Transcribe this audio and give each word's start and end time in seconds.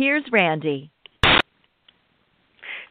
here's 0.00 0.24
Randi. 0.32 0.90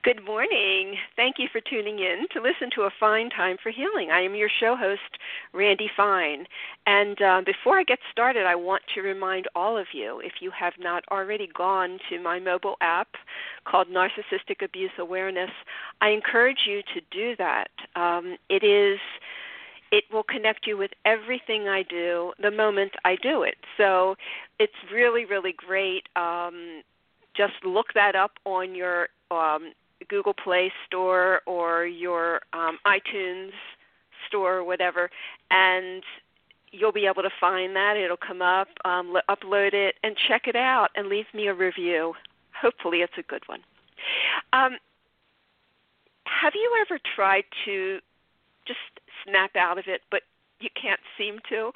Good 0.03 0.23
morning. 0.23 0.93
Thank 1.15 1.38
you 1.39 1.47
for 1.51 1.59
tuning 1.59 1.97
in 1.97 2.27
to 2.34 2.39
listen 2.39 2.70
to 2.75 2.84
A 2.84 2.91
Fine 2.99 3.31
Time 3.31 3.57
for 3.63 3.71
Healing. 3.71 4.11
I 4.11 4.21
am 4.21 4.35
your 4.35 4.47
show 4.59 4.75
host, 4.75 5.17
Randi 5.51 5.89
Fine. 5.98 6.45
And 6.85 7.20
uh, 7.20 7.41
before 7.43 7.79
I 7.79 7.84
get 7.84 7.98
started, 8.11 8.45
I 8.45 8.53
want 8.53 8.84
to 8.93 9.01
remind 9.01 9.48
all 9.55 9.75
of 9.75 9.87
you 9.91 10.21
if 10.23 10.34
you 10.39 10.51
have 10.51 10.73
not 10.79 11.03
already 11.11 11.49
gone 11.57 11.98
to 12.09 12.21
my 12.21 12.39
mobile 12.39 12.77
app 12.79 13.09
called 13.65 13.87
Narcissistic 13.87 14.63
Abuse 14.63 14.91
Awareness, 14.99 15.51
I 16.01 16.09
encourage 16.09 16.59
you 16.67 16.81
to 16.93 17.01
do 17.12 17.35
that. 17.37 17.70
Um, 17.95 18.37
it 18.49 18.63
is 18.63 18.99
it 19.91 20.03
will 20.13 20.23
connect 20.23 20.67
you 20.67 20.77
with 20.77 20.91
everything 21.05 21.67
I 21.67 21.81
do 21.81 22.31
the 22.39 22.51
moment 22.51 22.91
I 23.03 23.15
do 23.15 23.41
it. 23.41 23.55
So 23.76 24.15
it's 24.59 24.71
really, 24.93 25.26
really 25.26 25.53
great. 25.57 26.03
Um, 26.15 26.84
just 27.39 27.63
look 27.63 27.93
that 27.95 28.16
up 28.16 28.31
on 28.43 28.75
your 28.75 29.07
um, 29.31 29.71
Google 30.09 30.34
Play 30.34 30.73
Store 30.85 31.41
or 31.45 31.85
your 31.85 32.41
um, 32.51 32.77
iTunes 32.85 33.51
Store 34.27 34.57
or 34.57 34.63
whatever, 34.65 35.09
and 35.49 36.04
you'll 36.71 36.91
be 36.91 37.05
able 37.05 37.23
to 37.23 37.29
find 37.40 37.73
that. 37.77 37.95
It'll 37.95 38.17
come 38.17 38.41
up, 38.41 38.67
um, 38.84 39.15
upload 39.29 39.73
it, 39.73 39.95
and 40.04 40.17
check 40.27 40.48
it 40.48 40.57
out, 40.57 40.90
and 40.95 41.07
leave 41.07 41.27
me 41.34 41.48
a 41.48 41.54
review. 41.54 42.13
Hopefully, 42.62 42.98
it's 42.98 43.13
a 43.17 43.23
good 43.23 43.43
one. 43.48 43.62
Um, 44.51 44.77
have 46.26 46.54
you 46.55 46.77
ever 46.82 46.99
tried 47.15 47.45
to 47.63 47.99
just 48.67 48.79
snap 49.23 49.55
out 49.55 49.77
of 49.77 49.85
it, 49.87 50.01
but 50.12 50.23
you 50.60 50.70
can't 50.79 50.99
seem 51.17 51.40
to? 51.48 51.71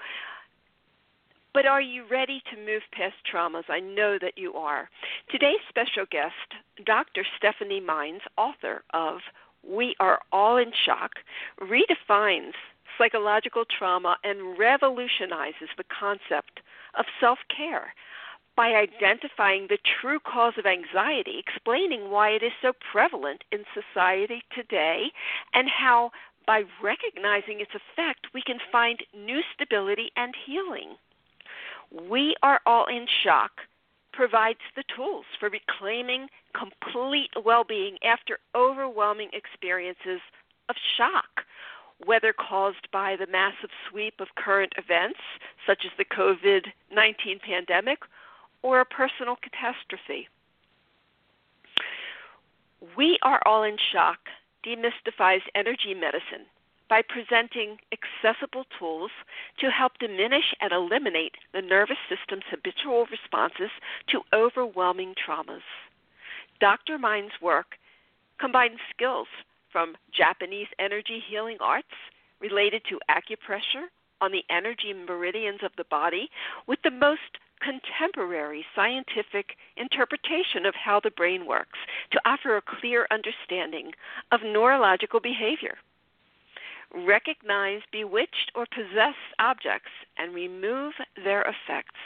But 1.53 1.67
are 1.67 1.81
you 1.81 2.03
ready 2.09 2.41
to 2.49 2.57
move 2.57 2.81
past 2.91 3.13
traumas? 3.31 3.69
I 3.69 3.79
know 3.79 4.17
that 4.19 4.39
you 4.39 4.55
are. 4.55 4.89
Today's 5.29 5.61
special 5.69 6.05
guest, 6.09 6.33
Dr. 6.83 7.23
Stephanie 7.37 7.79
Mines, 7.79 8.21
author 8.37 8.83
of 8.91 9.19
We 9.63 9.95
Are 9.99 10.19
All 10.31 10.57
in 10.57 10.71
Shock, 10.83 11.11
redefines 11.61 12.53
psychological 12.97 13.65
trauma 13.65 14.17
and 14.23 14.57
revolutionizes 14.57 15.69
the 15.77 15.83
concept 15.83 16.61
of 16.97 17.05
self 17.19 17.37
care 17.55 17.93
by 18.55 18.69
identifying 18.73 19.67
the 19.67 19.77
true 20.01 20.19
cause 20.19 20.53
of 20.57 20.65
anxiety, 20.65 21.37
explaining 21.37 22.09
why 22.09 22.29
it 22.29 22.41
is 22.41 22.51
so 22.63 22.73
prevalent 22.91 23.43
in 23.51 23.63
society 23.73 24.41
today, 24.55 25.11
and 25.53 25.69
how 25.69 26.09
by 26.47 26.63
recognizing 26.81 27.61
its 27.61 27.71
effect, 27.75 28.33
we 28.33 28.41
can 28.41 28.57
find 28.71 28.99
new 29.13 29.41
stability 29.53 30.11
and 30.17 30.33
healing. 30.47 30.95
We 31.93 32.35
Are 32.41 32.59
All 32.65 32.87
in 32.87 33.05
Shock 33.23 33.51
provides 34.13 34.59
the 34.75 34.83
tools 34.95 35.25
for 35.39 35.49
reclaiming 35.49 36.27
complete 36.57 37.29
well 37.45 37.63
being 37.63 37.97
after 38.03 38.39
overwhelming 38.55 39.29
experiences 39.31 40.19
of 40.69 40.75
shock, 40.97 41.45
whether 42.03 42.33
caused 42.33 42.89
by 42.91 43.15
the 43.15 43.27
massive 43.27 43.69
sweep 43.89 44.15
of 44.19 44.27
current 44.35 44.73
events, 44.75 45.19
such 45.67 45.85
as 45.85 45.91
the 45.99 46.05
COVID 46.05 46.65
19 46.91 47.39
pandemic, 47.45 47.99
or 48.63 48.79
a 48.79 48.85
personal 48.85 49.35
catastrophe. 49.35 50.27
We 52.97 53.19
Are 53.21 53.41
All 53.45 53.61
in 53.61 53.77
Shock 53.91 54.17
demystifies 54.65 55.41
energy 55.53 55.93
medicine 55.93 56.47
by 56.93 57.01
presenting 57.01 57.79
accessible 57.91 58.65
tools 58.77 59.09
to 59.57 59.71
help 59.71 59.93
diminish 59.97 60.53
and 60.61 60.71
eliminate 60.71 61.33
the 61.51 61.59
nervous 61.59 61.97
system's 62.07 62.43
habitual 62.51 63.07
responses 63.09 63.71
to 64.07 64.21
overwhelming 64.31 65.15
traumas. 65.17 65.65
Dr. 66.59 66.99
Mines' 66.99 67.41
work 67.41 67.79
combines 68.39 68.77
skills 68.95 69.25
from 69.71 69.95
Japanese 70.15 70.67
energy 70.77 71.19
healing 71.27 71.57
arts 71.59 71.97
related 72.39 72.83
to 72.89 72.99
acupressure 73.09 73.87
on 74.21 74.31
the 74.31 74.43
energy 74.51 74.93
meridians 74.93 75.61
of 75.63 75.71
the 75.77 75.85
body 75.85 76.29
with 76.67 76.77
the 76.83 76.91
most 76.91 77.39
contemporary 77.59 78.63
scientific 78.75 79.57
interpretation 79.77 80.67
of 80.67 80.75
how 80.75 80.99
the 80.99 81.09
brain 81.09 81.47
works 81.47 81.79
to 82.11 82.21
offer 82.23 82.55
a 82.55 82.61
clear 82.61 83.07
understanding 83.09 83.93
of 84.31 84.41
neurological 84.43 85.19
behavior 85.19 85.75
recognize 86.93 87.81
bewitched 87.91 88.51
or 88.55 88.65
possessed 88.65 89.17
objects 89.39 89.91
and 90.17 90.33
remove 90.33 90.93
their 91.23 91.41
effects. 91.41 91.99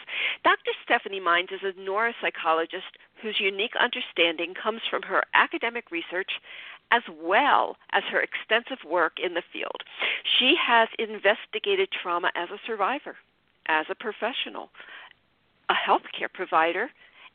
Dr. 0.44 0.72
Stephanie 0.84 1.20
Mines 1.20 1.50
is 1.52 1.62
a 1.64 1.80
neuropsychologist 1.80 2.96
whose 3.22 3.40
unique 3.40 3.76
understanding 3.80 4.54
comes 4.54 4.82
from 4.90 5.02
her 5.04 5.24
academic 5.34 5.92
research 5.92 6.32
as 6.92 7.04
well 7.22 7.76
as 7.92 8.04
her 8.10 8.22
extensive 8.22 8.84
work 8.90 9.14
in 9.22 9.34
the 9.34 9.44
field. 9.52 9.84
She 10.40 10.56
has 10.56 10.88
investigated 10.98 11.90
trauma 11.92 12.32
as 12.36 12.50
a 12.50 12.60
survivor, 12.66 13.18
as 13.68 13.88
a 13.90 13.96
professional, 13.96 14.70
a 15.70 15.74
healthcare 15.74 16.32
provider, 16.34 16.90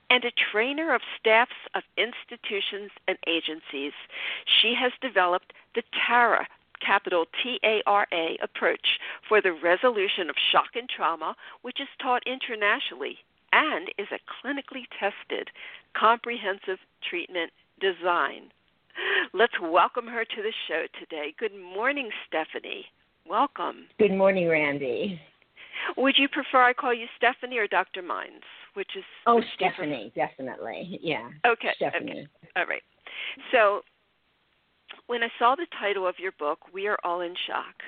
and 0.08 0.24
a 0.24 0.32
trainer 0.52 0.94
of 0.94 1.02
staffs 1.18 1.52
of 1.74 1.82
institutions 1.96 2.90
and 3.08 3.18
agencies. 3.26 3.92
She 4.60 4.74
has 4.74 4.92
developed 5.00 5.52
the 5.74 5.82
TARA 6.06 6.46
capital 6.84 7.26
T 7.42 7.58
A 7.64 7.82
R 7.86 8.06
A 8.12 8.38
approach 8.42 8.98
for 9.28 9.40
the 9.40 9.52
resolution 9.52 10.28
of 10.28 10.36
shock 10.50 10.74
and 10.74 10.88
trauma, 10.88 11.34
which 11.62 11.80
is 11.80 11.88
taught 12.00 12.22
internationally 12.26 13.18
and 13.52 13.88
is 13.98 14.08
a 14.12 14.46
clinically 14.46 14.84
tested 14.98 15.48
comprehensive 15.94 16.78
treatment 17.08 17.52
design. 17.80 18.50
Let's 19.32 19.54
welcome 19.60 20.06
her 20.06 20.24
to 20.24 20.42
the 20.42 20.52
show 20.68 20.84
today. 20.98 21.34
Good 21.38 21.54
morning, 21.54 22.10
Stephanie. 22.26 22.84
Welcome. 23.28 23.86
Good 23.98 24.12
morning, 24.12 24.48
Randi. 24.48 25.20
Would 25.96 26.14
you 26.18 26.28
prefer 26.28 26.62
I 26.62 26.72
call 26.72 26.94
you 26.94 27.06
Stephanie 27.16 27.58
or 27.58 27.66
Dr. 27.66 28.02
Mines? 28.02 28.42
Which 28.74 28.90
is 28.96 29.04
Oh, 29.26 29.40
Stephanie, 29.54 30.12
definitely. 30.14 30.98
Yeah. 31.02 31.28
Okay. 31.46 31.72
Stephanie. 31.76 32.12
Okay. 32.12 32.26
All 32.56 32.66
right. 32.66 32.82
So 33.50 33.82
when 35.06 35.22
I 35.22 35.28
saw 35.38 35.54
the 35.54 35.66
title 35.78 36.06
of 36.06 36.18
your 36.18 36.32
book, 36.32 36.72
We 36.72 36.86
Are 36.86 36.98
All 37.04 37.20
in 37.20 37.34
Shock, 37.46 37.82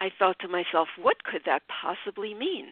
I 0.00 0.10
thought 0.18 0.38
to 0.40 0.48
myself, 0.48 0.88
what 1.00 1.24
could 1.24 1.42
that 1.46 1.62
possibly 1.68 2.34
mean? 2.34 2.66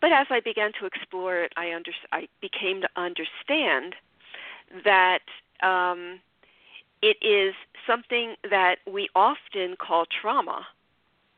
But 0.00 0.12
as 0.12 0.26
I 0.30 0.40
began 0.40 0.72
to 0.80 0.86
explore 0.86 1.42
it, 1.42 1.52
I, 1.56 1.72
under, 1.72 1.92
I 2.12 2.28
became 2.40 2.80
to 2.82 2.88
understand 2.96 3.94
that 4.84 5.20
um, 5.62 6.20
it 7.00 7.16
is 7.22 7.54
something 7.86 8.34
that 8.48 8.76
we 8.90 9.08
often 9.14 9.76
call 9.76 10.04
trauma, 10.20 10.66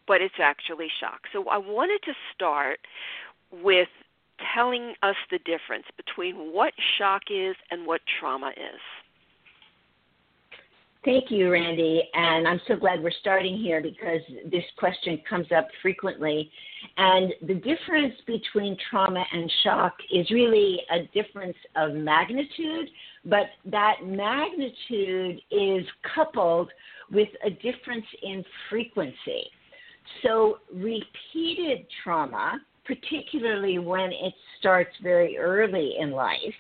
but 0.07 0.21
it's 0.21 0.35
actually 0.39 0.89
shock. 1.01 1.23
So 1.33 1.49
I 1.49 1.59
wanted 1.59 2.03
to 2.05 2.15
start 2.35 2.81
with 3.51 3.89
telling 4.55 4.95
us 5.03 5.17
the 5.31 5.39
difference 5.39 5.87
between 5.97 6.53
what 6.53 6.73
shock 6.99 7.25
is 7.31 7.57
and 7.71 7.87
what 7.87 8.01
trauma 8.21 8.51
is. 8.51 8.81
Thank 11.05 11.31
you, 11.31 11.53
Randi. 11.53 12.03
And 12.15 12.49
I'm 12.49 12.61
so 12.67 12.77
glad 12.77 13.03
we're 13.03 13.11
starting 13.21 13.59
here 13.59 13.83
because 13.83 14.21
this 14.51 14.65
question 14.79 15.21
comes 15.29 15.47
up 15.55 15.69
frequently. 15.83 16.51
And 16.97 17.31
the 17.43 17.55
difference 17.55 18.15
between 18.27 18.75
trauma 18.91 19.23
and 19.31 19.53
shock 19.63 19.93
is 20.11 20.31
really 20.31 20.81
a 20.91 21.03
difference 21.13 21.57
of 21.77 21.93
magnitude, 21.93 22.89
but 23.27 23.49
that 23.67 23.97
magnitude 24.03 25.43
is 25.51 25.85
coupled 26.15 26.71
with 27.13 27.29
a 27.45 27.51
difference 27.51 28.07
in 28.23 28.43
frequency. 28.71 29.51
So, 30.23 30.59
repeated 30.73 31.87
trauma, 32.03 32.61
particularly 32.87 33.79
when 33.79 34.11
it 34.11 34.35
starts 34.59 34.95
very 35.03 35.37
early 35.37 35.97
in 35.99 36.13
life, 36.13 36.55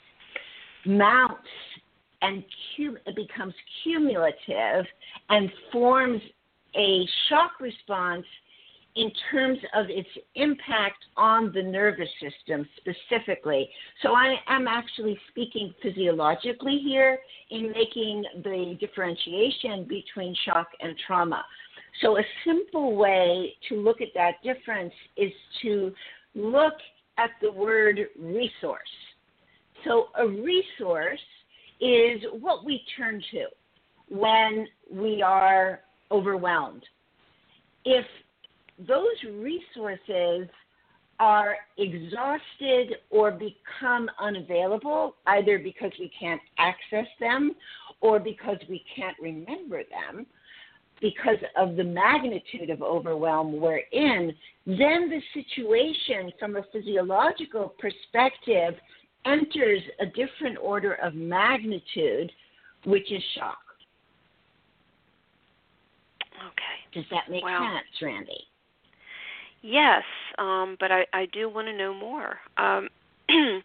mounts 0.84 1.48
and 2.22 2.44
cum- 2.76 2.98
it 3.06 3.16
becomes 3.16 3.54
cumulative 3.82 4.86
and 5.28 5.50
forms 5.72 6.20
a 6.76 7.06
shock 7.28 7.60
response 7.60 8.24
in 8.96 9.10
terms 9.30 9.58
of 9.74 9.86
its 9.88 10.08
impact 10.36 11.04
on 11.16 11.52
the 11.52 11.62
nervous 11.62 12.08
system 12.20 12.66
specifically. 12.76 13.68
So 14.02 14.14
I 14.14 14.36
am 14.46 14.68
actually 14.68 15.18
speaking 15.30 15.74
physiologically 15.82 16.78
here 16.78 17.18
in 17.50 17.72
making 17.72 18.24
the 18.44 18.76
differentiation 18.78 19.84
between 19.88 20.36
shock 20.44 20.68
and 20.80 20.94
trauma. 21.06 21.44
So 22.02 22.18
a 22.18 22.22
simple 22.46 22.94
way 22.94 23.54
to 23.68 23.76
look 23.76 24.00
at 24.00 24.08
that 24.14 24.34
difference 24.44 24.94
is 25.16 25.32
to 25.62 25.92
look 26.34 26.74
at 27.18 27.30
the 27.42 27.50
word 27.50 27.98
resource. 28.18 28.80
So 29.84 30.08
a 30.16 30.26
resource 30.26 31.20
is 31.80 32.22
what 32.40 32.64
we 32.64 32.82
turn 32.96 33.22
to 33.32 33.46
when 34.08 34.66
we 34.90 35.22
are 35.22 35.80
overwhelmed. 36.10 36.84
If 37.84 38.04
those 38.78 39.32
resources 39.34 40.48
are 41.20 41.56
exhausted 41.78 42.96
or 43.10 43.30
become 43.30 44.10
unavailable, 44.18 45.16
either 45.26 45.58
because 45.58 45.92
we 45.98 46.10
can't 46.18 46.40
access 46.58 47.06
them 47.20 47.54
or 48.00 48.18
because 48.18 48.58
we 48.68 48.84
can't 48.94 49.16
remember 49.20 49.82
them, 49.84 50.26
because 51.00 51.38
of 51.56 51.76
the 51.76 51.84
magnitude 51.84 52.70
of 52.70 52.82
overwhelm 52.82 53.60
we're 53.60 53.82
in, 53.92 54.32
then 54.66 55.10
the 55.10 55.20
situation 55.34 56.32
from 56.38 56.56
a 56.56 56.62
physiological 56.72 57.74
perspective 57.78 58.74
enters 59.26 59.80
a 60.00 60.06
different 60.06 60.58
order 60.60 60.94
of 60.94 61.14
magnitude, 61.14 62.30
which 62.84 63.10
is 63.12 63.22
shock. 63.36 63.58
Okay. 66.38 66.78
Does 66.92 67.04
that 67.10 67.30
make 67.30 67.42
wow. 67.42 67.74
sense, 67.74 68.02
Randi? 68.02 68.44
Yes, 69.62 70.02
um, 70.38 70.76
but 70.78 70.92
I, 70.92 71.06
I 71.14 71.26
do 71.32 71.48
want 71.48 71.68
to 71.68 71.76
know 71.76 71.94
more. 71.94 72.36
Um, 72.58 72.88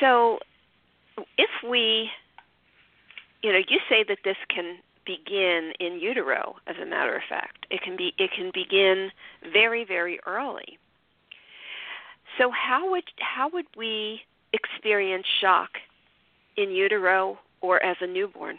so, 0.00 0.38
if 1.38 1.50
we, 1.68 2.10
you 3.42 3.52
know, 3.52 3.58
you 3.58 3.78
say 3.88 4.04
that 4.08 4.18
this 4.24 4.36
can 4.48 4.78
begin 5.06 5.72
in 5.80 5.98
utero. 6.00 6.56
As 6.66 6.76
a 6.82 6.86
matter 6.86 7.14
of 7.14 7.22
fact, 7.28 7.66
it 7.70 7.82
can 7.82 7.96
be 7.96 8.14
it 8.18 8.30
can 8.36 8.50
begin 8.52 9.10
very 9.52 9.84
very 9.84 10.18
early. 10.26 10.78
So 12.38 12.50
how 12.50 12.90
would 12.90 13.04
how 13.18 13.48
would 13.52 13.66
we 13.76 14.20
experience 14.52 15.26
shock 15.40 15.70
in 16.56 16.70
utero 16.70 17.38
or 17.60 17.82
as 17.82 17.96
a 18.00 18.06
newborn? 18.06 18.58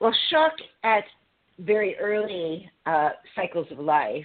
Well, 0.00 0.14
shock 0.30 0.52
at 0.82 1.04
very 1.58 1.96
early 1.98 2.70
uh, 2.86 3.10
cycles 3.36 3.66
of 3.70 3.78
life 3.78 4.24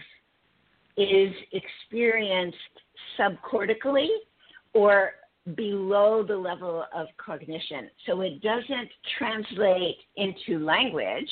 is 0.97 1.33
experienced 1.51 2.57
subcortically 3.19 4.07
or 4.73 5.11
below 5.55 6.23
the 6.23 6.35
level 6.35 6.85
of 6.95 7.07
cognition. 7.17 7.89
So 8.05 8.21
it 8.21 8.41
doesn't 8.41 8.89
translate 9.17 9.97
into 10.15 10.59
language, 10.63 11.29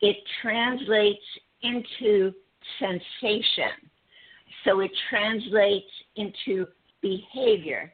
it 0.00 0.16
translates 0.40 1.20
into 1.62 2.32
sensation. 2.78 3.91
So 4.64 4.80
it 4.80 4.90
translates 5.10 5.90
into 6.16 6.66
behavior. 7.00 7.92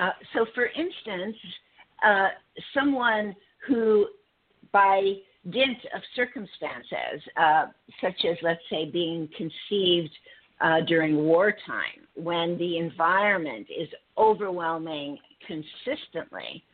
Uh, 0.00 0.10
so, 0.32 0.46
for 0.54 0.66
instance, 0.66 1.36
uh, 2.04 2.28
someone 2.74 3.34
who, 3.66 4.06
by 4.72 5.14
dint 5.50 5.78
of 5.94 6.02
circumstances, 6.16 7.22
uh, 7.36 7.66
such 8.00 8.24
as, 8.28 8.36
let's 8.42 8.60
say, 8.70 8.90
being 8.90 9.28
conceived 9.36 10.12
uh, 10.60 10.80
during 10.86 11.16
wartime, 11.16 12.06
when 12.14 12.56
the 12.58 12.78
environment 12.78 13.66
is 13.70 13.88
overwhelming 14.16 15.18
consistently 15.46 16.64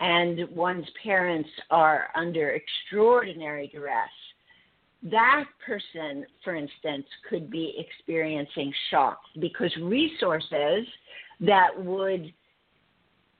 and 0.00 0.48
one's 0.50 0.86
parents 1.02 1.48
are 1.70 2.08
under 2.14 2.50
extraordinary 2.50 3.68
duress, 3.72 4.10
that 5.10 5.44
person, 5.64 6.24
for 6.42 6.54
instance, 6.54 7.06
could 7.28 7.50
be 7.50 7.74
experiencing 7.78 8.72
shock 8.90 9.18
because 9.40 9.74
resources 9.80 10.86
that 11.40 11.68
would 11.76 12.32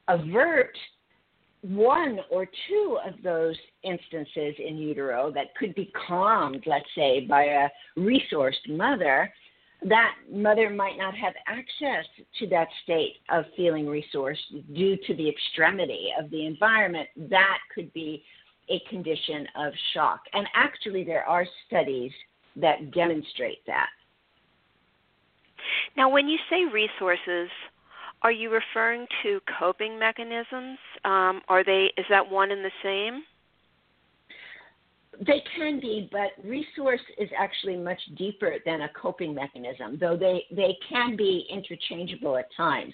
avert 0.09 0.77
one 1.63 2.21
or 2.31 2.47
two 2.69 2.99
of 3.05 3.15
those 3.23 3.57
instances 3.83 4.55
in 4.59 4.77
utero 4.79 5.33
that 5.33 5.55
could 5.59 5.75
be 5.75 5.91
calmed, 6.07 6.63
let's 6.67 6.87
say, 6.95 7.27
by 7.27 7.45
a 7.45 7.69
resourced 7.99 8.69
mother, 8.69 9.33
that 9.83 10.15
mother 10.31 10.71
might 10.71 10.97
not 10.97 11.15
have 11.15 11.35
access 11.47 12.05
to 12.39 12.47
that 12.49 12.69
state 12.85 13.17
of 13.31 13.45
feeling 13.57 13.87
resourced 13.87 14.37
due 14.75 14.97
to 15.07 15.15
the 15.15 15.29
extremity 15.29 16.11
of 16.19 16.31
the 16.31 16.47
environment. 16.47 17.09
That 17.17 17.59
could 17.75 17.93
be 17.93 18.23
a 18.69 18.81
condition 18.89 19.47
of 19.57 19.73
shock. 19.95 20.21
And 20.33 20.47
actually, 20.55 21.05
there 21.05 21.25
are 21.25 21.47
studies 21.67 22.13
that 22.57 22.93
demonstrate 22.93 23.65
that. 23.67 23.89
Now, 25.97 26.09
when 26.09 26.29
you 26.29 26.39
say 26.51 26.65
resources, 26.65 27.51
are 28.23 28.33
you 28.33 28.51
referring 28.51 29.07
to 29.23 29.41
coping 29.59 29.99
mechanisms? 29.99 30.79
Um, 31.05 31.43
are 31.49 31.65
they 31.65 31.93
is 31.97 32.07
that 32.11 32.29
one 32.29 32.51
and 32.51 32.65
the 32.65 32.71
same? 32.83 33.23
They 35.25 35.43
can 35.57 35.81
be, 35.81 36.11
but 36.13 36.33
resource 36.45 37.01
is 37.19 37.31
actually 37.39 37.77
much 37.77 38.01
deeper 38.19 38.57
than 38.67 38.83
a 38.83 38.89
coping 38.91 39.35
mechanism, 39.35 39.97
though 39.99 40.17
they, 40.17 40.45
they 40.51 40.77
can 40.89 41.17
be 41.17 41.47
interchangeable 41.51 42.37
at 42.37 42.55
times. 42.55 42.93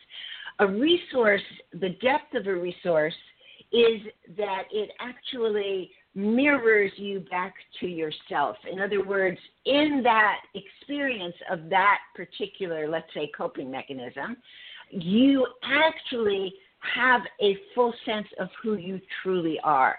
A 0.61 0.67
resource, 0.67 1.43
the 1.73 1.97
depth 2.01 2.35
of 2.35 2.47
a 2.47 2.55
resource, 2.55 3.15
is 3.73 4.01
that 4.37 4.65
it 4.71 4.91
actually 5.01 5.91
mirrors 6.15 6.93
you 6.97 7.21
back 7.31 7.55
to 7.81 7.87
yourself. 7.87 8.57
In 8.71 8.81
other 8.81 9.05
words, 9.05 9.39
in 9.65 10.03
that 10.05 10.41
experience 10.55 11.35
of 11.51 11.71
that 11.71 11.99
particular, 12.15 12.89
let's 12.89 13.07
say, 13.15 13.31
coping 13.37 13.71
mechanism, 13.71 14.37
you 14.91 15.47
actually 15.65 16.53
have 16.95 17.23
a 17.41 17.57
full 17.75 17.95
sense 18.05 18.27
of 18.39 18.49
who 18.63 18.75
you 18.75 19.01
truly 19.23 19.59
are. 19.65 19.97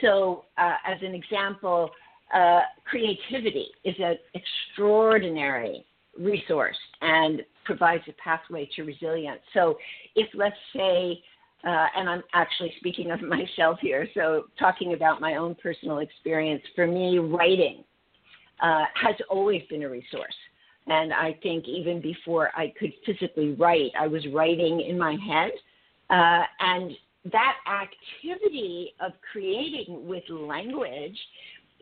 So, 0.00 0.44
uh, 0.56 0.74
as 0.86 0.98
an 1.02 1.14
example, 1.14 1.90
uh, 2.32 2.60
creativity 2.84 3.66
is 3.84 3.94
an 3.98 4.16
extraordinary 4.34 5.84
resource 6.18 6.76
and 7.00 7.42
provides 7.64 8.04
a 8.08 8.12
pathway 8.12 8.68
to 8.76 8.84
resilience. 8.84 9.40
So, 9.52 9.76
if 10.14 10.28
let's 10.34 10.56
say, 10.74 11.20
uh, 11.66 11.86
and 11.96 12.08
I'm 12.08 12.22
actually 12.34 12.72
speaking 12.78 13.10
of 13.10 13.20
myself 13.22 13.78
here, 13.80 14.08
so 14.14 14.44
talking 14.58 14.94
about 14.94 15.20
my 15.20 15.36
own 15.36 15.54
personal 15.54 15.98
experience, 15.98 16.62
for 16.74 16.86
me, 16.86 17.18
writing 17.18 17.84
uh, 18.60 18.84
has 18.94 19.16
always 19.30 19.62
been 19.68 19.82
a 19.82 19.88
resource. 19.88 20.34
And 20.86 21.12
I 21.12 21.38
think 21.42 21.66
even 21.66 22.00
before 22.00 22.50
I 22.54 22.72
could 22.78 22.92
physically 23.06 23.52
write, 23.52 23.92
I 23.98 24.06
was 24.06 24.22
writing 24.32 24.84
in 24.86 24.98
my 24.98 25.16
head. 25.26 25.52
Uh, 26.10 26.44
and 26.60 26.92
that 27.32 27.54
activity 27.66 28.92
of 29.00 29.12
creating 29.32 30.06
with 30.06 30.24
language 30.28 31.18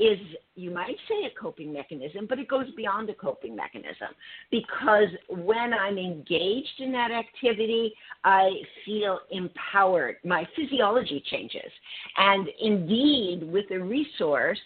is, 0.02 0.18
you 0.54 0.70
might 0.70 0.96
say, 1.08 1.26
a 1.26 1.40
coping 1.40 1.72
mechanism, 1.72 2.26
but 2.28 2.38
it 2.38 2.48
goes 2.48 2.66
beyond 2.76 3.08
a 3.10 3.14
coping 3.14 3.54
mechanism 3.54 4.08
because 4.50 5.08
when 5.28 5.72
I'm 5.72 5.98
engaged 5.98 6.80
in 6.80 6.92
that 6.92 7.10
activity, 7.10 7.92
I 8.24 8.50
feel 8.84 9.20
empowered. 9.30 10.16
My 10.24 10.46
physiology 10.56 11.22
changes. 11.30 11.70
And 12.16 12.48
indeed, 12.60 13.44
with 13.44 13.70
a 13.70 13.78
resource, 13.78 14.60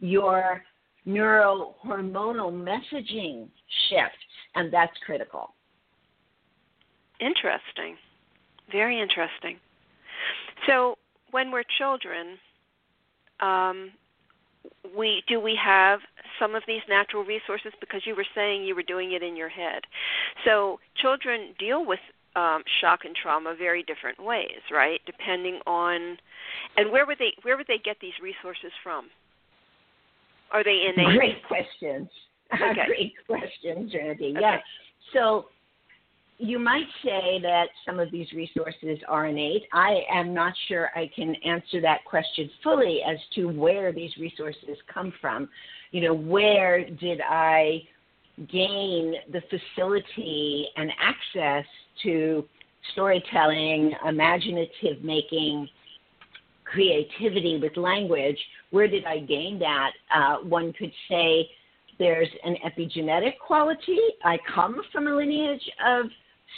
your 0.00 0.62
neurohormonal 1.06 2.52
messaging 2.52 3.48
shifts, 3.88 4.18
and 4.54 4.72
that's 4.72 4.96
critical. 5.04 5.54
Interesting. 7.20 7.96
Very 8.70 9.00
interesting. 9.00 9.58
So 10.66 10.96
when 11.30 11.50
we're 11.50 11.64
children, 11.78 12.38
um, 13.40 13.90
we 14.96 15.22
do 15.28 15.40
we 15.40 15.58
have 15.62 16.00
some 16.38 16.54
of 16.54 16.62
these 16.66 16.82
natural 16.88 17.24
resources 17.24 17.72
because 17.80 18.02
you 18.04 18.16
were 18.16 18.26
saying 18.34 18.64
you 18.64 18.74
were 18.74 18.82
doing 18.82 19.12
it 19.12 19.22
in 19.22 19.36
your 19.36 19.48
head. 19.48 19.82
So 20.44 20.78
children 21.00 21.54
deal 21.58 21.86
with 21.86 22.00
um, 22.34 22.62
shock 22.80 23.00
and 23.04 23.14
trauma 23.14 23.54
very 23.56 23.82
different 23.82 24.22
ways, 24.22 24.60
right? 24.70 25.00
Depending 25.06 25.60
on 25.66 26.16
and 26.76 26.90
where 26.90 27.06
would 27.06 27.18
they 27.18 27.32
where 27.42 27.56
would 27.56 27.66
they 27.66 27.80
get 27.82 27.96
these 28.00 28.14
resources 28.22 28.72
from? 28.82 29.06
Are 30.50 30.64
they 30.64 30.84
in 30.88 31.00
innate? 31.00 31.18
Great 31.18 31.44
questions. 31.46 32.08
Okay. 32.52 32.84
Great 32.86 33.14
questions, 33.26 33.90
Randi. 33.94 34.34
Yeah. 34.38 34.58
So 35.14 35.46
you 36.38 36.58
might 36.58 36.86
say 37.04 37.38
that 37.42 37.66
some 37.86 38.00
of 38.00 38.10
these 38.10 38.32
resources 38.32 38.98
are 39.08 39.26
innate. 39.26 39.62
I 39.72 40.00
am 40.12 40.34
not 40.34 40.52
sure 40.66 40.90
I 40.96 41.10
can 41.14 41.34
answer 41.44 41.80
that 41.82 42.04
question 42.04 42.50
fully 42.62 43.00
as 43.06 43.18
to 43.36 43.46
where 43.46 43.92
these 43.92 44.10
resources 44.18 44.76
come 44.92 45.12
from. 45.20 45.48
You 45.92 46.00
know, 46.02 46.14
where 46.14 46.88
did 46.88 47.20
I 47.20 47.82
gain 48.50 49.14
the 49.30 49.42
facility 49.50 50.66
and 50.76 50.90
access 51.00 51.64
to 52.02 52.44
storytelling, 52.92 53.92
imaginative 54.06 55.04
making, 55.04 55.68
creativity 56.64 57.58
with 57.60 57.76
language? 57.76 58.38
Where 58.70 58.88
did 58.88 59.04
I 59.04 59.20
gain 59.20 59.58
that? 59.58 59.90
Uh, 60.14 60.36
one 60.38 60.72
could 60.72 60.92
say 61.08 61.48
there's 61.98 62.28
an 62.44 62.56
epigenetic 62.66 63.38
quality. 63.44 63.98
I 64.24 64.38
come 64.54 64.80
from 64.92 65.06
a 65.06 65.14
lineage 65.14 65.62
of 65.86 66.06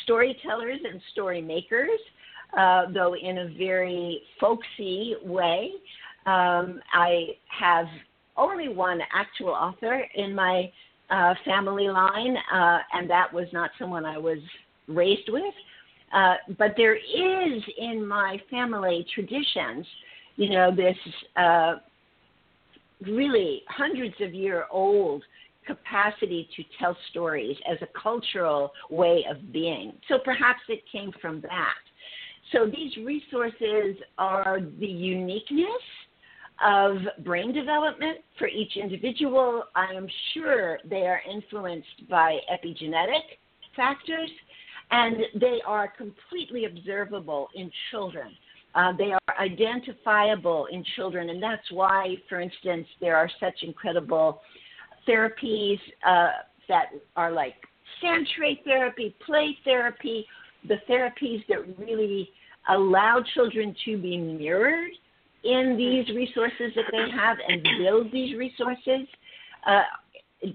storytellers 0.05 0.81
and 0.91 1.01
story 1.13 1.41
makers, 1.41 2.01
uh, 2.57 2.87
though 2.93 3.15
in 3.15 3.39
a 3.39 3.49
very 3.59 4.23
folksy 4.41 5.15
way. 5.23 5.71
Um, 6.27 6.81
I 6.93 7.37
have 7.59 7.87
only 8.37 8.69
one 8.69 9.01
actual 9.13 9.51
author 9.51 10.05
in 10.15 10.35
my 10.35 10.73
uh, 11.11 11.35
family 11.45 11.89
line, 11.89 12.37
uh, 12.53 12.79
and 12.93 13.09
that 13.11 13.33
was 13.33 13.47
not 13.53 13.71
someone 13.79 14.05
I 14.05 14.19
was 14.19 14.39
raised 14.89 15.29
with. 15.29 15.55
Uh, 16.13 16.35
but 16.59 16.75
there 16.77 16.95
is 16.95 17.63
in 17.79 18.07
my 18.07 18.41
family 18.51 19.05
traditions, 19.15 19.87
you 20.37 20.51
know, 20.51 20.75
this 20.75 20.97
uh, 21.37 21.75
really 23.07 23.63
hundreds 23.69 24.15
of 24.21 24.35
year 24.35 24.67
old 24.71 25.23
capacity 25.67 26.49
to 26.57 26.63
tell 26.79 26.97
stories 27.11 27.57
as 27.71 27.79
a 27.83 27.89
cultural 27.99 28.73
way 28.91 29.25
of 29.31 29.53
being. 29.53 29.93
So 30.09 30.19
perhaps 30.25 30.61
it 30.69 30.83
came 30.91 31.13
from 31.21 31.41
that. 31.43 31.75
So 32.53 32.67
these 32.67 32.95
resources 32.99 33.97
are 34.19 34.61
the 34.79 34.87
uniqueness 34.87 35.83
of 36.65 36.99
brain 37.25 37.53
development 37.53 38.19
for 38.39 38.47
each 38.47 38.77
individual. 38.77 39.65
I 39.75 39.93
am 39.93 40.07
sure 40.33 40.79
they 40.89 41.03
are 41.07 41.21
influenced 41.29 42.09
by 42.09 42.39
epigenetic 42.53 43.39
factors, 43.75 44.31
and 44.91 45.17
they 45.41 45.61
are 45.67 45.89
completely 45.89 46.67
observable 46.67 47.49
in 47.55 47.71
children. 47.91 48.33
Uh, 48.75 48.93
they 48.97 49.13
are 49.13 49.39
identifiable 49.41 50.67
in 50.73 50.85
children, 50.97 51.31
and 51.31 51.43
that's 51.43 51.71
why, 51.71 52.17
for 52.29 52.41
instance, 52.41 52.87
there 53.01 53.17
are 53.17 53.31
such 53.39 53.55
incredible 53.63 54.41
therapies 55.09 55.79
uh, 56.07 56.31
that 56.69 56.87
are 57.17 57.31
like 57.31 57.55
sand 58.01 58.27
tray 58.37 58.61
therapy, 58.65 59.15
play 59.25 59.57
therapy, 59.65 60.27
the 60.67 60.77
therapies 60.89 61.45
that 61.49 61.59
really 61.79 62.31
allow 62.69 63.23
children 63.35 63.75
to 63.85 63.99
be 63.99 64.17
mirrored 64.17 64.91
in 65.45 65.77
these 65.77 66.15
resources 66.17 66.73
that 66.75 66.87
they 66.91 67.11
have 67.11 67.37
and 67.47 67.63
build 67.79 68.11
these 68.11 68.37
resources 68.37 69.07
uh, 69.67 69.83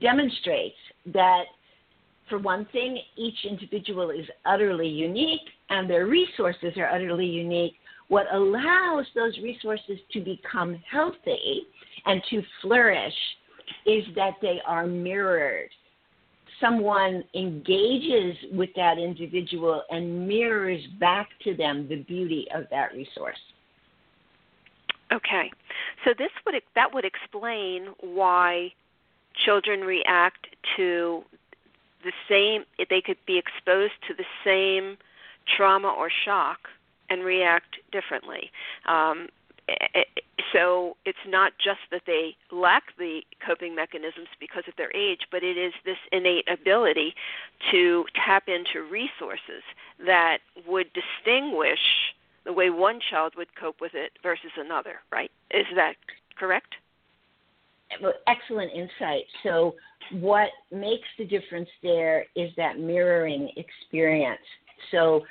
demonstrates 0.01 0.75
that, 1.13 1.43
for 2.27 2.39
one 2.39 2.65
thing, 2.71 2.97
each 3.15 3.45
individual 3.47 4.09
is 4.09 4.25
utterly 4.45 4.87
unique 4.87 5.47
and 5.69 5.89
their 5.89 6.07
resources 6.07 6.73
are 6.77 6.89
utterly 6.89 7.25
unique. 7.25 7.73
What 8.09 8.25
allows 8.33 9.05
those 9.15 9.37
resources 9.37 9.99
to 10.13 10.19
become 10.19 10.81
healthy 10.91 11.61
and 12.05 12.21
to 12.31 12.41
flourish 12.61 13.13
is 13.85 14.03
that 14.15 14.33
they 14.41 14.59
are 14.65 14.87
mirrored. 14.87 15.69
Someone 16.59 17.23
engages 17.35 18.35
with 18.51 18.71
that 18.75 18.97
individual 18.97 19.83
and 19.91 20.27
mirrors 20.27 20.81
back 20.99 21.29
to 21.43 21.55
them 21.55 21.87
the 21.87 21.97
beauty 21.97 22.47
of 22.53 22.65
that 22.71 22.91
resource. 22.93 23.37
Okay, 25.11 25.51
so 26.03 26.11
this 26.17 26.31
would 26.45 26.55
that 26.75 26.93
would 26.93 27.05
explain 27.05 27.87
why 28.01 28.71
children 29.45 29.81
react 29.81 30.47
to 30.77 31.23
the 32.03 32.11
same. 32.27 32.63
They 32.89 33.01
could 33.01 33.17
be 33.25 33.37
exposed 33.37 33.93
to 34.07 34.13
the 34.13 34.25
same 34.43 34.97
trauma 35.55 35.87
or 35.87 36.09
shock 36.25 36.59
and 37.09 37.23
react 37.23 37.77
differently. 37.91 38.51
Um, 38.87 39.27
so 40.53 40.97
it's 41.05 41.17
not 41.27 41.53
just 41.63 41.79
that 41.91 42.01
they 42.07 42.35
lack 42.51 42.83
the 42.97 43.21
coping 43.45 43.75
mechanisms 43.75 44.27
because 44.39 44.63
of 44.67 44.75
their 44.77 44.95
age, 44.95 45.21
but 45.31 45.43
it 45.43 45.57
is 45.57 45.73
this 45.85 45.97
innate 46.11 46.47
ability 46.51 47.13
to 47.71 48.05
tap 48.15 48.43
into 48.47 48.87
resources 48.89 49.63
that 50.05 50.39
would 50.67 50.87
distinguish 50.93 51.79
the 52.45 52.53
way 52.53 52.69
one 52.69 52.99
child 53.09 53.33
would 53.37 53.53
cope 53.55 53.81
with 53.81 53.93
it 53.93 54.11
versus 54.23 54.51
another, 54.57 54.95
right? 55.11 55.31
Is 55.51 55.65
that 55.75 55.95
correct? 56.37 56.75
Excellent 58.27 58.71
insight. 58.73 59.23
So, 59.43 59.75
what 60.13 60.49
makes 60.71 61.07
the 61.17 61.25
difference 61.25 61.69
there 61.83 62.25
is 62.35 62.49
that 62.55 62.79
mirroring 62.79 63.51
experience. 63.57 64.41
So, 64.91 65.23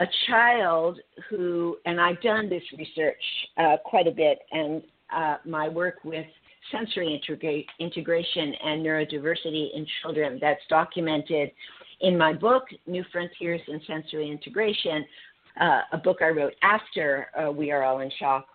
a 0.00 0.06
child 0.26 0.98
who, 1.28 1.76
and 1.84 2.00
I've 2.00 2.20
done 2.22 2.48
this 2.48 2.62
research 2.76 3.22
uh, 3.56 3.76
quite 3.84 4.06
a 4.06 4.10
bit, 4.10 4.38
and 4.50 4.82
uh, 5.14 5.36
my 5.44 5.68
work 5.68 5.96
with 6.04 6.26
sensory 6.72 7.20
integra- 7.20 7.66
integration 7.78 8.54
and 8.64 8.84
neurodiversity 8.84 9.68
in 9.74 9.86
children 10.02 10.38
that's 10.40 10.62
documented 10.68 11.50
in 12.00 12.16
my 12.16 12.32
book, 12.32 12.64
New 12.86 13.04
Frontiers 13.12 13.60
in 13.68 13.80
Sensory 13.86 14.30
Integration, 14.30 15.04
uh, 15.60 15.80
a 15.92 15.98
book 15.98 16.18
I 16.22 16.28
wrote 16.28 16.54
after 16.62 17.28
uh, 17.38 17.50
We 17.50 17.70
Are 17.70 17.82
All 17.82 18.00
in 18.00 18.10
Shock. 18.18 18.46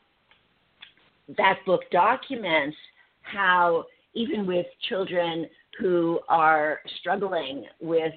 That 1.37 1.59
book 1.65 1.81
documents 1.91 2.77
how, 3.21 3.85
even 4.13 4.47
with 4.47 4.65
children 4.87 5.47
who 5.79 6.19
are 6.29 6.79
struggling 6.99 7.65
with 7.81 8.13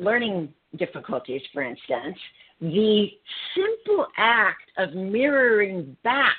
learning 0.00 0.52
difficulties, 0.76 1.42
for 1.52 1.62
instance, 1.62 2.16
the 2.60 3.08
simple 3.54 4.06
act 4.16 4.70
of 4.76 4.94
mirroring 4.94 5.96
back 6.02 6.36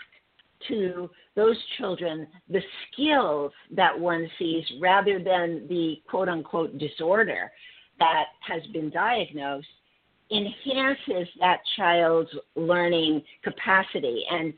to 0.67 1.09
those 1.35 1.57
children 1.77 2.27
the 2.49 2.61
skills 2.91 3.51
that 3.75 3.97
one 3.97 4.29
sees 4.37 4.63
rather 4.79 5.17
than 5.17 5.65
the 5.69 5.95
quote 6.09 6.29
unquote 6.29 6.77
disorder 6.77 7.51
that 7.99 8.25
has 8.41 8.61
been 8.73 8.89
diagnosed 8.89 9.67
enhances 10.31 11.27
that 11.39 11.59
child's 11.77 12.29
learning 12.55 13.21
capacity. 13.43 14.23
And 14.31 14.53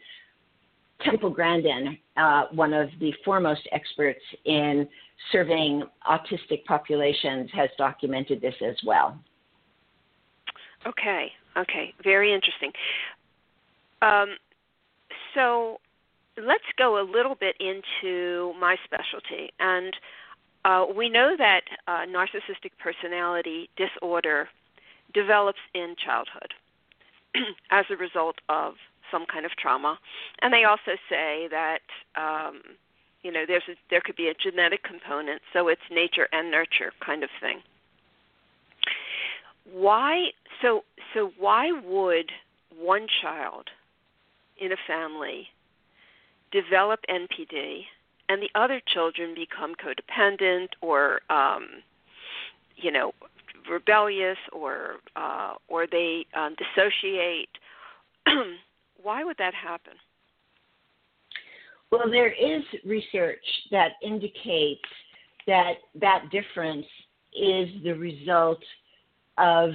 Temple 1.03 1.31
Grandin, 1.31 1.97
uh, 2.17 2.43
one 2.51 2.73
of 2.73 2.89
the 2.99 3.13
foremost 3.25 3.61
experts 3.71 4.21
in 4.45 4.87
serving 5.31 5.83
autistic 6.07 6.63
populations, 6.65 7.49
has 7.53 7.69
documented 7.77 8.41
this 8.41 8.55
as 8.67 8.75
well. 8.85 9.17
Okay, 10.85 11.31
okay, 11.57 11.93
very 12.03 12.33
interesting. 12.33 12.71
Um, 14.01 14.35
so 15.33 15.79
let's 16.37 16.63
go 16.77 17.01
a 17.01 17.05
little 17.05 17.35
bit 17.35 17.55
into 17.59 18.53
my 18.59 18.75
specialty. 18.83 19.51
And 19.59 19.95
uh, 20.65 20.85
we 20.95 21.09
know 21.09 21.35
that 21.37 21.61
uh, 21.87 22.05
narcissistic 22.07 22.71
personality 22.79 23.69
disorder 23.77 24.49
develops 25.13 25.59
in 25.73 25.95
childhood 26.03 26.53
as 27.71 27.85
a 27.89 27.95
result 27.95 28.35
of 28.49 28.73
some 29.13 29.25
kind 29.31 29.45
of 29.45 29.51
trauma. 29.51 29.99
And 30.41 30.51
they 30.51 30.63
also 30.63 30.97
say 31.09 31.47
that 31.51 31.85
um, 32.15 32.61
you 33.21 33.31
know 33.31 33.45
there's 33.47 33.63
a, 33.69 33.75
there 33.89 34.01
could 34.01 34.15
be 34.15 34.27
a 34.27 34.33
genetic 34.33 34.83
component, 34.83 35.41
so 35.53 35.67
it's 35.67 35.81
nature 35.91 36.27
and 36.33 36.49
nurture 36.49 36.91
kind 37.05 37.23
of 37.23 37.29
thing. 37.39 37.61
Why 39.71 40.31
so 40.61 40.83
so 41.13 41.31
why 41.37 41.71
would 41.71 42.31
one 42.77 43.07
child 43.21 43.69
in 44.57 44.71
a 44.71 44.77
family 44.87 45.47
develop 46.51 46.99
NPD 47.09 47.83
and 48.29 48.41
the 48.41 48.49
other 48.55 48.81
children 48.85 49.35
become 49.35 49.73
codependent 49.75 50.69
or 50.81 51.21
um, 51.29 51.67
you 52.75 52.91
know 52.91 53.13
rebellious 53.69 54.37
or 54.51 54.95
uh, 55.15 55.53
or 55.67 55.87
they 55.87 56.25
um, 56.35 56.55
dissociate. 56.57 57.49
Why 59.03 59.23
would 59.23 59.37
that 59.37 59.53
happen? 59.53 59.93
Well, 61.91 62.09
there 62.09 62.31
is 62.31 62.63
research 62.85 63.45
that 63.69 63.91
indicates 64.01 64.81
that 65.45 65.73
that 66.01 66.23
difference 66.31 66.87
is 67.33 67.69
the 67.83 67.93
result 67.93 68.63
of 69.37 69.71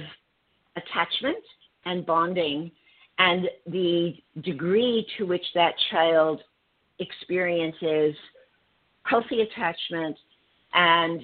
attachment 0.75 1.43
and 1.85 2.05
bonding 2.05 2.71
and 3.19 3.47
the 3.67 4.15
degree 4.41 5.05
to 5.17 5.25
which 5.25 5.45
that 5.53 5.73
child 5.91 6.41
experiences 6.99 8.15
healthy 9.03 9.41
attachment 9.41 10.17
and 10.73 11.21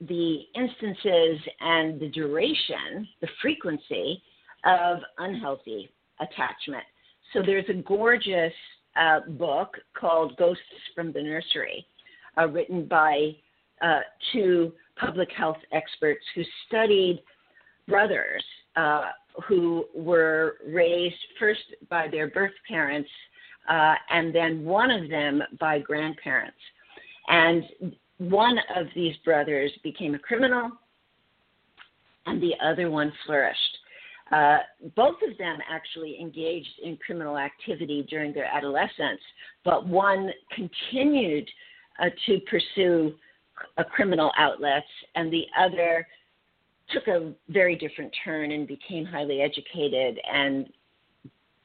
the 0.00 0.40
instances 0.54 1.38
and 1.60 2.00
the 2.00 2.08
duration, 2.08 3.06
the 3.20 3.28
frequency 3.40 4.22
of 4.64 4.98
unhealthy 5.18 5.90
attachment. 6.20 6.84
So 7.32 7.42
there's 7.44 7.68
a 7.68 7.74
gorgeous 7.74 8.52
uh, 8.96 9.20
book 9.30 9.76
called 9.98 10.36
Ghosts 10.36 10.62
from 10.94 11.12
the 11.12 11.22
Nursery, 11.22 11.86
uh, 12.38 12.48
written 12.48 12.86
by 12.86 13.32
uh, 13.80 14.00
two 14.32 14.72
public 14.96 15.30
health 15.36 15.56
experts 15.72 16.24
who 16.34 16.42
studied 16.68 17.22
brothers 17.88 18.44
uh, 18.76 19.10
who 19.48 19.86
were 19.94 20.56
raised 20.66 21.16
first 21.38 21.60
by 21.88 22.06
their 22.08 22.28
birth 22.28 22.52
parents 22.68 23.08
uh, 23.68 23.94
and 24.10 24.34
then 24.34 24.64
one 24.64 24.90
of 24.90 25.08
them 25.08 25.42
by 25.58 25.78
grandparents. 25.78 26.56
And 27.28 27.64
one 28.18 28.58
of 28.76 28.86
these 28.94 29.16
brothers 29.24 29.70
became 29.82 30.14
a 30.14 30.18
criminal 30.18 30.70
and 32.26 32.42
the 32.42 32.54
other 32.64 32.90
one 32.90 33.12
flourished. 33.26 33.71
Uh, 34.32 34.58
both 34.96 35.16
of 35.28 35.36
them 35.36 35.58
actually 35.68 36.18
engaged 36.18 36.80
in 36.82 36.96
criminal 36.96 37.36
activity 37.36 38.06
during 38.08 38.32
their 38.32 38.46
adolescence, 38.46 39.20
but 39.64 39.86
one 39.86 40.30
continued 40.54 41.48
uh, 42.00 42.06
to 42.26 42.40
pursue 42.50 43.14
a 43.76 43.84
criminal 43.84 44.32
outlets, 44.38 44.86
and 45.14 45.30
the 45.30 45.44
other 45.58 46.06
took 46.90 47.06
a 47.08 47.32
very 47.48 47.76
different 47.76 48.12
turn 48.24 48.52
and 48.52 48.66
became 48.66 49.04
highly 49.04 49.40
educated 49.40 50.18
and 50.32 50.66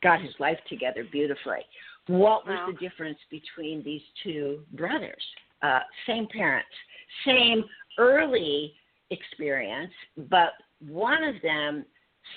got 0.04 0.22
his 0.22 0.34
life 0.40 0.60
together 0.70 1.06
beautifully. 1.12 1.60
What 2.08 2.46
was 2.46 2.58
wow. 2.58 2.68
the 2.72 2.78
difference 2.78 3.18
between 3.30 3.84
these 3.84 4.02
two 4.24 4.60
brothers? 4.74 5.24
Uh, 5.62 5.80
same 6.06 6.28
parents, 6.28 6.70
same 7.26 7.64
early 7.98 8.74
experience, 9.10 9.92
but 10.30 10.52
one 10.80 11.24
of 11.24 11.36
them 11.42 11.86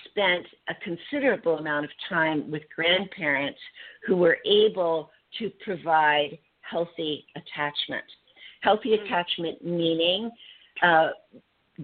spent 0.04 0.46
a 0.68 0.74
considerable 0.82 1.58
amount 1.58 1.84
of 1.84 1.90
time 2.08 2.50
with 2.50 2.62
grandparents 2.74 3.58
who 4.06 4.16
were 4.16 4.38
able 4.46 5.10
to 5.38 5.50
provide 5.64 6.38
healthy 6.62 7.26
attachment. 7.36 8.04
Healthy 8.60 8.90
mm-hmm. 8.90 9.04
attachment 9.04 9.64
meaning 9.64 10.30
uh, 10.82 11.08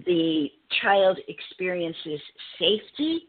the 0.05 0.49
child 0.81 1.17
experiences 1.27 2.19
safety 2.59 3.27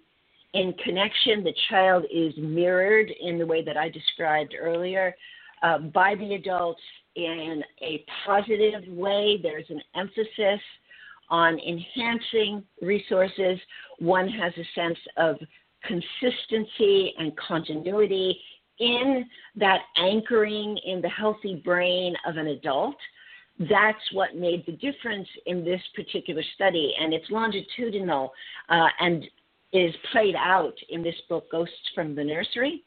in 0.55 0.75
connection. 0.85 1.45
The 1.45 1.55
child 1.71 2.05
is 2.13 2.35
mirrored 2.37 3.11
in 3.21 3.39
the 3.39 3.47
way 3.47 3.65
that 3.65 3.77
I 3.77 3.89
described 3.89 4.55
earlier 4.59 5.15
uh, 5.63 5.79
by 5.79 6.15
the 6.15 6.35
adults 6.35 6.81
in 7.17 7.63
a 7.83 8.05
positive 8.27 8.87
way. 8.89 9.39
There's 9.43 9.69
an 9.71 9.83
emphasis 9.97 10.61
on 11.31 11.59
enhancing 11.61 12.63
resources. 12.83 13.59
One 13.99 14.29
has 14.29 14.53
a 14.57 14.67
sense 14.75 14.99
of 15.17 15.37
consistency 15.85 17.15
and 17.19 17.33
continuity 17.37 18.39
in 18.79 19.25
that 19.57 19.81
anchoring 19.97 20.79
in 20.85 21.01
the 21.01 21.09
healthy 21.09 21.61
brain 21.65 22.15
of 22.27 22.37
an 22.37 22.49
adult. 22.49 22.97
That's 23.59 24.13
what 24.13 24.37
made 24.37 24.65
the 24.67 24.73
difference 24.73 25.29
in 25.47 25.65
this 25.65 25.81
particular 25.97 26.43
study, 26.55 26.95
and 27.01 27.13
it's 27.13 27.29
longitudinal 27.31 28.33
uh, 28.69 28.87
and 29.01 29.25
is 29.73 29.95
played 30.13 30.37
out 30.37 30.75
in 30.89 31.03
this 31.03 31.17
book, 31.29 31.51
Ghosts 31.51 31.75
from 31.95 32.15
the 32.15 32.25
Nursery. 32.25 32.85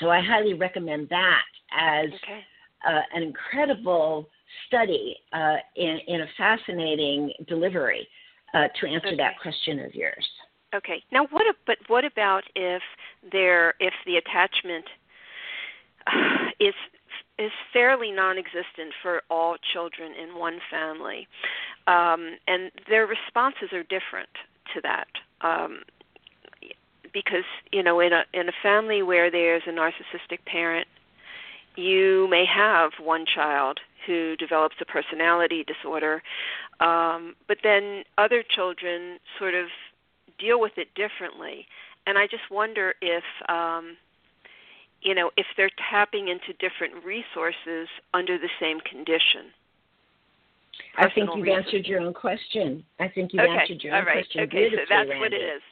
So 0.00 0.10
I 0.10 0.20
highly 0.20 0.54
recommend 0.54 1.08
that 1.08 1.42
as 1.76 2.08
okay. 2.22 2.40
uh, 2.86 3.00
an 3.14 3.22
incredible 3.22 4.28
study 4.66 5.16
uh, 5.32 5.56
in, 5.76 5.98
in 6.06 6.20
a 6.22 6.26
fascinating 6.36 7.32
delivery 7.48 8.06
uh, 8.54 8.68
to 8.80 8.86
answer 8.86 9.08
okay. 9.08 9.16
that 9.16 9.38
question 9.40 9.80
of 9.80 9.94
yours. 9.94 10.26
Okay. 10.74 11.02
Now, 11.12 11.26
what? 11.30 11.44
But 11.66 11.78
what 11.86 12.04
about 12.04 12.44
if 12.56 12.82
there, 13.30 13.74
if 13.80 13.94
the 14.06 14.16
attachment 14.16 14.84
is 16.60 16.74
is 17.38 17.50
fairly 17.72 18.12
non-existent 18.12 18.92
for 19.02 19.22
all 19.28 19.56
children 19.72 20.12
in 20.12 20.38
one 20.38 20.58
family, 20.70 21.26
um, 21.86 22.36
and 22.46 22.70
their 22.88 23.06
responses 23.06 23.72
are 23.72 23.82
different 23.82 24.28
to 24.72 24.80
that. 24.82 25.08
Um, 25.40 25.80
because 27.12 27.44
you 27.72 27.82
know, 27.82 28.00
in 28.00 28.12
a 28.12 28.24
in 28.32 28.48
a 28.48 28.52
family 28.62 29.02
where 29.02 29.30
there's 29.30 29.62
a 29.66 29.70
narcissistic 29.70 30.44
parent, 30.46 30.88
you 31.76 32.26
may 32.28 32.44
have 32.44 32.92
one 33.00 33.24
child 33.32 33.78
who 34.06 34.36
develops 34.36 34.76
a 34.80 34.84
personality 34.84 35.64
disorder, 35.64 36.22
um, 36.80 37.34
but 37.48 37.58
then 37.62 38.04
other 38.18 38.42
children 38.42 39.18
sort 39.38 39.54
of 39.54 39.66
deal 40.38 40.60
with 40.60 40.72
it 40.76 40.88
differently. 40.94 41.66
And 42.06 42.18
I 42.18 42.26
just 42.26 42.50
wonder 42.50 42.94
if, 43.00 43.24
um, 43.48 43.96
you 45.02 45.14
know, 45.14 45.30
if 45.36 45.46
they're 45.56 45.70
tapping 45.90 46.28
into 46.28 46.52
different 46.58 47.04
resources 47.04 47.88
under 48.12 48.38
the 48.38 48.50
same 48.60 48.80
condition. 48.80 49.52
I 50.96 51.10
think 51.10 51.30
you've 51.34 51.44
reasons. 51.44 51.66
answered 51.66 51.86
your 51.86 52.00
own 52.00 52.14
question. 52.14 52.84
I 53.00 53.08
think 53.08 53.32
you've 53.32 53.42
okay. 53.42 53.58
answered 53.58 53.82
your 53.82 53.94
own 53.94 54.00
All 54.00 54.06
right. 54.06 54.24
question. 54.24 54.42
Okay, 54.42 54.70
so 54.70 54.76
that's 54.88 55.08
Randi. 55.08 55.18
what 55.18 55.32
it 55.32 55.42
is. 55.42 55.62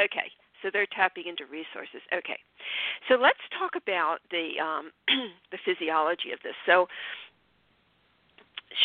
Okay, 0.00 0.30
so 0.62 0.70
they're 0.72 0.90
tapping 0.94 1.24
into 1.26 1.44
resources. 1.46 2.02
Okay, 2.12 2.38
so 3.08 3.14
let's 3.14 3.42
talk 3.58 3.74
about 3.76 4.18
the 4.30 4.58
um, 4.62 4.90
the 5.52 5.58
physiology 5.64 6.32
of 6.32 6.40
this. 6.42 6.54
So, 6.66 6.86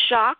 shock. 0.09 0.37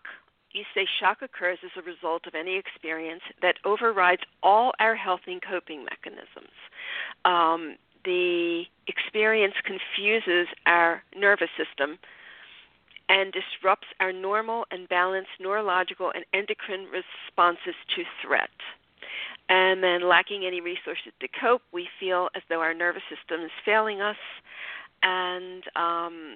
You 0.52 0.64
say 0.74 0.86
shock 0.98 1.18
occurs 1.22 1.58
as 1.64 1.70
a 1.76 1.82
result 1.82 2.26
of 2.26 2.34
any 2.34 2.56
experience 2.56 3.22
that 3.42 3.56
overrides 3.64 4.22
all 4.42 4.72
our 4.80 4.94
healthy 4.94 5.38
coping 5.46 5.84
mechanisms. 5.84 6.54
Um, 7.24 7.76
the 8.04 8.64
experience 8.86 9.54
confuses 9.64 10.48
our 10.66 11.02
nervous 11.14 11.50
system 11.56 11.98
and 13.08 13.32
disrupts 13.32 13.86
our 14.00 14.12
normal 14.12 14.66
and 14.70 14.88
balanced 14.88 15.30
neurological 15.40 16.12
and 16.14 16.24
endocrine 16.32 16.86
responses 16.86 17.74
to 17.94 18.02
threat. 18.22 18.50
And 19.48 19.82
then, 19.82 20.06
lacking 20.06 20.44
any 20.44 20.60
resources 20.60 21.12
to 21.20 21.28
cope, 21.40 21.62
we 21.72 21.88
feel 21.98 22.28
as 22.34 22.42
though 22.48 22.60
our 22.60 22.74
nervous 22.74 23.02
system 23.08 23.44
is 23.44 23.50
failing 23.64 24.02
us, 24.02 24.16
and 25.02 25.64
um, 25.74 26.34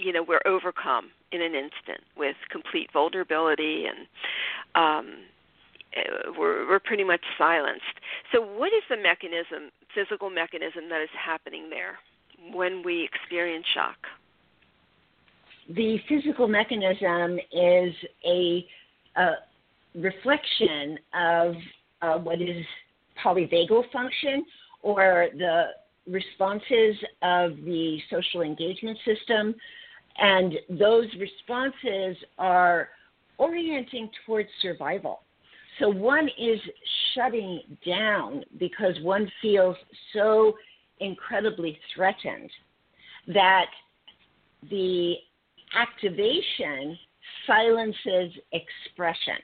you 0.00 0.12
know 0.12 0.24
we're 0.26 0.40
overcome 0.46 1.10
in 1.32 1.42
an 1.42 1.54
instant 1.54 2.00
with 2.16 2.36
complete 2.50 2.90
vulnerability, 2.92 3.86
and 3.86 4.06
um, 4.74 5.14
eh, 5.94 6.30
we're, 6.38 6.68
we're 6.68 6.80
pretty 6.80 7.04
much 7.04 7.22
silenced. 7.38 7.82
So, 8.32 8.40
what 8.40 8.72
is 8.72 8.82
the 8.88 8.96
mechanism, 8.96 9.70
physical 9.94 10.30
mechanism, 10.30 10.88
that 10.90 11.02
is 11.02 11.08
happening 11.18 11.70
there 11.70 11.98
when 12.52 12.82
we 12.84 13.04
experience 13.04 13.66
shock? 13.74 13.96
The 15.74 15.98
physical 16.08 16.46
mechanism 16.46 17.38
is 17.52 17.92
a, 18.24 18.64
a 19.16 19.30
reflection 19.96 20.98
of 21.12 21.54
uh, 22.02 22.18
what 22.18 22.40
is 22.40 22.64
polyvagal 23.24 23.90
function 23.92 24.44
or 24.82 25.28
the 25.36 25.70
responses 26.06 26.96
of 27.22 27.56
the 27.64 27.98
social 28.10 28.42
engagement 28.42 28.98
system. 29.04 29.54
And 30.18 30.54
those 30.70 31.06
responses 31.18 32.16
are 32.38 32.88
orienting 33.38 34.10
towards 34.24 34.48
survival. 34.62 35.20
So 35.78 35.90
one 35.90 36.28
is 36.38 36.58
shutting 37.14 37.60
down 37.86 38.44
because 38.58 38.94
one 39.02 39.30
feels 39.42 39.76
so 40.14 40.54
incredibly 41.00 41.78
threatened 41.94 42.50
that 43.28 43.66
the 44.70 45.14
activation 45.74 46.96
silences 47.46 48.32
expression 48.52 49.36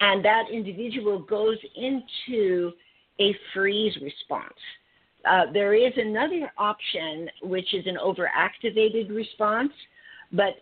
and 0.00 0.24
that 0.24 0.44
individual 0.52 1.18
goes 1.18 1.56
into 1.76 2.72
a 3.20 3.34
freeze 3.52 3.96
response. 4.02 4.54
Uh, 5.26 5.50
there 5.52 5.74
is 5.74 5.92
another 5.96 6.50
option, 6.58 7.28
which 7.42 7.72
is 7.72 7.86
an 7.86 7.96
overactivated 7.96 9.14
response, 9.14 9.72
but 10.32 10.54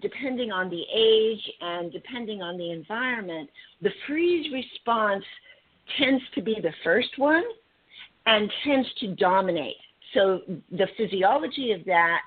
depending 0.00 0.50
on 0.50 0.70
the 0.70 0.82
age 0.94 1.50
and 1.60 1.92
depending 1.92 2.42
on 2.42 2.56
the 2.56 2.70
environment, 2.70 3.48
the 3.80 3.90
freeze 4.06 4.50
response 4.52 5.24
tends 5.98 6.22
to 6.34 6.42
be 6.42 6.56
the 6.62 6.72
first 6.82 7.10
one 7.18 7.44
and 8.26 8.50
tends 8.64 8.88
to 9.00 9.14
dominate. 9.14 9.76
So 10.14 10.40
the 10.70 10.86
physiology 10.96 11.72
of 11.72 11.84
that 11.84 12.20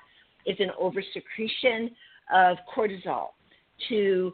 is 0.44 0.56
an 0.60 0.70
oversecretion 0.80 1.90
of 2.32 2.56
cortisol 2.74 3.28
to 3.88 4.32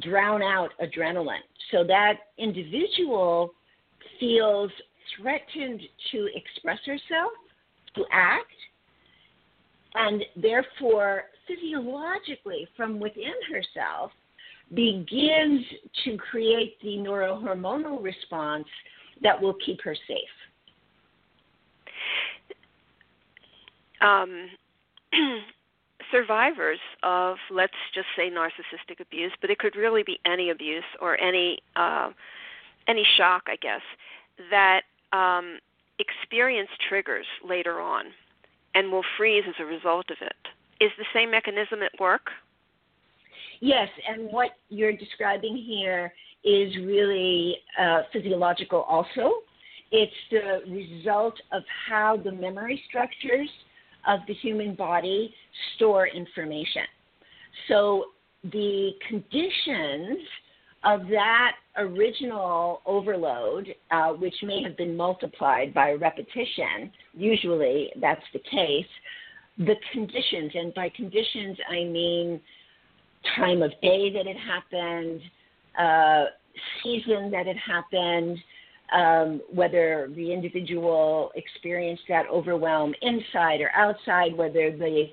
drown 0.00 0.42
out 0.42 0.70
adrenaline. 0.82 1.38
So 1.70 1.84
that 1.84 2.14
individual 2.38 3.54
feels 4.20 4.70
threatened 5.16 5.80
to 6.12 6.28
express 6.34 6.78
herself, 6.84 7.32
to 7.96 8.04
act, 8.12 8.52
and 9.94 10.24
therefore, 10.36 11.24
physiologically, 11.46 12.66
from 12.76 12.98
within 12.98 13.34
herself, 13.50 14.10
begins 14.72 15.64
to 16.04 16.16
create 16.16 16.80
the 16.82 16.96
neurohormonal 16.96 18.02
response 18.02 18.66
that 19.22 19.40
will 19.40 19.54
keep 19.64 19.80
her 19.82 19.96
safe. 20.08 20.18
Um, 24.00 24.48
survivors 26.10 26.78
of, 27.02 27.36
let's 27.50 27.72
just 27.94 28.06
say, 28.16 28.30
narcissistic 28.30 29.00
abuse, 29.00 29.32
but 29.40 29.50
it 29.50 29.58
could 29.58 29.76
really 29.76 30.02
be 30.02 30.18
any 30.26 30.50
abuse 30.50 30.84
or 31.00 31.20
any 31.20 31.58
uh, 31.76 32.10
any 32.86 33.06
shock, 33.16 33.44
I 33.46 33.56
guess, 33.56 33.80
that 34.50 34.82
um, 35.14 35.58
experience 35.98 36.68
triggers 36.88 37.26
later 37.48 37.80
on 37.80 38.06
and 38.74 38.90
will 38.90 39.04
freeze 39.16 39.44
as 39.48 39.54
a 39.60 39.64
result 39.64 40.06
of 40.10 40.16
it. 40.20 40.84
Is 40.84 40.90
the 40.98 41.04
same 41.14 41.30
mechanism 41.30 41.82
at 41.82 41.92
work? 42.00 42.26
Yes, 43.60 43.88
and 44.08 44.30
what 44.32 44.50
you're 44.68 44.96
describing 44.96 45.56
here 45.56 46.12
is 46.42 46.76
really 46.78 47.56
uh, 47.80 48.02
physiological 48.12 48.82
also. 48.82 49.32
It's 49.92 50.12
the 50.30 50.70
result 50.70 51.34
of 51.52 51.62
how 51.88 52.16
the 52.16 52.32
memory 52.32 52.82
structures 52.88 53.48
of 54.06 54.20
the 54.26 54.34
human 54.34 54.74
body 54.74 55.32
store 55.76 56.08
information. 56.08 56.82
So 57.68 58.06
the 58.42 58.90
conditions 59.08 60.18
of 60.84 61.08
that 61.08 61.52
original 61.76 62.82
overload, 62.86 63.74
uh, 63.90 64.10
which 64.10 64.34
may 64.42 64.62
have 64.62 64.76
been 64.76 64.96
multiplied 64.96 65.72
by 65.74 65.92
repetition, 65.92 66.92
usually 67.14 67.90
that's 68.00 68.24
the 68.32 68.38
case, 68.40 68.86
the 69.58 69.74
conditions, 69.92 70.52
and 70.54 70.74
by 70.74 70.88
conditions 70.90 71.56
I 71.68 71.84
mean 71.84 72.40
time 73.36 73.62
of 73.62 73.70
day 73.80 74.12
that 74.12 74.26
it 74.26 74.36
happened, 74.36 75.20
uh, 75.78 76.26
season 76.82 77.30
that 77.30 77.46
it 77.46 77.56
happened, 77.56 78.38
um, 78.94 79.40
whether 79.52 80.10
the 80.14 80.32
individual 80.32 81.32
experienced 81.34 82.02
that 82.08 82.26
overwhelm 82.30 82.94
inside 83.00 83.60
or 83.60 83.70
outside, 83.74 84.36
whether 84.36 84.70
the, 84.70 85.06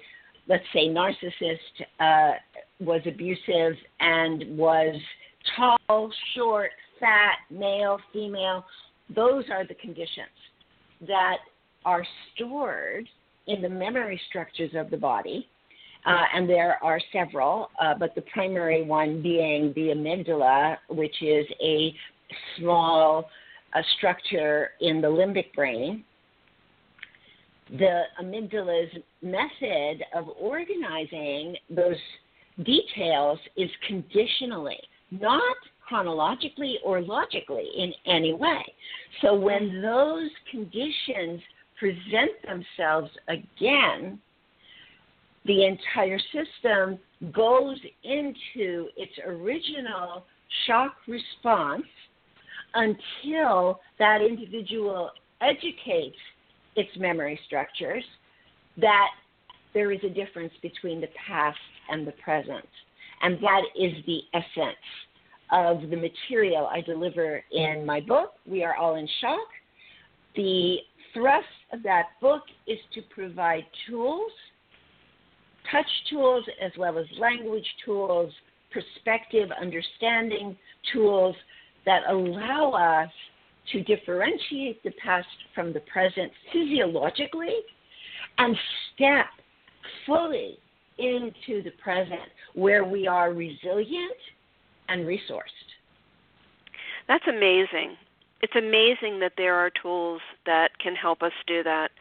let's 0.48 0.66
say, 0.74 0.88
narcissist 0.88 1.58
uh, 2.00 2.34
was 2.80 3.02
abusive 3.06 3.76
and 4.00 4.58
was 4.58 4.96
tall, 5.56 6.12
short, 6.36 6.72
fat, 7.00 7.38
male, 7.50 8.00
female, 8.14 8.66
those 9.14 9.46
are 9.52 9.66
the 9.66 9.76
conditions 9.76 10.30
that 11.08 11.38
are 11.86 12.06
stored 12.36 13.08
in 13.48 13.62
the 13.62 13.70
memory 13.70 14.20
structures 14.30 14.72
of 14.76 14.90
the 14.90 14.98
body. 14.98 15.48
Uh, 16.06 16.24
and 16.34 16.50
there 16.50 16.84
are 16.84 17.00
several, 17.14 17.70
uh, 17.80 17.94
but 17.94 18.16
the 18.16 18.22
primary 18.34 18.84
one 18.84 19.22
being 19.22 19.72
the 19.76 19.90
amygdala, 19.94 20.78
which 20.90 21.22
is 21.22 21.46
a 21.62 21.94
small 22.58 23.30
structure 23.98 24.72
in 24.82 25.00
the 25.02 25.08
limbic 25.08 25.54
brain. 25.54 26.04
The 27.70 28.04
amygdala's 28.22 28.92
method 29.22 30.04
of 30.16 30.28
organizing 30.40 31.56
those 31.70 31.96
details 32.64 33.40
is 33.56 33.70
conditionally, 33.88 34.80
not 35.12 35.56
chronologically 35.88 36.80
or 36.84 37.02
logically 37.02 37.70
in 37.78 37.94
any 38.06 38.34
way. 38.34 38.62
So 39.22 39.36
when 39.36 39.82
those 39.82 40.30
conditions 40.50 41.42
present 41.78 42.32
themselves 42.46 43.10
again, 43.28 44.20
the 45.46 45.66
entire 45.66 46.20
system 46.20 46.98
goes 47.34 47.78
into 48.04 48.88
its 48.96 49.12
original 49.26 50.24
shock 50.66 50.94
response 51.08 51.84
until 52.74 53.82
that 54.00 54.22
individual 54.22 55.12
educates 55.42 56.16
its 56.76 56.90
memory 56.98 57.40
structures 57.48 58.04
that 58.78 59.10
there 59.74 59.92
is 59.92 60.00
a 60.04 60.10
difference 60.10 60.54
between 60.62 61.02
the 61.02 61.10
past 61.28 61.58
and 61.90 62.08
the 62.08 62.14
present. 62.24 62.66
And 63.24 63.38
that 63.42 63.62
is 63.80 63.94
the 64.06 64.22
essence 64.34 64.78
of 65.52 65.90
the 65.90 65.98
material 65.98 66.68
I 66.68 66.82
deliver 66.82 67.44
in 67.52 67.86
my 67.86 68.00
book, 68.00 68.34
We 68.46 68.64
Are 68.64 68.76
All 68.76 68.96
in 68.96 69.08
Shock. 69.20 69.48
The 70.36 70.78
thrust 71.14 71.46
of 71.74 71.84
that 71.84 72.10
book 72.22 72.44
is 72.68 72.80
to 72.96 73.02
provide 73.14 73.66
tools, 73.88 74.32
touch 75.72 75.86
tools, 76.10 76.46
as 76.62 76.72
well 76.78 76.98
as 76.98 77.06
language 77.20 77.68
tools, 77.84 78.32
perspective 78.72 79.50
understanding 79.60 80.58
tools 80.94 81.36
that 81.86 82.04
allow 82.10 82.72
us 82.72 83.12
to 83.72 83.84
differentiate 83.84 84.82
the 84.84 84.92
past 85.04 85.28
from 85.54 85.74
the 85.74 85.82
present 85.82 86.32
physiologically 86.52 87.56
and 88.38 88.56
step 88.94 89.26
fully 90.06 90.58
into 91.02 91.64
the 91.64 91.72
present 91.72 92.22
where 92.54 92.84
we 92.84 93.08
are 93.08 93.34
resilient 93.34 94.18
and 94.90 95.06
resourced. 95.06 95.70
That's 97.08 97.28
amazing. 97.28 97.98
It's 98.42 98.56
amazing 98.56 99.20
that 99.20 99.34
there 99.38 99.56
are 99.56 99.70
tools 99.70 100.22
that 100.46 100.78
can 100.80 100.96
help 100.96 101.22
us 101.22 101.34
do 101.46 101.64
that 101.64 101.92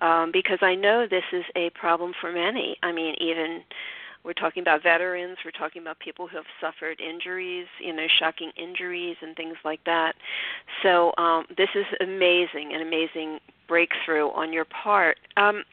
um, 0.00 0.30
because 0.32 0.58
I 0.62 0.74
know 0.74 1.06
this 1.08 1.24
is 1.32 1.44
a 1.54 1.70
problem 1.70 2.12
for 2.20 2.32
many. 2.32 2.76
I 2.82 2.92
mean, 2.92 3.14
even 3.20 3.62
we're 4.24 4.32
talking 4.32 4.62
about 4.62 4.82
veterans, 4.82 5.38
we're 5.44 5.50
talking 5.50 5.82
about 5.82 5.98
people 5.98 6.28
who 6.28 6.36
have 6.36 6.46
suffered 6.60 7.00
injuries, 7.00 7.66
you 7.80 7.92
know, 7.92 8.06
shocking 8.18 8.52
injuries 8.56 9.16
and 9.20 9.34
things 9.36 9.56
like 9.64 9.80
that. 9.84 10.14
So 10.82 11.12
um, 11.18 11.44
this 11.56 11.68
is 11.74 11.84
amazing, 12.00 12.72
an 12.72 12.80
amazing 12.80 13.40
breakthrough 13.66 14.30
on 14.30 14.52
your 14.52 14.64
part. 14.64 15.18
Um, 15.36 15.64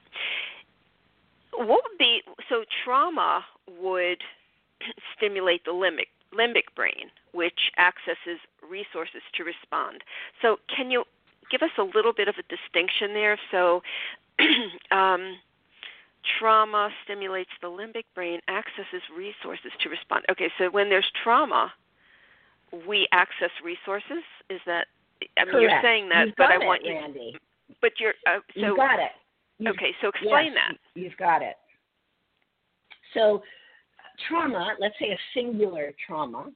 what 1.60 1.84
would 1.84 1.98
be 1.98 2.22
so 2.48 2.64
trauma 2.84 3.44
would 3.82 4.24
stimulate 5.16 5.66
the 5.66 5.72
limbic 5.72 6.08
limbic 6.34 6.74
brain, 6.76 7.12
which 7.34 7.72
accesses 7.78 8.40
resources 8.68 9.22
to 9.36 9.44
respond. 9.44 10.04
So, 10.42 10.58
can 10.74 10.92
you 10.92 11.04
give 11.52 11.62
us 11.62 11.72
a 11.78 11.84
little 11.84 12.14
bit 12.14 12.28
of 12.28 12.36
a 12.38 12.44
distinction 12.44 13.14
there? 13.14 13.38
So, 13.52 13.82
um, 14.92 15.38
trauma 16.40 16.90
stimulates 17.04 17.50
the 17.62 17.68
limbic 17.68 18.06
brain, 18.16 18.40
accesses 18.48 19.02
resources 19.16 19.72
to 19.82 19.90
respond. 19.90 20.26
Okay, 20.32 20.50
so 20.58 20.70
when 20.70 20.90
there's 20.90 21.12
trauma, 21.24 21.74
we 22.88 23.08
access 23.12 23.52
resources. 23.64 24.24
Is 24.50 24.62
that? 24.66 24.88
I 25.38 25.44
mean, 25.44 25.52
Correct. 25.52 25.62
you're 25.62 25.82
saying 25.82 26.10
that, 26.10 26.28
You've 26.28 26.36
but 26.38 26.52
I 26.52 26.56
it, 26.56 26.66
want 26.66 26.86
you. 26.86 26.94
Randi. 26.94 27.36
But 27.82 27.92
you're 28.00 28.14
uh, 28.26 28.40
so. 28.56 28.68
You've 28.68 28.78
got 28.78 29.00
it. 29.00 29.12
You've, 29.60 29.76
okay, 29.76 29.92
so 30.02 30.08
explain 30.10 30.54
yes, 30.54 30.56
that. 30.56 31.00
You've 31.00 31.18
got 31.18 31.42
it. 31.42 31.56
So, 33.14 33.44
trauma, 34.28 34.76
let's 34.80 34.96
say 35.00 35.12
a 35.12 35.18
singular 35.34 35.94
trauma 36.06 36.50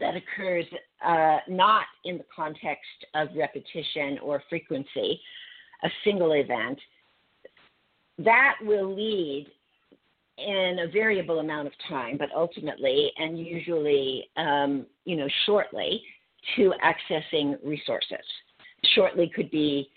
that 0.00 0.14
occurs 0.16 0.64
uh, 1.04 1.38
not 1.48 1.84
in 2.04 2.18
the 2.18 2.24
context 2.34 3.06
of 3.14 3.28
repetition 3.36 4.18
or 4.22 4.42
frequency, 4.48 5.20
a 5.84 5.88
single 6.04 6.32
event, 6.32 6.78
that 8.18 8.54
will 8.62 8.94
lead 8.94 9.46
in 10.38 10.78
a 10.80 10.90
variable 10.90 11.40
amount 11.40 11.66
of 11.66 11.72
time, 11.88 12.16
but 12.16 12.28
ultimately 12.34 13.12
and 13.18 13.38
usually, 13.38 14.28
um, 14.36 14.86
you 15.04 15.16
know, 15.16 15.28
shortly 15.46 16.02
to 16.56 16.72
accessing 16.82 17.56
resources. 17.64 18.24
Shortly 18.94 19.30
could 19.34 19.50
be 19.50 19.88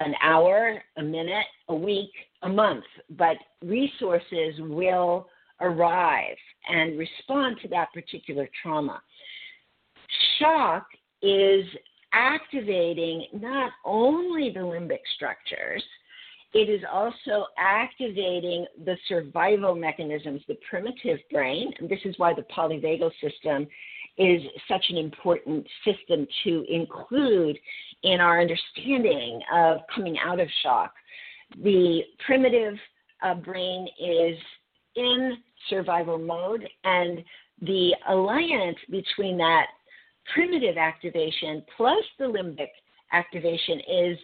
an 0.00 0.14
hour, 0.22 0.82
a 0.96 1.02
minute, 1.02 1.46
a 1.68 1.74
week, 1.74 2.10
a 2.42 2.48
month, 2.48 2.84
but 3.10 3.36
resources 3.62 4.54
will 4.60 5.28
arrive 5.60 6.36
and 6.68 6.98
respond 6.98 7.56
to 7.62 7.68
that 7.68 7.92
particular 7.92 8.48
trauma. 8.62 9.02
Shock 10.38 10.86
is 11.22 11.64
activating 12.12 13.26
not 13.32 13.72
only 13.84 14.50
the 14.50 14.60
limbic 14.60 15.00
structures, 15.16 15.82
it 16.54 16.70
is 16.70 16.80
also 16.90 17.46
activating 17.58 18.66
the 18.84 18.96
survival 19.06 19.74
mechanisms, 19.74 20.40
the 20.48 20.56
primitive 20.68 21.18
brain. 21.30 21.72
And 21.78 21.88
this 21.88 22.00
is 22.04 22.14
why 22.18 22.32
the 22.32 22.44
polyvagal 22.56 23.10
system 23.20 23.66
is 24.16 24.42
such 24.66 24.84
an 24.88 24.96
important 24.96 25.66
system 25.84 26.26
to 26.44 26.64
include 26.68 27.58
in 28.02 28.20
our 28.20 28.40
understanding 28.40 29.40
of 29.52 29.78
coming 29.94 30.16
out 30.18 30.40
of 30.40 30.48
shock. 30.62 30.92
The 31.62 32.02
primitive 32.24 32.74
uh, 33.22 33.34
brain 33.34 33.88
is 34.00 34.38
in 34.96 35.38
survival 35.68 36.18
mode, 36.18 36.68
and 36.84 37.24
the 37.62 37.94
alliance 38.08 38.78
between 38.90 39.36
that 39.38 39.66
primitive 40.34 40.76
activation 40.76 41.62
plus 41.76 42.04
the 42.18 42.24
limbic 42.24 42.68
activation 43.12 43.80
is 43.80 44.18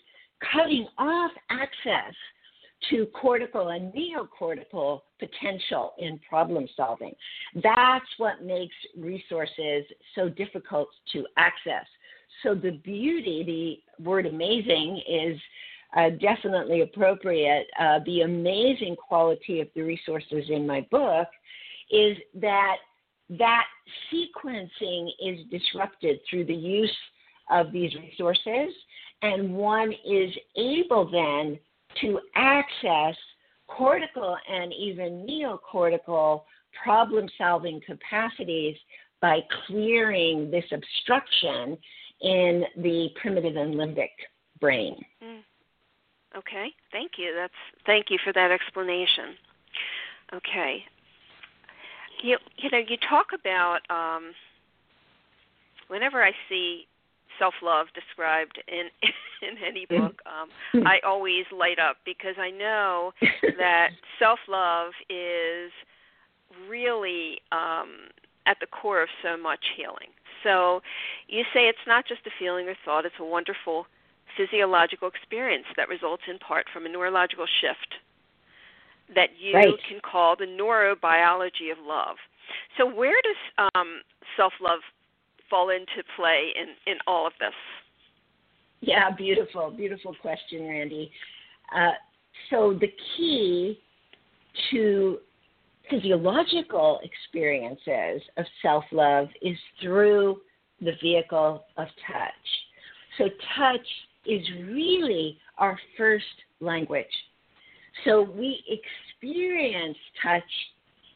cutting 0.52 0.87
off 0.98 1.30
access 1.50 2.14
to 2.90 3.06
cortical 3.06 3.68
and 3.70 3.92
neocortical 3.94 5.00
potential 5.18 5.94
in 5.98 6.20
problem 6.28 6.68
solving. 6.76 7.14
That's 7.54 8.04
what 8.18 8.42
makes 8.44 8.74
resources 8.96 9.84
so 10.14 10.28
difficult 10.28 10.88
to 11.12 11.24
access. 11.38 11.87
So 12.42 12.55
the 12.55 12.73
beauty, 12.73 13.83
the 13.99 14.05
word 14.05 14.27
amazing 14.27 15.01
is 15.09 15.40
uh, 15.97 16.11
definitely 16.20 16.83
appropriate. 16.83 17.66
Uh, 17.79 18.01
the 18.05 18.23
amazing 18.23 18.97
quality 18.97 19.61
of 19.61 19.68
the 19.75 19.83
resources 19.83 20.44
in 20.49 20.66
my 20.66 20.87
book 20.90 21.29
is 21.90 22.16
that 22.35 22.77
that 23.31 23.64
sequencing 24.12 25.09
is 25.25 25.38
disrupted 25.51 26.20
through 26.29 26.44
the 26.44 26.55
use 26.55 26.97
of 27.51 27.73
these 27.73 27.94
resources, 27.94 28.75
and 29.23 29.55
one 29.55 29.92
is 29.92 30.35
able 30.57 31.11
then 31.11 31.59
to 32.01 32.20
access 32.35 33.16
cortical 33.66 34.37
and 34.51 34.73
even 34.73 35.27
neocortical 35.27 36.42
problem 36.83 37.29
solving 37.38 37.81
capacities 37.87 38.77
by 39.20 39.40
clearing 39.66 40.51
this 40.51 40.64
obstruction 40.73 41.79
in 42.24 42.64
the 42.82 43.08
primitive 43.20 43.56
and 43.56 43.74
limbic 43.74 44.10
brain. 44.60 44.96
Mm. 45.22 45.40
Okay, 46.37 46.72
thank 46.90 47.12
you. 47.16 47.32
That's 47.37 47.52
thank 47.87 48.06
you 48.10 48.18
for 48.24 48.32
that 48.32 48.50
explanation. 48.50 49.37
Okay, 50.34 50.84
you 52.22 52.38
you 52.56 52.70
know 52.70 52.78
you 52.78 52.96
talk 53.08 53.26
about 53.38 53.80
um, 53.90 54.32
whenever 55.88 56.24
I 56.24 56.32
see 56.48 56.87
self 57.38 57.54
love 57.62 57.87
described 57.94 58.60
in 58.66 58.88
in 59.48 59.56
any 59.64 59.87
mm-hmm. 59.87 60.06
book, 60.06 60.20
um, 60.26 60.87
I 60.87 60.98
always 61.06 61.44
light 61.56 61.78
up 61.78 61.98
because 62.04 62.34
I 62.38 62.50
know 62.50 63.12
that 63.58 63.90
self 64.18 64.40
love 64.48 64.92
is 65.08 65.70
really 66.68 67.38
um, 67.52 68.08
at 68.46 68.56
the 68.60 68.66
core 68.66 69.02
of 69.02 69.08
so 69.22 69.37
much 69.37 69.60
healing. 69.76 70.10
So 70.44 70.80
you 71.26 71.42
say 71.52 71.66
it's 71.66 71.87
not 71.87 72.07
just 72.07 72.20
a 72.26 72.30
feeling 72.38 72.68
or 72.68 72.76
thought; 72.85 73.04
it's 73.04 73.18
a 73.18 73.24
wonderful 73.24 73.87
physiological 74.37 75.09
experience 75.09 75.66
that 75.76 75.88
results 75.88 76.22
in 76.28 76.38
part 76.38 76.66
from 76.72 76.87
a 76.87 76.88
neurological 76.88 77.46
shift 77.61 77.94
that 79.14 79.30
you 79.38 79.54
right. 79.54 79.68
can 79.88 80.00
call 80.00 80.37
the 80.37 80.46
neurobiology 80.46 81.70
of 81.70 81.78
love. 81.85 82.16
So, 82.78 82.87
where 82.87 83.20
does 83.22 83.68
um, 83.74 84.00
self 84.37 84.52
love 84.61 84.80
fall 85.50 85.70
into 85.70 86.02
play 86.16 86.52
in, 86.57 86.68
in 86.90 86.98
all 87.07 87.26
of 87.26 87.33
this? 87.38 87.54
Yeah, 88.80 89.11
beautiful, 89.11 89.70
beautiful 89.70 90.14
question, 90.20 90.66
Randi. 90.66 91.11
Uh, 91.74 91.92
so, 92.50 92.78
the 92.78 92.92
key 93.16 93.78
to 94.70 95.18
physiological 95.90 97.01
experiences 97.03 98.23
of 98.37 98.44
self 98.62 98.85
love 98.92 99.29
is 99.42 99.57
through 99.83 100.40
the 100.81 100.92
vehicle 101.03 101.64
of 101.77 101.87
touch. 102.07 102.33
So, 103.18 103.29
touch 103.57 103.87
is 104.27 104.42
really 104.66 105.38
our 105.59 105.79
first 105.97 106.25
language. 106.61 107.07
So 108.05 108.23
we 108.23 108.62
experience 108.68 109.97
touch 110.23 110.42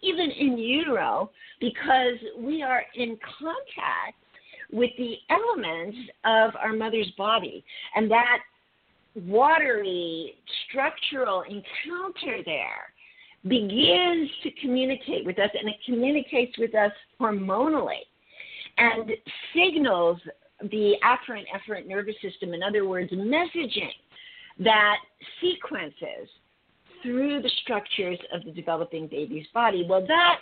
even 0.03 0.31
in 0.31 0.57
utero 0.57 1.31
because 1.61 2.19
we 2.39 2.63
are 2.63 2.85
in 2.95 3.19
contact 3.39 4.17
with 4.71 4.91
the 4.97 5.15
elements 5.31 5.97
of 6.25 6.55
our 6.57 6.73
mother's 6.73 7.11
body. 7.17 7.65
And 7.97 8.11
that 8.11 8.39
watery 9.27 10.35
structural 10.69 11.43
encounter 11.43 12.43
there 12.45 12.93
begins 13.47 14.31
to 14.43 14.51
communicate 14.61 15.25
with 15.25 15.39
us, 15.39 15.51
and 15.59 15.69
it 15.69 15.77
communicates 15.87 16.57
with 16.59 16.75
us 16.75 16.93
hormonally 17.21 18.01
and 18.79 19.11
signals 19.55 20.19
the 20.71 20.95
afferent 21.05 21.45
efferent 21.55 21.87
nervous 21.87 22.17
system, 22.23 22.53
in 22.53 22.63
other 22.63 22.87
words, 22.87 23.13
messaging 23.13 23.93
that 24.59 24.97
sequences 25.41 26.29
through 27.03 27.41
the 27.41 27.51
structures 27.63 28.19
of 28.33 28.45
the 28.45 28.51
developing 28.51 29.07
baby's 29.07 29.47
body. 29.55 29.87
Well, 29.89 30.05
that 30.07 30.39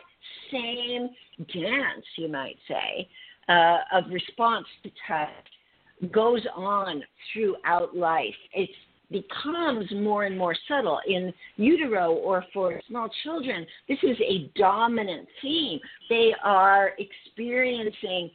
same 0.51 1.11
dance, 1.39 2.05
you 2.17 2.29
might 2.29 2.57
say, 2.67 3.09
uh, 3.49 3.79
of 3.93 4.05
response 4.11 4.67
to 4.83 4.91
touch 5.07 6.11
goes 6.13 6.43
on 6.55 7.03
throughout 7.33 7.97
life. 7.97 8.35
It 8.53 8.71
becomes 9.11 9.91
more 9.93 10.25
and 10.25 10.37
more 10.37 10.57
subtle 10.69 11.01
in 11.07 11.33
utero 11.57 12.13
or 12.13 12.45
for 12.53 12.81
small 12.89 13.09
children. 13.23 13.67
This 13.89 13.99
is 14.03 14.17
a 14.21 14.51
dominant 14.57 15.29
theme. 15.41 15.79
They 16.09 16.35
are 16.43 16.93
experiencing 16.99 18.31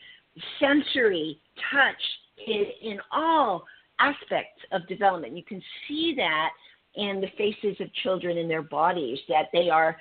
sensory 0.60 1.39
touch 1.71 2.01
in, 2.47 2.65
in 2.81 2.99
all 3.12 3.65
aspects 3.99 4.62
of 4.71 4.88
development. 4.88 5.36
You 5.36 5.43
can 5.43 5.62
see 5.88 6.13
that 6.17 6.49
in 6.95 7.21
the 7.21 7.27
faces 7.38 7.79
of 7.79 7.93
children 8.03 8.38
in 8.38 8.47
their 8.47 8.63
bodies, 8.63 9.19
that 9.29 9.47
they 9.53 9.69
are 9.69 9.97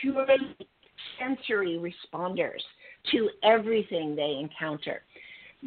purely 0.00 0.56
sensory 1.18 1.78
responders 1.78 2.60
to 3.10 3.28
everything 3.42 4.14
they 4.14 4.38
encounter. 4.40 5.02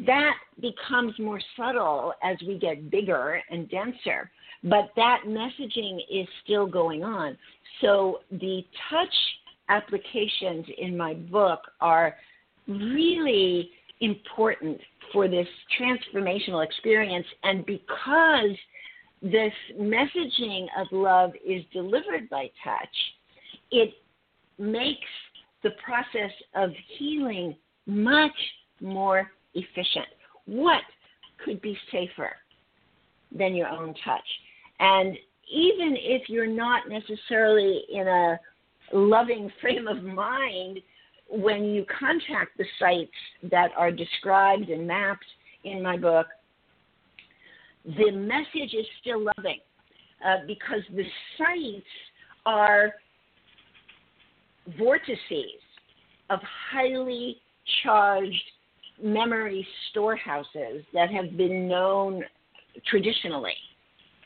That 0.06 0.34
becomes 0.60 1.18
more 1.18 1.40
subtle 1.56 2.12
as 2.22 2.36
we 2.46 2.58
get 2.58 2.90
bigger 2.90 3.40
and 3.50 3.68
denser, 3.70 4.30
but 4.66 4.90
that 4.96 5.22
messaging 5.26 6.00
is 6.10 6.26
still 6.44 6.66
going 6.66 7.04
on. 7.04 7.38
So 7.80 8.18
the 8.32 8.64
touch 8.90 9.14
applications 9.68 10.66
in 10.78 10.96
my 10.96 11.14
book 11.14 11.60
are 11.80 12.16
really 12.66 13.70
important 14.00 14.80
for 15.12 15.28
this 15.28 15.46
transformational 15.80 16.64
experience. 16.64 17.26
And 17.44 17.64
because 17.64 18.56
this 19.22 19.52
messaging 19.78 20.66
of 20.78 20.88
love 20.90 21.30
is 21.46 21.62
delivered 21.72 22.28
by 22.28 22.50
touch, 22.64 22.96
it 23.70 23.94
makes 24.58 24.98
the 25.62 25.70
process 25.82 26.32
of 26.54 26.70
healing 26.98 27.54
much 27.86 28.34
more 28.80 29.30
efficient. 29.54 30.06
What 30.46 30.82
could 31.44 31.60
be 31.62 31.78
safer 31.92 32.32
than 33.32 33.54
your 33.54 33.68
own 33.68 33.94
touch? 34.04 34.24
And 34.80 35.16
even 35.52 35.96
if 35.98 36.28
you're 36.28 36.46
not 36.46 36.88
necessarily 36.88 37.82
in 37.92 38.06
a 38.06 38.38
loving 38.92 39.50
frame 39.60 39.86
of 39.88 40.02
mind, 40.02 40.80
when 41.28 41.64
you 41.64 41.84
contact 41.98 42.56
the 42.56 42.64
sites 42.78 43.50
that 43.50 43.70
are 43.76 43.90
described 43.90 44.68
and 44.68 44.86
mapped 44.86 45.24
in 45.64 45.82
my 45.82 45.96
book, 45.96 46.26
the 47.84 48.10
message 48.12 48.74
is 48.74 48.86
still 49.00 49.24
loving 49.36 49.58
uh, 50.24 50.38
because 50.46 50.82
the 50.94 51.04
sites 51.36 51.86
are 52.44 52.94
vortices 54.78 55.60
of 56.30 56.40
highly 56.72 57.36
charged 57.82 58.42
memory 59.02 59.66
storehouses 59.90 60.84
that 60.92 61.10
have 61.10 61.36
been 61.36 61.68
known 61.68 62.22
traditionally 62.86 63.54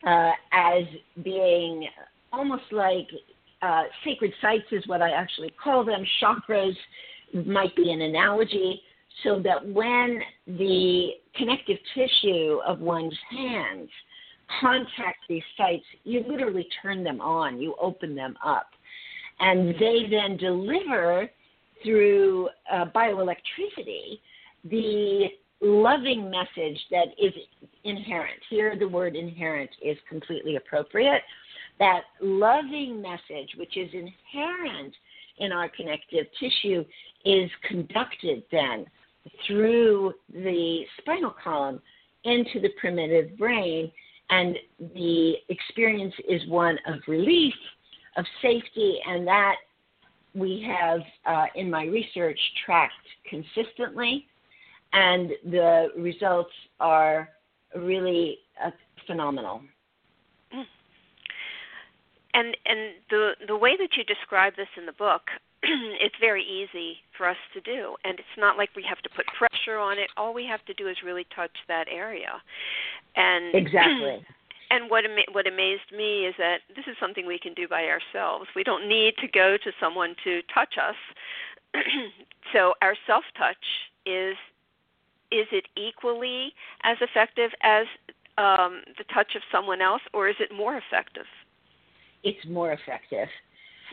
uh, 0.06 0.32
as 0.52 0.84
being 1.22 1.88
almost 2.32 2.64
like 2.72 3.08
uh, 3.62 3.82
sacred 4.04 4.32
sites 4.40 4.64
is 4.72 4.86
what 4.86 5.02
I 5.02 5.10
actually 5.10 5.52
call 5.62 5.84
them. 5.84 6.04
Chakras 6.22 6.76
might 7.46 7.74
be 7.76 7.92
an 7.92 8.00
analogy, 8.02 8.82
so 9.22 9.40
that 9.40 9.66
when 9.66 10.20
the 10.46 11.10
connective 11.34 11.76
tissue 11.94 12.58
of 12.66 12.80
one's 12.80 13.16
hands 13.30 13.88
contact 14.60 15.18
these 15.28 15.42
sites, 15.56 15.84
you 16.04 16.24
literally 16.26 16.66
turn 16.82 17.04
them 17.04 17.20
on, 17.20 17.60
you 17.60 17.74
open 17.80 18.14
them 18.14 18.36
up. 18.44 18.70
And 19.38 19.74
they 19.74 20.06
then 20.10 20.36
deliver 20.36 21.30
through 21.82 22.48
uh, 22.70 22.86
bioelectricity 22.94 24.20
the 24.64 25.28
loving 25.60 26.30
message 26.30 26.78
that 26.90 27.08
is 27.18 27.32
inherent. 27.84 28.40
Here, 28.48 28.76
the 28.78 28.88
word 28.88 29.16
inherent 29.16 29.70
is 29.82 29.96
completely 30.08 30.56
appropriate 30.56 31.22
that 31.80 32.02
loving 32.20 33.02
message, 33.02 33.50
which 33.56 33.76
is 33.76 33.88
inherent 33.92 34.94
in 35.38 35.50
our 35.50 35.68
connective 35.70 36.26
tissue, 36.38 36.84
is 37.24 37.50
conducted 37.66 38.44
then 38.52 38.86
through 39.46 40.12
the 40.32 40.82
spinal 40.98 41.34
column 41.42 41.80
into 42.24 42.60
the 42.60 42.68
primitive 42.78 43.36
brain, 43.38 43.90
and 44.28 44.56
the 44.94 45.34
experience 45.48 46.14
is 46.28 46.46
one 46.48 46.78
of 46.86 47.00
relief, 47.08 47.54
of 48.16 48.24
safety, 48.42 48.98
and 49.06 49.26
that 49.26 49.56
we 50.34 50.64
have 50.66 51.00
uh, 51.26 51.46
in 51.54 51.70
my 51.70 51.84
research 51.84 52.38
tracked 52.64 52.92
consistently, 53.28 54.26
and 54.92 55.30
the 55.44 55.88
results 55.96 56.52
are 56.80 57.28
really 57.76 58.38
uh, 58.64 58.70
phenomenal. 59.06 59.62
and 62.34 62.56
and 62.66 62.94
the 63.10 63.32
the 63.46 63.56
way 63.56 63.76
that 63.76 63.96
you 63.96 64.04
describe 64.04 64.56
this 64.56 64.68
in 64.76 64.86
the 64.86 64.92
book 64.92 65.22
it's 65.62 66.14
very 66.20 66.42
easy 66.42 66.96
for 67.16 67.28
us 67.28 67.36
to 67.52 67.60
do. 67.60 67.94
And 68.04 68.18
it's 68.18 68.38
not 68.38 68.56
like 68.56 68.70
we 68.74 68.84
have 68.88 69.00
to 69.02 69.10
put 69.10 69.26
pressure 69.26 69.78
on 69.78 69.98
it. 69.98 70.08
All 70.16 70.32
we 70.32 70.46
have 70.46 70.64
to 70.66 70.74
do 70.74 70.88
is 70.88 70.96
really 71.04 71.26
touch 71.34 71.50
that 71.68 71.86
area. 71.90 72.40
And 73.16 73.54
exactly. 73.54 74.24
and 74.70 74.90
what 74.90 75.04
ama- 75.04 75.30
what 75.32 75.46
amazed 75.46 75.92
me 75.94 76.26
is 76.26 76.34
that 76.38 76.60
this 76.74 76.86
is 76.86 76.96
something 76.98 77.26
we 77.26 77.38
can 77.38 77.52
do 77.54 77.68
by 77.68 77.84
ourselves. 77.84 78.46
We 78.56 78.64
don't 78.64 78.88
need 78.88 79.14
to 79.18 79.28
go 79.28 79.58
to 79.62 79.70
someone 79.78 80.14
to 80.24 80.40
touch 80.52 80.74
us. 80.78 80.96
So 82.52 82.74
our 82.82 82.96
self 83.06 83.22
touch 83.38 83.62
is 84.04 84.34
is 85.30 85.46
it 85.52 85.66
equally 85.76 86.52
as 86.82 86.96
effective 87.00 87.50
as 87.62 87.86
um, 88.38 88.82
the 88.98 89.04
touch 89.12 89.34
of 89.34 89.42
someone 89.52 89.80
else 89.80 90.02
or 90.14 90.28
is 90.28 90.36
it 90.40 90.50
more 90.54 90.76
effective 90.76 91.26
it's 92.22 92.46
more 92.46 92.72
effective 92.72 93.28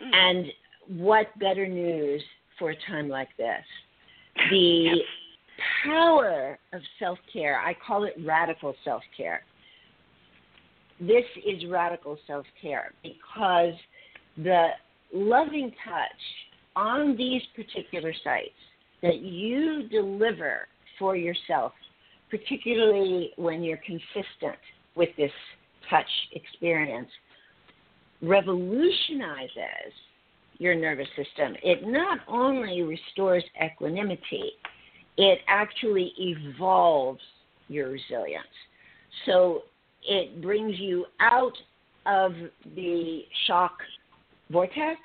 mm. 0.03 0.13
and 0.13 0.47
what 0.87 1.37
better 1.39 1.67
news 1.67 2.23
for 2.57 2.71
a 2.71 2.75
time 2.89 3.09
like 3.09 3.29
this? 3.37 3.63
The 4.51 4.91
Yes. 4.95 5.07
power 5.83 6.59
of 6.71 6.81
self 6.99 7.17
care, 7.33 7.59
I 7.59 7.73
call 7.73 8.03
it 8.03 8.13
radical 8.23 8.75
self 8.83 9.01
care. 9.15 9.43
This 10.99 11.25
is 11.43 11.65
radical 11.65 12.19
self 12.27 12.45
care 12.61 12.93
because 13.01 13.73
the 14.37 14.69
loving 15.11 15.71
touch 15.83 16.21
on 16.75 17.17
these 17.17 17.41
particular 17.55 18.13
sites 18.23 18.49
that 19.01 19.19
you 19.19 19.87
deliver 19.89 20.67
for 20.99 21.15
yourself, 21.15 21.73
particularly 22.29 23.31
when 23.37 23.63
you're 23.63 23.79
consistent 23.85 24.59
with 24.95 25.09
this 25.17 25.31
touch 25.89 26.09
experience, 26.33 27.09
revolutionizes 28.21 29.93
your 30.57 30.75
nervous 30.75 31.07
system. 31.09 31.55
It 31.63 31.87
not 31.87 32.19
only 32.27 32.81
restores 32.81 33.43
equanimity, 33.63 34.51
it 35.17 35.39
actually 35.47 36.13
evolves 36.17 37.21
your 37.67 37.89
resilience. 37.89 38.45
So 39.25 39.63
it 40.03 40.41
brings 40.41 40.79
you 40.79 41.05
out 41.19 41.53
of 42.05 42.33
the 42.75 43.21
shock 43.45 43.77
vortex 44.49 44.99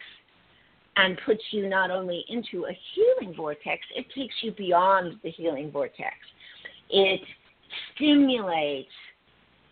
and 0.96 1.18
puts 1.24 1.42
you 1.50 1.68
not 1.68 1.90
only 1.90 2.24
into 2.28 2.66
a 2.66 2.78
healing 2.94 3.35
vortex, 3.35 3.81
it 3.96 4.07
takes 4.14 4.35
you 4.42 4.52
beyond 4.52 5.18
the 5.22 5.31
healing 5.31 5.70
vortex. 5.70 6.14
It 6.90 7.20
stimulates 7.94 8.90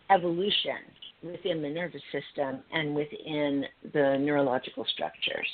evolution 0.09 0.77
within 1.23 1.61
the 1.61 1.69
nervous 1.69 2.01
system 2.11 2.61
and 2.73 2.95
within 2.95 3.65
the 3.93 4.17
neurological 4.19 4.85
structures. 4.93 5.47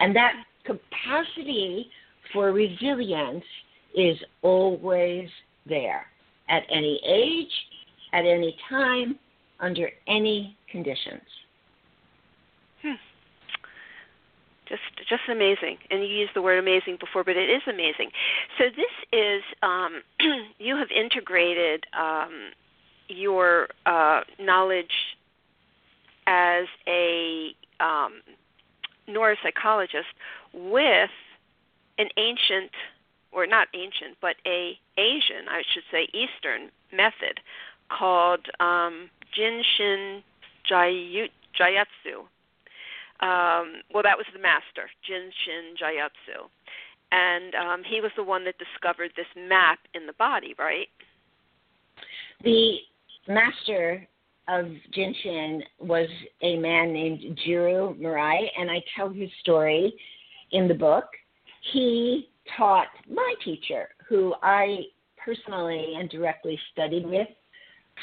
And 0.00 0.14
that 0.16 0.32
capacity 0.64 1.90
for 2.32 2.52
resilience 2.52 3.44
is 3.94 4.16
always 4.42 5.28
there 5.66 6.06
at 6.48 6.62
any 6.70 7.00
age, 7.06 7.52
at 8.12 8.24
any 8.24 8.56
time, 8.68 9.18
under 9.60 9.90
any 10.06 10.56
conditions. 10.70 11.22
Hmm. 12.82 12.92
Just, 14.68 15.08
just 15.08 15.22
amazing. 15.30 15.78
And 15.90 16.02
you 16.02 16.08
used 16.08 16.32
the 16.34 16.42
word 16.42 16.58
amazing 16.58 16.98
before, 17.00 17.24
but 17.24 17.36
it 17.36 17.48
is 17.48 17.62
amazing. 17.66 18.10
So 18.58 18.64
this 18.64 18.92
is 19.12 19.42
um, 19.62 20.02
you 20.58 20.76
have 20.76 20.88
integrated 20.90 21.86
um, 21.98 22.50
your 23.08 23.68
uh, 23.86 24.20
knowledge 24.38 25.16
as 26.26 26.66
a 26.86 27.54
um, 27.80 28.20
neuropsychologist 29.08 30.12
with 30.52 31.10
an 31.98 32.08
ancient 32.16 32.70
or 33.32 33.46
not 33.46 33.68
ancient 33.74 34.16
but 34.20 34.36
a 34.46 34.78
asian 34.98 35.48
i 35.48 35.62
should 35.72 35.82
say 35.90 36.06
eastern 36.12 36.70
method 36.92 37.40
called 37.90 38.46
um, 38.60 39.08
jinshin 39.36 40.22
jayatsu 40.70 42.24
um, 43.20 43.82
well 43.92 44.02
that 44.02 44.16
was 44.16 44.26
the 44.32 44.40
master 44.40 44.90
Jin 45.06 45.30
Shin 45.44 45.74
Jyutsu 45.76 46.48
and 47.10 47.54
um, 47.54 47.82
he 47.84 48.00
was 48.00 48.10
the 48.16 48.24
one 48.24 48.44
that 48.44 48.54
discovered 48.58 49.12
this 49.16 49.26
map 49.36 49.78
in 49.94 50.06
the 50.06 50.12
body 50.14 50.54
right 50.58 50.88
the 52.44 52.78
master 53.26 54.06
of 54.48 54.66
Jin 54.94 55.14
Shin 55.22 55.62
was 55.78 56.08
a 56.42 56.56
man 56.56 56.92
named 56.92 57.38
Jiro 57.44 57.94
Murai, 57.94 58.46
and 58.58 58.70
I 58.70 58.82
tell 58.96 59.10
his 59.10 59.28
story 59.40 59.92
in 60.52 60.66
the 60.66 60.74
book. 60.74 61.04
He 61.72 62.30
taught 62.56 62.88
my 63.08 63.34
teacher, 63.44 63.90
who 64.08 64.34
I 64.42 64.84
personally 65.22 65.94
and 65.98 66.08
directly 66.08 66.58
studied 66.72 67.04
with 67.04 67.28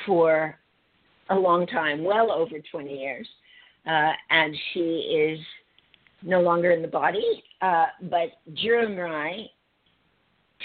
for 0.06 0.60
a 1.32 1.36
long 1.36 1.66
time, 1.66 2.04
well 2.04 2.32
over 2.32 2.58
20 2.72 2.96
years. 2.96 3.28
Uh, 3.88 4.12
and 4.30 4.56
she 4.74 4.80
is 4.80 5.40
no 6.24 6.42
longer 6.42 6.72
in 6.72 6.82
the 6.82 6.88
body, 6.88 7.44
uh, 7.62 7.86
but 8.04 8.30
Jiro 8.56 8.88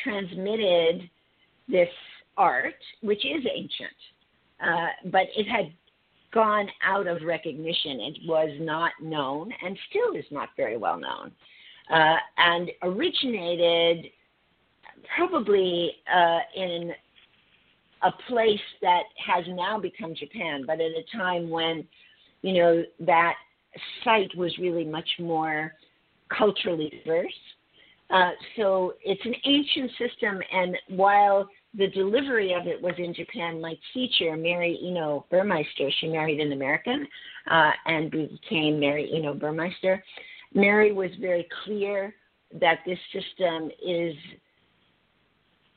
transmitted 0.02 1.10
this 1.68 1.88
art, 2.36 2.74
which 3.02 3.24
is 3.24 3.44
ancient, 3.52 3.90
uh, 4.62 5.10
but 5.10 5.26
it 5.36 5.46
had 5.46 5.72
gone 6.32 6.68
out 6.84 7.06
of 7.06 7.22
recognition. 7.22 8.00
It 8.00 8.18
was 8.26 8.50
not 8.60 8.92
known 9.02 9.52
and 9.64 9.76
still 9.90 10.14
is 10.14 10.24
not 10.30 10.50
very 10.56 10.76
well 10.76 10.98
known. 10.98 11.32
Uh, 11.92 12.16
and 12.36 12.70
originated 12.82 14.06
probably 15.16 15.92
uh, 16.12 16.38
in 16.54 16.92
a 18.02 18.12
place 18.28 18.60
that 18.80 19.02
has 19.26 19.44
now 19.48 19.78
become 19.78 20.14
Japan, 20.14 20.64
but 20.66 20.74
at 20.74 20.92
a 20.92 21.04
time 21.16 21.50
when, 21.50 21.86
you 22.42 22.54
know, 22.54 22.82
that 23.00 23.34
site 24.04 24.34
was 24.36 24.56
really 24.58 24.84
much 24.84 25.08
more 25.18 25.72
culturally 26.36 26.90
diverse. 27.04 27.32
Uh, 28.10 28.30
so 28.56 28.94
it's 29.04 29.24
an 29.24 29.34
ancient 29.44 29.90
system, 29.98 30.40
and 30.52 30.76
while 30.88 31.48
the 31.74 31.86
delivery 31.88 32.52
of 32.52 32.66
it 32.66 32.80
was 32.80 32.94
in 32.98 33.14
Japan. 33.14 33.60
My 33.60 33.74
teacher, 33.94 34.36
Mary 34.36 34.78
Iino 34.82 35.26
Burmeister, 35.30 35.90
she 36.00 36.08
married 36.08 36.40
an 36.40 36.52
American 36.52 37.06
uh, 37.50 37.70
and 37.86 38.10
became 38.10 38.80
Mary 38.80 39.10
Iino 39.14 39.34
Burmeister. 39.34 40.02
Mary 40.52 40.92
was 40.92 41.10
very 41.20 41.46
clear 41.64 42.14
that 42.60 42.80
this 42.84 42.98
system 43.12 43.70
is 43.84 44.14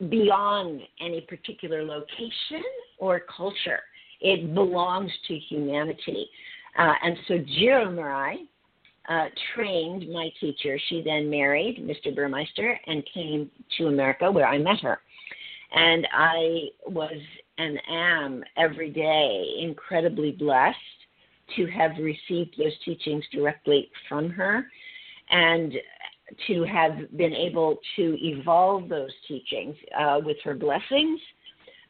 beyond 0.10 0.82
any 0.99 1.21
particular 1.21 1.84
location 1.84 2.63
or 2.97 3.21
culture. 3.36 3.82
It 4.21 4.56
belongs 4.56 5.12
to 5.28 5.38
humanity. 5.38 6.28
Uh, 6.77 6.93
and 7.03 7.17
so 7.27 7.38
Jiro 7.38 7.86
Murai 7.86 8.36
uh, 9.09 9.25
trained 9.53 10.12
my 10.12 10.29
teacher. 10.39 10.79
She 10.88 11.01
then 11.03 11.29
married 11.29 11.77
Mr. 11.77 12.15
Burmeister 12.15 12.79
and 12.88 13.03
came 13.13 13.49
to 13.77 13.88
America 13.88 14.31
where 14.31 14.47
I 14.47 14.57
met 14.57 14.79
her. 14.81 14.99
And 15.75 16.07
I 16.13 16.67
was 16.86 17.19
and 17.57 17.79
am 17.89 18.43
every 18.57 18.89
day 18.89 19.55
incredibly 19.59 20.31
blessed 20.31 20.77
to 21.55 21.67
have 21.67 21.91
received 21.99 22.55
those 22.57 22.73
teachings 22.83 23.23
directly 23.31 23.91
from 24.09 24.29
her 24.29 24.65
and 25.29 25.73
to 26.47 26.63
have 26.63 27.15
been 27.17 27.33
able 27.33 27.77
to 27.95 28.17
evolve 28.19 28.89
those 28.89 29.12
teachings 29.27 29.75
uh, 29.99 30.19
with 30.23 30.38
her 30.43 30.55
blessings 30.55 31.19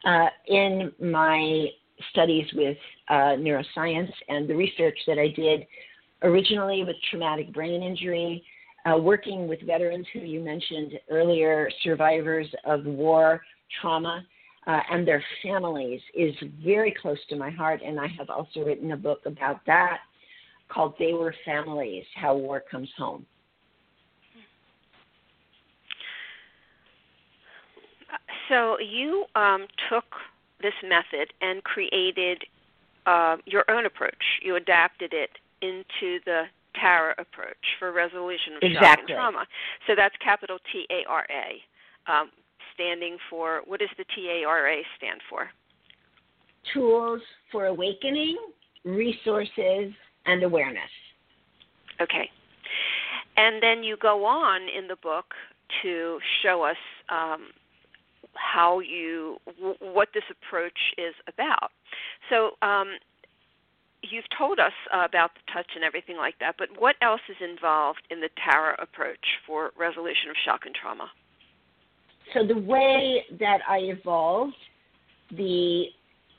uh, 0.04 0.26
in 0.48 0.92
my 1.00 1.66
studies 2.10 2.46
with 2.54 2.76
uh, 3.08 3.36
neuroscience 3.36 4.12
and 4.28 4.48
the 4.48 4.54
research 4.54 4.98
that 5.06 5.18
I 5.18 5.28
did 5.28 5.66
originally 6.22 6.84
with 6.84 6.96
traumatic 7.10 7.52
brain 7.52 7.82
injury, 7.82 8.44
uh, 8.86 8.96
working 8.98 9.46
with 9.48 9.60
veterans 9.62 10.06
who 10.12 10.20
you 10.20 10.40
mentioned 10.40 10.92
earlier, 11.10 11.70
survivors 11.82 12.48
of 12.64 12.84
war 12.84 13.42
trauma 13.80 14.24
uh, 14.66 14.80
and 14.90 15.06
their 15.06 15.22
families 15.42 16.00
is 16.14 16.34
very 16.64 16.94
close 17.00 17.18
to 17.28 17.36
my 17.36 17.50
heart. 17.50 17.80
And 17.84 18.00
I 18.00 18.06
have 18.18 18.30
also 18.30 18.60
written 18.60 18.92
a 18.92 18.96
book 18.96 19.20
about 19.26 19.60
that 19.66 19.98
called 20.68 20.94
They 20.98 21.12
Were 21.12 21.34
Families 21.44 22.04
How 22.14 22.34
War 22.34 22.62
Comes 22.70 22.88
Home. 22.96 23.26
So 28.48 28.78
you 28.78 29.24
um, 29.34 29.66
took 29.88 30.04
this 30.60 30.74
method 30.82 31.32
and 31.40 31.62
created 31.64 32.42
uh, 33.06 33.36
your 33.46 33.64
own 33.70 33.86
approach. 33.86 34.24
You 34.42 34.56
adapted 34.56 35.12
it 35.12 35.30
into 35.62 36.20
the 36.24 36.44
TARA 36.80 37.14
approach 37.18 37.56
for 37.78 37.92
resolution 37.92 38.54
of 38.56 38.62
exactly. 38.62 38.86
shock 38.86 38.98
and 38.98 39.08
trauma. 39.08 39.46
So 39.86 39.94
that's 39.96 40.14
capital 40.22 40.58
T 40.72 40.86
A 40.90 41.08
R 41.08 41.26
A. 41.30 42.10
Um, 42.10 42.30
standing 42.74 43.16
for 43.30 43.62
what 43.66 43.80
does 43.80 43.88
the 43.96 44.04
TARA 44.14 44.82
stand 44.98 45.20
for? 45.30 45.48
Tools 46.72 47.20
for 47.52 47.66
Awakening, 47.66 48.36
Resources 48.84 49.92
and 50.26 50.42
awareness. 50.42 50.90
Okay. 52.00 52.28
And 53.36 53.62
then 53.62 53.82
you 53.82 53.96
go 53.96 54.24
on 54.24 54.62
in 54.62 54.88
the 54.88 54.96
book 54.96 55.26
to 55.82 56.18
show 56.42 56.62
us 56.62 56.76
um, 57.08 57.48
how 58.34 58.80
you 58.80 59.38
w- 59.58 59.76
what 59.80 60.08
this 60.14 60.24
approach 60.30 60.78
is 60.98 61.14
about. 61.28 61.70
So 62.30 62.52
um, 62.62 62.96
you've 64.02 64.24
told 64.36 64.58
us 64.58 64.72
about 64.92 65.30
the 65.34 65.52
touch 65.52 65.66
and 65.74 65.84
everything 65.84 66.16
like 66.16 66.38
that, 66.40 66.56
but 66.58 66.68
what 66.78 66.96
else 67.02 67.20
is 67.28 67.36
involved 67.40 68.02
in 68.10 68.20
the 68.20 68.30
Tara 68.44 68.76
approach 68.80 69.24
for 69.46 69.72
resolution 69.78 70.30
of 70.30 70.36
shock 70.44 70.62
and 70.66 70.74
trauma? 70.74 71.08
So 72.32 72.46
the 72.46 72.58
way 72.58 73.24
that 73.38 73.58
I 73.68 73.78
evolved 73.78 74.54
the 75.30 75.86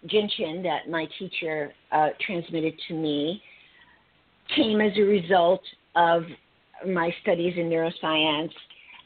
Jin 0.08 0.30
Shin 0.36 0.64
that 0.64 0.90
my 0.90 1.08
teacher 1.18 1.74
uh, 1.92 2.10
transmitted 2.26 2.74
to 2.88 2.94
me 2.94 3.42
came 4.56 4.82
as 4.82 4.92
a 4.98 5.02
result 5.02 5.62
of 5.96 6.24
my 6.88 7.14
studies 7.22 7.54
in 7.58 7.70
neuroscience 7.70 8.52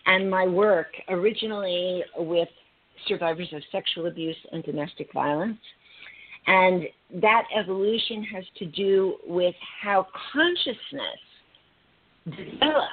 and 0.06 0.30
my 0.30 0.46
work 0.46 0.88
originally 1.10 2.04
with 2.18 2.50
survivors 3.08 3.48
of 3.54 3.62
sexual 3.72 4.08
abuse 4.08 4.36
and 4.52 4.64
domestic 4.64 5.12
violence. 5.14 5.58
And 6.50 6.86
that 7.22 7.44
evolution 7.56 8.24
has 8.24 8.44
to 8.58 8.66
do 8.66 9.18
with 9.28 9.54
how 9.84 10.08
consciousness 10.34 11.22
develops 12.26 12.90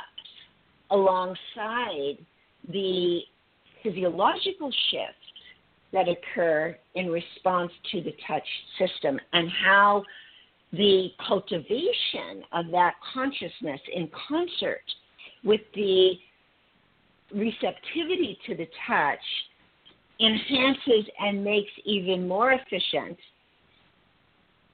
alongside 0.91 2.19
the 2.71 3.21
physiological 3.83 4.71
shifts 4.91 5.17
that 5.95 6.05
occur 6.07 6.77
in 6.97 7.09
response 7.09 7.73
to 7.93 8.03
the 8.03 8.15
touch 8.29 8.47
system 8.79 9.19
and 9.33 9.49
how 9.65 10.05
the 10.73 11.09
cultivation 11.27 12.45
of 12.53 12.67
that 12.73 12.93
consciousness 13.15 13.81
in 13.95 14.11
concert 14.29 14.85
with 15.45 15.63
the 15.75 16.13
receptivity 17.35 18.39
to 18.47 18.55
the 18.55 18.69
touch 18.87 19.19
enhances 20.21 21.07
and 21.21 21.43
makes 21.43 21.71
even 21.87 22.29
more 22.29 22.53
efficient 22.53 23.17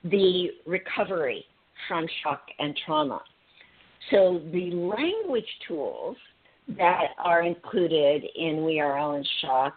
the 0.05 0.51
recovery 0.67 1.45
from 1.89 2.07
shock 2.23 2.43
and 2.59 2.79
trauma. 2.85 3.21
So 4.11 4.43
the 4.53 4.71
language 4.71 5.47
tools 5.67 6.17
that 6.77 7.09
are 7.23 7.43
included 7.43 8.25
in 8.37 8.65
We 8.65 8.81
Are 8.81 8.99
All 8.99 9.15
in 9.15 9.25
Shock 9.41 9.75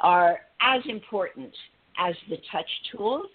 are 0.00 0.40
as 0.60 0.82
important 0.88 1.52
as 1.98 2.14
the 2.28 2.36
touch 2.50 2.68
tools. 2.90 3.26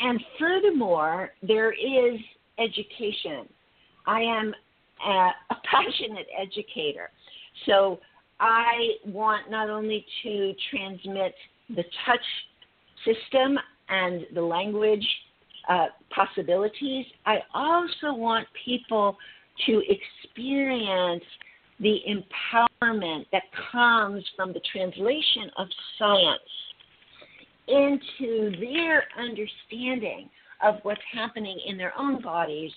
And 0.00 0.22
furthermore, 0.38 1.30
there 1.42 1.72
is 1.72 2.18
education. 2.58 3.48
I 4.06 4.20
am 4.20 4.54
a, 5.06 5.30
a 5.50 5.56
passionate 5.70 6.26
educator. 6.40 7.10
So 7.66 8.00
I 8.40 8.96
want 9.06 9.50
not 9.50 9.70
only 9.70 10.04
to 10.22 10.54
transmit 10.70 11.34
the 11.68 11.84
touch 12.04 12.20
system 13.04 13.58
and 13.88 14.26
the 14.34 14.42
language 14.42 15.06
uh, 15.68 15.86
possibilities, 16.10 17.06
I 17.26 17.38
also 17.54 18.14
want 18.14 18.46
people 18.64 19.16
to 19.66 19.82
experience 19.88 21.24
the 21.80 22.00
empowerment 22.08 23.26
that 23.32 23.42
comes 23.72 24.24
from 24.36 24.52
the 24.52 24.60
translation 24.72 25.50
of 25.56 25.66
science 25.98 26.40
into 27.66 28.52
their 28.60 29.04
understanding 29.18 30.28
of 30.62 30.76
what's 30.82 31.00
happening 31.12 31.58
in 31.66 31.76
their 31.76 31.92
own 31.98 32.20
bodies 32.22 32.72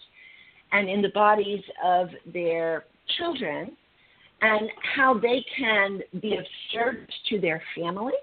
and 0.72 0.90
in 0.90 1.02
the 1.02 1.10
bodies 1.10 1.64
of 1.84 2.10
their 2.34 2.86
children 3.18 3.72
and 4.42 4.70
how 4.96 5.18
they 5.18 5.44
can 5.58 6.00
be 6.22 6.38
of 6.38 6.46
service 6.72 7.14
to 7.30 7.40
their 7.40 7.62
families 7.76 8.14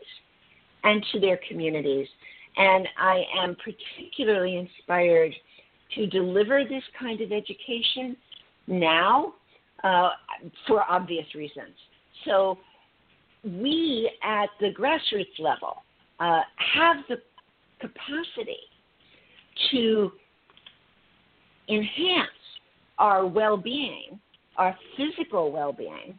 and 0.84 1.04
to 1.12 1.20
their 1.20 1.38
communities. 1.48 2.06
And 2.56 2.86
I 2.98 3.22
am 3.42 3.56
particularly 3.56 4.56
inspired 4.56 5.32
to 5.94 6.06
deliver 6.06 6.64
this 6.64 6.82
kind 6.98 7.20
of 7.20 7.32
education 7.32 8.16
now 8.66 9.34
uh, 9.82 10.10
for 10.66 10.82
obvious 10.88 11.26
reasons. 11.34 11.74
So, 12.24 12.58
we 13.44 14.10
at 14.22 14.48
the 14.58 14.70
grassroots 14.72 15.38
level 15.38 15.82
uh, 16.18 16.40
have 16.56 16.96
the 17.10 17.16
capacity 17.78 18.56
to 19.70 20.10
enhance 21.68 22.28
our 22.98 23.26
well 23.26 23.56
being, 23.56 24.18
our 24.56 24.76
physical 24.96 25.52
well 25.52 25.72
being, 25.72 26.18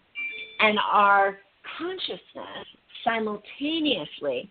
and 0.60 0.78
our 0.92 1.40
consciousness 1.78 2.68
simultaneously 3.04 4.50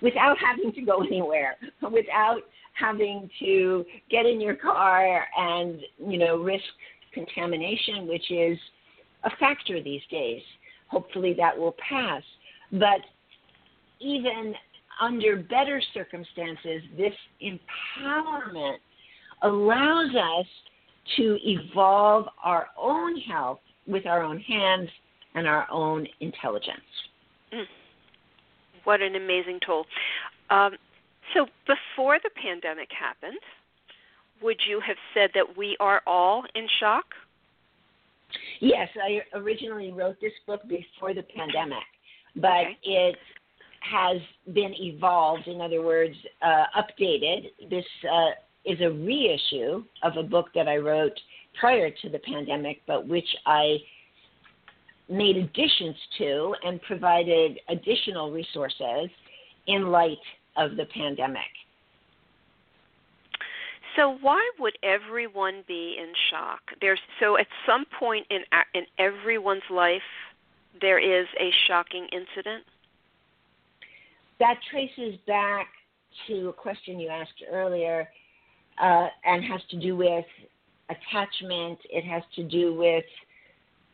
without 0.00 0.36
having 0.38 0.72
to 0.72 0.82
go 0.82 1.02
anywhere, 1.02 1.56
without 1.82 2.40
having 2.74 3.30
to 3.40 3.84
get 4.10 4.26
in 4.26 4.40
your 4.40 4.56
car 4.56 5.24
and 5.36 5.80
you 5.98 6.18
know 6.18 6.36
risk 6.36 6.64
contamination, 7.12 8.06
which 8.06 8.30
is 8.30 8.58
a 9.24 9.30
factor 9.38 9.82
these 9.82 10.02
days. 10.10 10.42
Hopefully 10.88 11.34
that 11.38 11.56
will 11.56 11.74
pass. 11.88 12.22
But 12.72 13.00
even 14.00 14.54
under 15.00 15.36
better 15.36 15.82
circumstances, 15.92 16.82
this 16.96 17.14
empowerment 17.42 18.76
allows 19.42 20.10
us 20.10 20.46
to 21.16 21.38
evolve 21.42 22.26
our 22.42 22.68
own 22.78 23.16
health 23.20 23.60
with 23.86 24.06
our 24.06 24.22
own 24.22 24.40
hands 24.40 24.88
and 25.34 25.46
our 25.46 25.66
own 25.70 26.06
intelligence. 26.20 26.80
Mm. 27.52 27.64
What 28.84 29.00
an 29.00 29.16
amazing 29.16 29.60
tool. 29.64 29.86
Um, 30.50 30.72
so, 31.32 31.46
before 31.66 32.18
the 32.22 32.30
pandemic 32.40 32.90
happened, 32.92 33.38
would 34.42 34.60
you 34.68 34.80
have 34.86 34.96
said 35.14 35.30
that 35.34 35.56
we 35.56 35.76
are 35.80 36.02
all 36.06 36.44
in 36.54 36.66
shock? 36.80 37.06
Yes, 38.60 38.88
I 39.02 39.20
originally 39.36 39.92
wrote 39.92 40.20
this 40.20 40.32
book 40.46 40.62
before 40.68 41.14
the 41.14 41.22
pandemic, 41.22 41.84
but 42.36 42.48
okay. 42.48 42.78
it 42.82 43.16
has 43.80 44.20
been 44.52 44.74
evolved, 44.78 45.46
in 45.46 45.60
other 45.60 45.82
words, 45.82 46.14
uh, 46.42 46.64
updated. 46.76 47.50
This 47.70 47.84
uh, 48.10 48.30
is 48.64 48.80
a 48.80 48.90
reissue 48.90 49.84
of 50.02 50.16
a 50.16 50.22
book 50.22 50.46
that 50.54 50.68
I 50.68 50.76
wrote 50.76 51.18
prior 51.58 51.90
to 51.90 52.08
the 52.08 52.18
pandemic, 52.18 52.80
but 52.86 53.06
which 53.06 53.28
I 53.46 53.76
made 55.08 55.36
additions 55.36 55.96
to 56.18 56.54
and 56.64 56.80
provided 56.82 57.58
additional 57.68 58.30
resources 58.30 59.10
in 59.66 59.90
light 59.90 60.18
of 60.56 60.76
the 60.76 60.86
pandemic. 60.86 61.42
So 63.96 64.18
why 64.20 64.50
would 64.58 64.76
everyone 64.82 65.62
be 65.68 65.96
in 66.00 66.12
shock? 66.30 66.60
There's 66.80 66.98
so 67.20 67.38
at 67.38 67.46
some 67.66 67.84
point 67.98 68.26
in 68.30 68.40
in 68.74 68.84
everyone's 68.98 69.62
life 69.70 70.02
there 70.80 70.98
is 70.98 71.26
a 71.38 71.50
shocking 71.68 72.08
incident 72.10 72.64
that 74.40 74.56
traces 74.70 75.18
back 75.26 75.68
to 76.26 76.48
a 76.48 76.52
question 76.52 76.98
you 76.98 77.08
asked 77.08 77.42
earlier 77.50 78.08
uh, 78.82 79.06
and 79.24 79.44
has 79.44 79.60
to 79.70 79.78
do 79.78 79.96
with 79.96 80.24
attachment. 80.90 81.78
It 81.90 82.04
has 82.04 82.22
to 82.36 82.42
do 82.44 82.74
with 82.74 83.04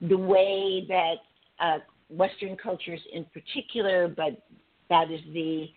the 0.01 0.17
way 0.17 0.85
that 0.89 1.15
uh, 1.59 1.79
Western 2.09 2.57
cultures, 2.57 3.01
in 3.13 3.25
particular, 3.27 4.09
but 4.09 4.43
that 4.89 5.11
is 5.11 5.21
the 5.33 5.69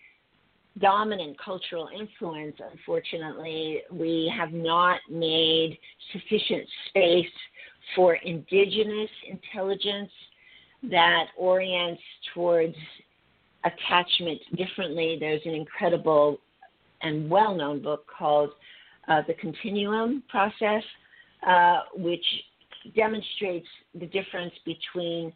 dominant 0.79 1.37
cultural 1.39 1.89
influence, 1.97 2.55
unfortunately, 2.71 3.81
we 3.91 4.31
have 4.35 4.51
not 4.51 4.99
made 5.09 5.77
sufficient 6.11 6.67
space 6.89 7.25
for 7.95 8.15
indigenous 8.15 9.09
intelligence 9.29 10.09
that 10.89 11.25
orients 11.37 12.01
towards 12.33 12.75
attachment 13.65 14.39
differently. 14.55 15.17
There's 15.19 15.41
an 15.45 15.53
incredible 15.53 16.39
and 17.01 17.29
well 17.29 17.53
known 17.53 17.81
book 17.81 18.05
called 18.17 18.49
uh, 19.07 19.21
The 19.27 19.33
Continuum 19.35 20.23
Process, 20.29 20.83
uh, 21.47 21.81
which 21.95 22.25
demonstrates 22.95 23.67
the 23.93 24.05
difference 24.07 24.53
between 24.65 25.33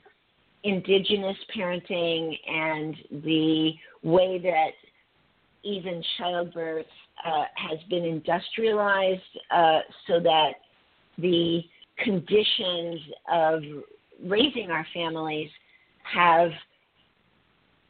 indigenous 0.63 1.37
parenting 1.55 2.37
and 2.47 2.95
the 3.23 3.71
way 4.03 4.39
that 4.39 4.71
even 5.63 6.03
childbirth 6.17 6.85
uh, 7.25 7.43
has 7.55 7.79
been 7.89 8.03
industrialized 8.03 9.21
uh, 9.51 9.79
so 10.07 10.19
that 10.19 10.53
the 11.17 11.61
conditions 12.03 12.99
of 13.31 13.61
raising 14.23 14.69
our 14.71 14.85
families 14.93 15.49
have 16.03 16.51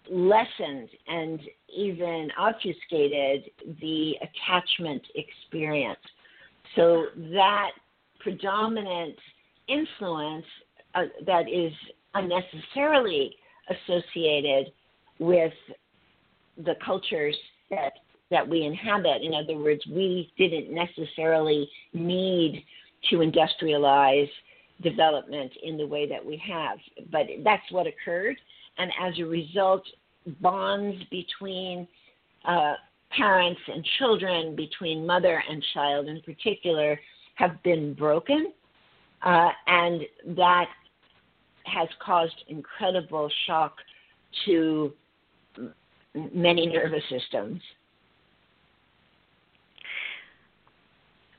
lessened 0.10 0.90
and 1.08 1.40
even 1.76 2.30
obfuscated 2.40 3.44
the 3.82 4.14
attachment 4.22 5.02
experience. 5.16 6.00
So 6.76 7.08
that 7.34 7.72
predominant 8.20 9.16
influence 9.68 10.46
uh, 10.96 11.04
that 11.26 11.50
is 11.50 11.72
unnecessarily 12.14 13.36
associated 13.70 14.72
with 15.20 15.54
the 16.58 16.76
cultures 16.86 17.36
that 17.70 17.94
that 18.30 18.48
we 18.48 18.64
inhabit. 18.64 19.22
In 19.22 19.34
other 19.34 19.58
words, 19.58 19.82
we 19.88 20.32
didn't 20.38 20.74
necessarily 20.74 21.70
need 21.94 22.64
to 23.10 23.18
industrialize 23.18 24.30
development 24.84 25.52
in 25.64 25.78
the 25.78 25.88
way 25.88 26.08
that 26.10 26.24
we 26.24 26.42
have, 26.46 26.78
but 27.10 27.22
that's 27.44 27.72
what 27.72 27.88
occurred, 27.88 28.36
and 28.78 28.92
as 29.02 29.18
a 29.20 29.24
result, 29.24 29.84
bonds 30.42 31.02
between 31.10 31.88
uh, 32.46 32.74
parents 33.16 33.62
and 33.68 33.84
children, 33.98 34.56
between 34.56 35.06
mother 35.06 35.42
and 35.50 35.64
child 35.74 36.08
in 36.08 36.22
particular, 36.22 37.00
have 37.36 37.62
been 37.64 37.94
broken, 37.94 38.52
uh, 39.24 39.50
and 39.68 40.02
that 40.36 40.68
has 41.66 41.88
caused 42.04 42.44
incredible 42.48 43.30
shock 43.46 43.76
to 44.46 44.94
many 46.34 46.68
nervous 46.68 47.04
systems. 47.10 47.62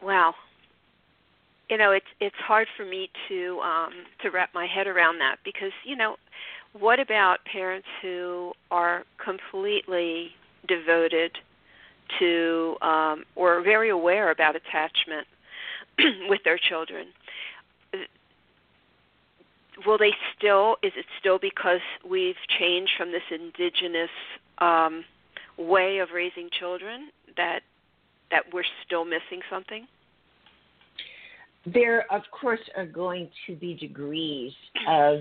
Wow. 0.03 0.35
You 1.68 1.76
know, 1.76 1.91
it's 1.93 2.07
it's 2.20 2.37
hard 2.37 2.66
for 2.76 2.85
me 2.85 3.11
to 3.29 3.59
um 3.61 3.93
to 4.22 4.31
wrap 4.31 4.51
my 4.55 4.66
head 4.66 4.87
around 4.87 5.18
that 5.18 5.37
because, 5.45 5.72
you 5.85 5.97
know, 5.97 6.16
what 6.79 7.01
about 7.01 7.39
parents 7.51 7.87
who 8.01 8.53
are 8.70 9.05
completely 9.22 10.31
devoted 10.66 11.33
to 12.18 12.76
um 12.81 13.24
or 13.35 13.62
very 13.62 13.91
aware 13.91 14.31
about 14.31 14.57
attachment 14.57 15.26
with 16.29 16.41
their 16.45 16.59
children? 16.59 17.09
Will 19.87 19.99
they 19.99 20.12
still 20.37 20.76
is 20.83 20.93
it 20.97 21.07
still 21.20 21.39
because 21.39 21.81
we've 22.09 22.37
changed 22.59 22.93
from 22.97 23.12
this 23.12 23.22
indigenous 23.31 24.11
um 24.59 25.05
way 25.57 25.99
of 25.99 26.11
raising 26.14 26.49
children 26.59 27.11
that 27.37 27.61
that 28.31 28.43
we're 28.53 28.64
still 28.85 29.05
missing 29.05 29.41
something? 29.51 29.87
There, 31.66 32.11
of 32.12 32.22
course, 32.31 32.61
are 32.76 32.87
going 32.87 33.29
to 33.47 33.57
be 33.57 33.74
degrees 33.74 34.53
of 34.89 35.20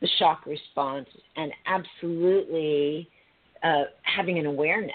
the 0.00 0.08
shock 0.18 0.46
response, 0.46 1.08
and 1.36 1.52
absolutely 1.66 3.08
uh, 3.62 3.84
having 4.02 4.38
an 4.38 4.46
awareness 4.46 4.92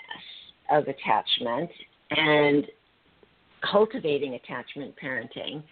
of 0.71 0.85
attachment 0.87 1.69
and 2.11 2.65
cultivating 3.69 4.35
attachment 4.35 4.93
parenting 5.01 5.63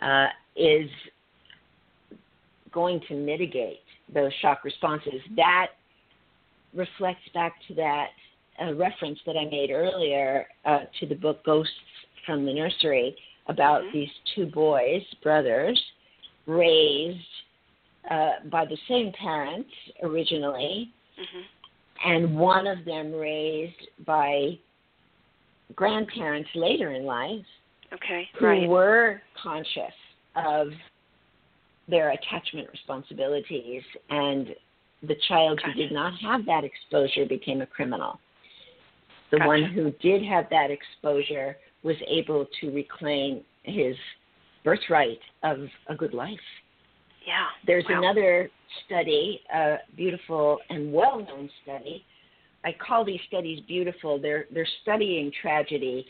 uh, 0.00 0.28
is 0.56 0.88
going 2.76 3.00
to 3.08 3.14
mitigate 3.14 3.80
those 4.14 4.30
shock 4.42 4.62
responses. 4.64 5.20
That 5.34 5.68
reflects 6.74 7.26
back 7.32 7.54
to 7.68 7.74
that 7.76 8.08
a 8.60 8.74
reference 8.74 9.18
that 9.26 9.34
I 9.36 9.46
made 9.46 9.70
earlier 9.70 10.46
uh, 10.66 10.80
to 11.00 11.06
the 11.06 11.14
book 11.14 11.42
Ghosts 11.44 11.72
from 12.26 12.44
the 12.44 12.52
Nursery 12.52 13.16
about 13.48 13.82
mm-hmm. 13.82 13.98
these 13.98 14.10
two 14.34 14.46
boys, 14.46 15.02
brothers, 15.22 15.82
raised 16.46 17.18
uh, 18.10 18.32
by 18.50 18.66
the 18.66 18.76
same 18.88 19.10
parents 19.18 19.70
originally, 20.02 20.92
mm-hmm. 21.18 22.10
and 22.12 22.36
one 22.36 22.66
of 22.66 22.84
them 22.84 23.12
raised 23.12 23.88
by 24.06 24.58
grandparents 25.74 26.50
later 26.54 26.92
in 26.92 27.04
life 27.04 27.44
okay, 27.92 28.28
who 28.38 28.46
right. 28.46 28.68
were 28.68 29.22
conscious 29.42 29.96
of 30.36 30.68
their 31.88 32.10
attachment 32.10 32.68
responsibilities 32.70 33.82
and 34.10 34.48
the 35.02 35.16
child 35.28 35.58
gotcha. 35.58 35.72
who 35.72 35.82
did 35.82 35.92
not 35.92 36.12
have 36.20 36.44
that 36.46 36.64
exposure 36.64 37.26
became 37.26 37.60
a 37.60 37.66
criminal. 37.66 38.18
The 39.30 39.38
gotcha. 39.38 39.48
one 39.48 39.64
who 39.64 39.90
did 40.00 40.24
have 40.24 40.46
that 40.50 40.70
exposure 40.70 41.56
was 41.82 41.96
able 42.08 42.46
to 42.60 42.70
reclaim 42.70 43.42
his 43.62 43.96
birthright 44.64 45.20
of 45.42 45.58
a 45.88 45.94
good 45.94 46.14
life. 46.14 46.38
Yeah. 47.26 47.46
There's 47.66 47.84
wow. 47.88 47.98
another 47.98 48.50
study, 48.86 49.40
a 49.54 49.76
beautiful 49.96 50.58
and 50.70 50.92
well 50.92 51.18
known 51.18 51.50
study. 51.62 52.04
I 52.64 52.74
call 52.84 53.04
these 53.04 53.20
studies 53.28 53.60
beautiful. 53.68 54.20
They're 54.20 54.46
they're 54.52 54.68
studying 54.82 55.30
tragedy. 55.40 56.06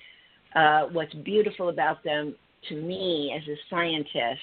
Uh, 0.54 0.84
what's 0.92 1.12
beautiful 1.14 1.68
about 1.68 2.02
them 2.02 2.34
to 2.68 2.76
me 2.76 3.34
as 3.36 3.46
a 3.48 3.56
scientist 3.68 4.40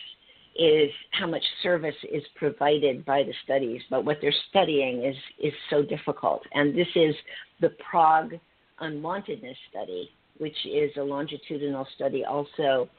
is 0.56 0.92
how 1.12 1.28
much 1.28 1.44
service 1.62 1.96
is 2.12 2.24
provided 2.36 3.04
by 3.06 3.24
the 3.24 3.34
studies, 3.44 3.82
but 3.90 4.06
what 4.06 4.18
they're 4.22 4.34
studying 4.50 5.04
is 5.04 5.16
is 5.42 5.54
so 5.70 5.82
difficult. 5.82 6.44
And 6.54 6.78
this 6.78 6.88
is 6.96 7.16
the 7.60 7.70
Prague 7.90 8.34
unwantedness 8.82 9.56
study, 9.70 10.10
which 10.38 10.58
is 10.66 10.92
a 10.98 11.02
longitudinal 11.02 11.88
study 11.96 12.24
also 12.24 12.90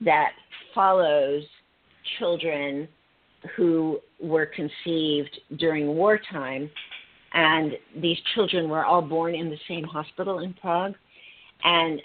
that 0.00 0.32
follows 0.74 1.42
children 2.18 2.88
who 3.56 3.98
were 4.20 4.46
conceived 4.46 5.38
during 5.58 5.88
wartime. 5.88 6.70
And 7.32 7.72
these 8.00 8.18
children 8.34 8.68
were 8.68 8.84
all 8.84 9.02
born 9.02 9.34
in 9.34 9.50
the 9.50 9.58
same 9.68 9.84
hospital 9.84 10.38
in 10.38 10.54
Prague. 10.54 10.94
And 11.64 12.00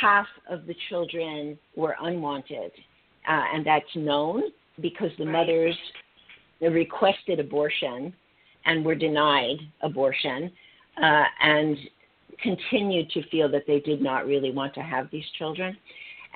half 0.00 0.26
of 0.50 0.66
the 0.66 0.74
children 0.88 1.58
were 1.76 1.96
unwanted. 2.02 2.72
Uh, 3.28 3.42
and 3.54 3.66
that's 3.66 3.84
known 3.94 4.42
because 4.80 5.10
the 5.18 5.24
right. 5.24 5.32
mothers 5.32 5.76
requested 6.60 7.40
abortion 7.40 8.12
and 8.66 8.84
were 8.84 8.94
denied 8.94 9.58
abortion. 9.82 10.50
Uh, 11.02 11.24
and 11.42 11.76
continued 12.40 13.10
to 13.10 13.22
feel 13.28 13.48
that 13.50 13.64
they 13.66 13.80
did 13.80 14.00
not 14.00 14.26
really 14.26 14.50
want 14.50 14.74
to 14.74 14.80
have 14.80 15.10
these 15.10 15.24
children. 15.38 15.76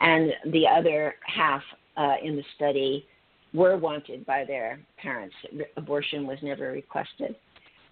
And 0.01 0.32
the 0.53 0.66
other 0.66 1.16
half 1.26 1.62
uh, 1.97 2.14
in 2.22 2.36
the 2.36 2.45
study 2.57 3.07
were 3.53 3.76
wanted 3.76 4.24
by 4.26 4.45
their 4.45 4.80
parents. 4.97 5.34
Abortion 5.76 6.26
was 6.26 6.39
never 6.43 6.70
requested. 6.70 7.34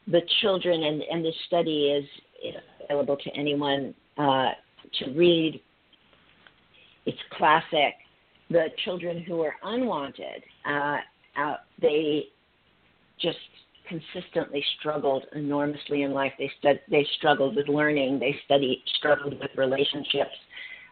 The 0.07 0.21
children, 0.41 0.85
and, 0.85 1.03
and 1.03 1.25
this 1.25 1.35
study 1.47 1.91
is 1.91 2.05
available 2.85 3.17
to 3.17 3.31
anyone 3.31 3.95
uh, 4.19 4.51
to 5.01 5.11
read. 5.15 5.61
It's 7.07 7.19
classic. 7.37 7.95
The 8.51 8.67
children 8.85 9.23
who 9.23 9.37
were 9.37 9.55
unwanted, 9.63 10.43
uh, 10.69 10.99
uh, 11.37 11.57
they 11.81 12.27
just 13.21 13.39
consistently 13.89 14.65
struggled 14.79 15.25
enormously 15.35 16.03
in 16.03 16.13
life. 16.13 16.33
They 16.39 16.51
they 16.91 17.07
struggled 17.19 17.57
with 17.57 17.69
learning. 17.69 18.19
They 18.19 18.37
studied 18.45 18.83
struggled 18.99 19.39
with 19.39 19.51
relationships. 19.57 20.37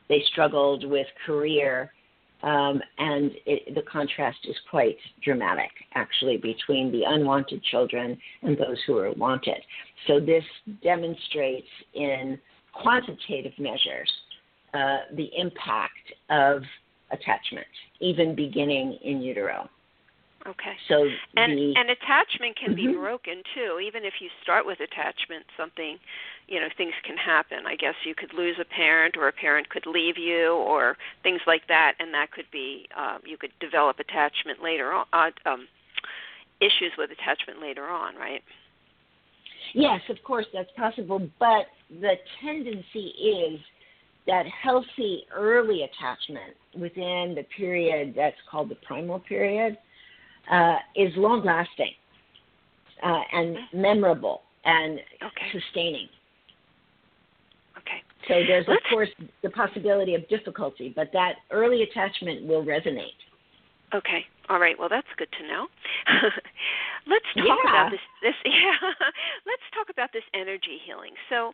They 0.09 0.23
struggled 0.33 0.85
with 0.89 1.07
career. 1.27 1.93
Um, 2.43 2.83
and 2.99 3.31
it, 3.47 3.75
the 3.75 3.83
contrast 3.91 4.39
is 4.45 4.57
quite 4.69 4.99
dramatic, 5.23 5.71
actually, 5.95 6.37
between 6.37 6.93
the 6.93 7.03
unwanted 7.07 7.63
children 7.65 8.19
and 8.43 8.59
those 8.59 8.77
who 8.87 8.99
are 8.99 9.13
wanted. 9.13 9.63
So 10.07 10.21
this 10.21 10.45
demonstrates 10.83 11.67
in 11.95 12.39
quantitative 12.73 13.53
measures 13.59 14.11
uh, 14.75 14.99
the 15.17 15.31
impact 15.39 16.13
of 16.29 16.63
attachment, 17.11 17.67
even 18.01 18.35
beginning 18.35 18.99
in 19.03 19.21
utero. 19.21 19.69
Okay. 20.47 20.77
So 20.89 21.09
and 21.37 21.57
the, 21.57 21.75
and 21.75 21.89
attachment 21.89 22.57
can 22.59 22.75
mm-hmm. 22.75 22.93
be 22.93 22.99
broken 22.99 23.43
too. 23.55 23.81
Even 23.81 24.05
if 24.05 24.15
you 24.21 24.29
start 24.43 24.67
with 24.67 24.79
attachment, 24.81 25.45
something, 25.57 25.97
you 26.49 26.61
know, 26.61 26.69
things 26.77 26.93
can 27.03 27.17
happen. 27.17 27.65
I 27.67 27.77
guess 27.77 27.95
you 28.05 28.15
could 28.15 28.35
lose 28.35 28.57
a 28.61 28.65
parent, 28.67 29.17
or 29.17 29.29
a 29.29 29.33
parent 29.33 29.71
could 29.71 29.87
leave 29.87 30.19
you, 30.19 30.53
or 30.53 30.99
things 31.23 31.41
like 31.47 31.67
that, 31.69 31.95
and 31.99 32.13
that 32.13 32.31
could 32.31 32.45
be 32.53 32.87
um, 32.97 33.21
you 33.25 33.39
could 33.39 33.53
develop 33.59 33.99
attachment 33.99 34.63
later 34.63 34.93
on. 34.93 35.07
Uh, 35.13 35.31
um, 35.47 35.67
issues 36.61 36.93
with 36.97 37.11
attachment 37.11 37.61
later 37.61 37.87
on, 37.89 38.15
right? 38.15 38.43
Yes, 39.73 40.01
of 40.09 40.23
course 40.23 40.47
that's 40.53 40.71
possible, 40.77 41.21
but 41.39 41.67
the 41.91 42.15
tendency 42.43 43.09
is 43.19 43.61
that 44.27 44.47
healthy 44.47 45.25
early 45.35 45.83
attachment 45.83 46.57
within 46.75 47.35
the 47.37 47.45
period 47.57 48.15
that's 48.17 48.37
called 48.51 48.69
the 48.69 48.77
primal 48.77 49.21
period 49.21 49.77
uh, 50.51 50.77
is 50.97 51.13
long 51.17 51.45
lasting 51.45 51.93
uh, 53.03 53.21
and 53.33 53.57
memorable 53.73 54.43
and 54.65 54.99
okay. 55.23 55.47
sustaining. 55.53 56.09
Okay. 57.79 58.03
So 58.29 58.35
there's 58.47 58.65
Let's, 58.67 58.81
of 58.85 58.91
course 58.91 59.09
the 59.43 59.51
possibility 59.51 60.15
of 60.15 60.27
difficulty, 60.29 60.93
but 60.95 61.11
that 61.13 61.35
early 61.51 61.83
attachment 61.83 62.47
will 62.47 62.65
resonate. 62.65 63.21
Okay. 63.95 64.25
All 64.49 64.59
right. 64.59 64.79
Well, 64.79 64.89
that's 64.89 65.07
good 65.17 65.29
to 65.41 65.47
know. 65.47 65.67
Let's 67.07 67.25
talk 67.37 67.59
yeah. 67.65 67.71
about 67.71 67.91
this. 67.91 68.01
This 68.23 68.35
yeah. 68.45 68.77
Let's 69.47 69.63
talk 69.75 69.89
about 69.91 70.11
this 70.13 70.25
energy 70.35 70.79
healing. 70.85 71.13
So, 71.29 71.53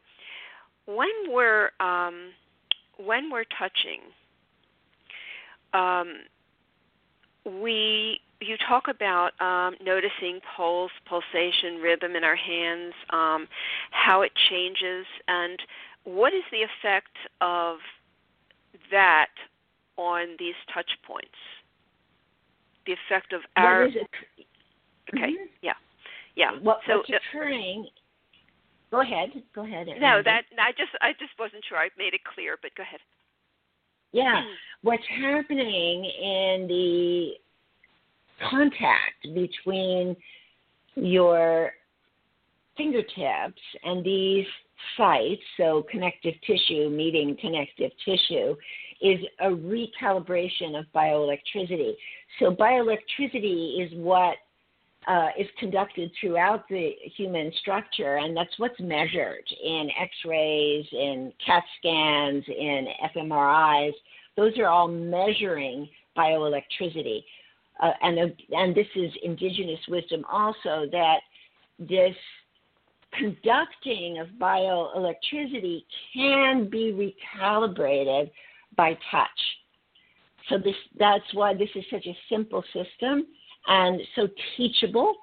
when 0.86 1.10
we're 1.28 1.70
um, 1.80 2.30
when 3.04 3.30
we're 3.30 3.44
touching 3.58 4.00
um, 5.72 6.14
we 7.44 8.20
you 8.40 8.56
talk 8.66 8.84
about 8.88 9.38
um, 9.40 9.74
noticing 9.84 10.40
pulse, 10.56 10.90
pulsation, 11.06 11.76
rhythm 11.82 12.16
in 12.16 12.24
our 12.24 12.36
hands, 12.36 12.94
um, 13.10 13.46
how 13.90 14.22
it 14.22 14.32
changes, 14.48 15.04
and 15.28 15.58
what 16.04 16.32
is 16.32 16.42
the 16.50 16.62
effect 16.62 17.16
of 17.40 17.76
that 18.90 19.28
on 19.96 20.36
these 20.38 20.54
touch 20.72 20.90
points? 21.06 21.28
The 22.86 22.92
effect 22.92 23.32
of 23.32 23.42
our. 23.56 23.80
What 23.80 23.90
is 23.90 23.96
it? 23.96 24.08
Okay. 25.14 25.32
Mhm. 25.32 25.48
Yeah. 25.60 25.72
Yeah. 26.36 26.52
What, 26.62 26.80
so 26.86 26.98
what's 26.98 27.10
occurring? 27.10 27.88
Go 28.90 29.02
ahead. 29.02 29.30
Go 29.54 29.64
ahead. 29.64 29.86
no, 30.00 30.20
that 30.24 30.42
I 30.58 30.72
just 30.72 30.90
I 31.00 31.12
just 31.12 31.32
wasn't 31.38 31.64
sure 31.68 31.78
I 31.78 31.88
made 31.96 32.14
it 32.14 32.20
clear, 32.34 32.56
but 32.60 32.74
go 32.76 32.82
ahead. 32.82 33.00
Yeah. 34.12 34.42
What's 34.82 35.04
happening 35.08 36.04
in 36.04 36.66
the 36.66 37.30
contact 38.50 39.22
between 39.34 40.16
your 40.96 41.72
fingertips 42.76 43.60
and 43.84 44.04
these 44.04 44.46
sites, 44.96 45.42
so 45.56 45.84
connective 45.90 46.34
tissue 46.46 46.88
meeting 46.90 47.36
connective 47.40 47.92
tissue, 48.04 48.56
is 49.00 49.20
a 49.40 49.48
recalibration 49.48 50.78
of 50.78 50.86
bioelectricity. 50.94 51.92
So, 52.38 52.54
bioelectricity 52.54 53.84
is 53.84 53.92
what 53.94 54.36
uh, 55.06 55.28
is 55.38 55.46
conducted 55.58 56.10
throughout 56.20 56.68
the 56.68 56.92
human 57.16 57.52
structure, 57.60 58.16
and 58.16 58.36
that's 58.36 58.58
what's 58.58 58.78
measured 58.80 59.44
in 59.62 59.88
x 59.98 60.10
rays, 60.26 60.84
in 60.92 61.32
CAT 61.44 61.62
scans, 61.78 62.44
in 62.48 62.86
fMRIs. 63.14 63.92
Those 64.36 64.56
are 64.58 64.66
all 64.66 64.88
measuring 64.88 65.88
bioelectricity. 66.16 67.24
Uh, 67.82 67.92
and, 68.02 68.18
uh, 68.18 68.26
and 68.50 68.74
this 68.74 68.86
is 68.94 69.10
indigenous 69.22 69.80
wisdom 69.88 70.24
also 70.30 70.86
that 70.92 71.20
this 71.78 72.14
conducting 73.18 74.18
of 74.18 74.28
bioelectricity 74.38 75.82
can 76.14 76.68
be 76.68 76.92
recalibrated 77.34 78.30
by 78.76 78.96
touch. 79.10 79.28
So 80.48 80.58
this 80.58 80.74
that's 80.98 81.24
why 81.32 81.54
this 81.54 81.68
is 81.74 81.84
such 81.90 82.06
a 82.06 82.16
simple 82.28 82.62
system 82.72 83.26
and 83.66 84.00
so 84.16 84.26
teachable. 84.56 85.14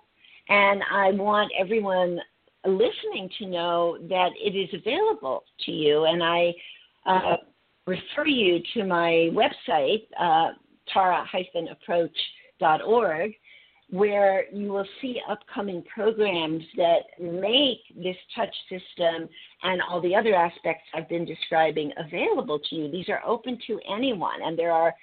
And 0.49 0.83
I 0.91 1.11
want 1.11 1.51
everyone 1.57 2.19
listening 2.65 3.29
to 3.39 3.47
know 3.47 3.97
that 4.09 4.29
it 4.41 4.55
is 4.55 4.69
available 4.73 5.43
to 5.65 5.71
you. 5.71 6.03
And 6.05 6.23
I 6.23 6.53
uh, 7.05 7.35
refer 7.85 8.25
you 8.25 8.63
to 8.73 8.85
my 8.85 9.29
website, 9.33 10.07
uh, 10.19 10.53
tara-approach.org, 10.93 13.33
where 13.89 14.53
you 14.53 14.73
will 14.73 14.87
see 15.01 15.21
upcoming 15.29 15.81
programs 15.83 16.61
that 16.75 17.03
make 17.21 17.79
this 17.95 18.17
touch 18.35 18.53
system 18.69 19.29
and 19.63 19.81
all 19.89 20.01
the 20.01 20.13
other 20.13 20.35
aspects 20.35 20.83
I've 20.93 21.07
been 21.07 21.23
describing 21.23 21.93
available 21.97 22.59
to 22.69 22.75
you. 22.75 22.91
These 22.91 23.07
are 23.07 23.21
open 23.25 23.57
to 23.67 23.79
anyone, 23.89 24.41
and 24.43 24.59
there 24.59 24.73
are 24.73 24.93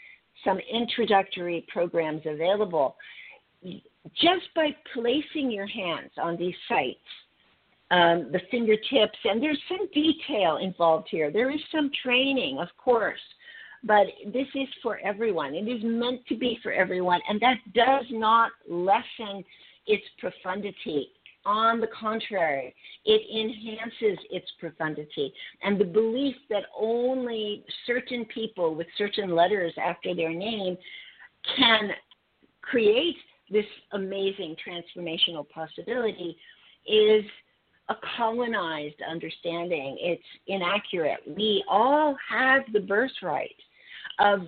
some 0.45 0.59
introductory 0.70 1.64
programs 1.72 2.26
available. 2.26 2.97
Just 3.64 4.46
by 4.54 4.74
placing 4.92 5.50
your 5.50 5.66
hands 5.66 6.10
on 6.18 6.36
these 6.36 6.54
sites, 6.68 6.98
um, 7.90 8.30
the 8.32 8.40
fingertips, 8.50 9.18
and 9.24 9.42
there's 9.42 9.60
some 9.68 9.88
detail 9.92 10.56
involved 10.56 11.08
here. 11.10 11.30
There 11.30 11.50
is 11.50 11.60
some 11.70 11.90
training, 12.02 12.58
of 12.58 12.68
course, 12.76 13.20
but 13.84 14.06
this 14.32 14.46
is 14.54 14.68
for 14.82 14.98
everyone. 14.98 15.54
It 15.54 15.68
is 15.68 15.82
meant 15.84 16.26
to 16.28 16.36
be 16.36 16.58
for 16.62 16.72
everyone, 16.72 17.20
and 17.28 17.40
that 17.40 17.58
does 17.74 18.06
not 18.10 18.52
lessen 18.68 19.44
its 19.86 20.04
profundity. 20.18 21.08
On 21.46 21.78
the 21.78 21.88
contrary, 21.88 22.74
it 23.04 23.20
enhances 23.30 24.18
its 24.30 24.50
profundity. 24.58 25.32
And 25.62 25.78
the 25.78 25.84
belief 25.84 26.36
that 26.48 26.64
only 26.74 27.64
certain 27.86 28.24
people 28.24 28.74
with 28.74 28.86
certain 28.96 29.34
letters 29.34 29.74
after 29.76 30.14
their 30.14 30.32
name 30.32 30.78
can 31.56 31.90
create 32.62 33.16
this 33.51 33.66
amazing 33.92 34.57
transformational 34.66 35.49
possibility 35.49 36.36
is 36.86 37.24
a 37.88 37.95
colonized 38.16 39.01
understanding. 39.09 39.99
It's 40.01 40.22
inaccurate. 40.47 41.18
We 41.26 41.62
all 41.68 42.16
have 42.28 42.62
the 42.72 42.80
birthright 42.80 43.57
of 44.18 44.40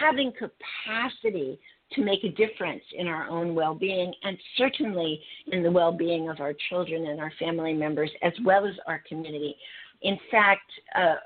having 0.00 0.32
capacity 0.32 1.58
to 1.92 2.02
make 2.02 2.24
a 2.24 2.30
difference 2.30 2.82
in 2.96 3.06
our 3.06 3.28
own 3.28 3.54
well 3.54 3.74
being 3.74 4.14
and 4.22 4.38
certainly 4.56 5.20
in 5.48 5.62
the 5.62 5.70
well 5.70 5.92
being 5.92 6.28
of 6.28 6.40
our 6.40 6.54
children 6.68 7.06
and 7.08 7.20
our 7.20 7.32
family 7.38 7.74
members 7.74 8.10
as 8.22 8.32
well 8.44 8.66
as 8.66 8.74
our 8.86 9.02
community. 9.08 9.56
In 10.02 10.18
fact, 10.30 10.70
uh, 10.94 11.16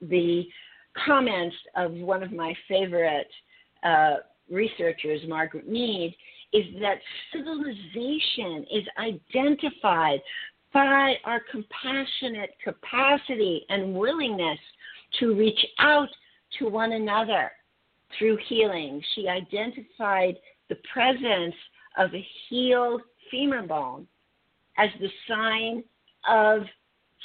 the 0.00 0.44
comments 1.04 1.56
of 1.76 1.92
one 1.92 2.22
of 2.22 2.32
my 2.32 2.54
favorite 2.68 3.28
uh, 3.82 4.16
researchers, 4.50 5.20
Margaret 5.28 5.68
Mead, 5.68 6.14
is 6.56 6.80
that 6.80 6.98
civilization 7.32 8.64
is 8.72 8.84
identified 8.98 10.20
by 10.72 11.14
our 11.24 11.40
compassionate 11.50 12.50
capacity 12.64 13.66
and 13.68 13.94
willingness 13.94 14.58
to 15.20 15.34
reach 15.34 15.60
out 15.78 16.08
to 16.58 16.68
one 16.68 16.92
another 16.92 17.50
through 18.18 18.38
healing. 18.48 19.02
She 19.14 19.28
identified 19.28 20.36
the 20.68 20.76
presence 20.92 21.54
of 21.98 22.14
a 22.14 22.26
healed 22.48 23.02
femur 23.30 23.66
bone 23.66 24.06
as 24.78 24.88
the 25.00 25.10
sign 25.28 25.84
of 26.28 26.62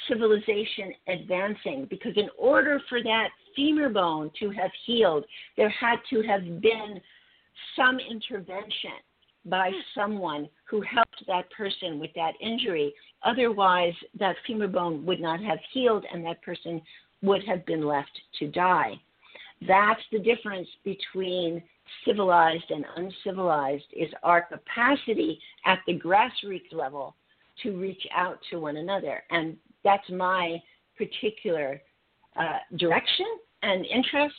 civilization 0.10 0.94
advancing 1.08 1.88
because 1.90 2.14
in 2.18 2.30
order 2.38 2.82
for 2.90 3.02
that 3.04 3.30
femur 3.56 3.90
bone 3.90 4.30
to 4.40 4.50
have 4.50 4.72
healed, 4.86 5.26
there 5.56 5.70
had 5.70 6.00
to 6.10 6.22
have 6.24 6.62
been 6.62 7.00
some 7.76 7.98
intervention 8.00 9.00
by 9.46 9.72
someone 9.96 10.48
who 10.70 10.82
helped 10.82 11.24
that 11.28 11.50
person 11.52 12.00
with 12.00 12.12
that 12.16 12.34
injury. 12.42 12.94
Otherwise, 13.24 13.94
that 14.20 14.36
femur 14.46 14.68
bone 14.68 15.06
would 15.06 15.20
not 15.20 15.42
have 15.42 15.60
healed 15.74 16.06
and 16.12 16.26
that 16.26 16.42
person 16.42 16.82
would 17.22 17.44
have 17.46 17.66
been 17.66 17.86
left 17.86 18.12
to 18.40 18.48
die. 18.48 18.94
That's 19.68 20.02
the 20.12 20.20
difference 20.20 20.68
between 20.84 21.62
civilized 22.06 22.70
and 22.70 22.86
uncivilized 22.96 23.86
is 23.94 24.10
our 24.24 24.42
capacity 24.42 25.40
at 25.66 25.80
the 25.86 26.00
grassroots 26.00 26.72
level 26.72 27.16
to 27.64 27.78
reach 27.78 28.08
out 28.16 28.40
to 28.50 28.60
one 28.60 28.78
another. 28.78 29.24
And 29.30 29.58
that's 29.84 30.10
my 30.10 30.62
particular 30.98 31.82
uh, 32.36 32.60
direction 32.78 33.26
and 33.62 33.86
interest 33.86 34.36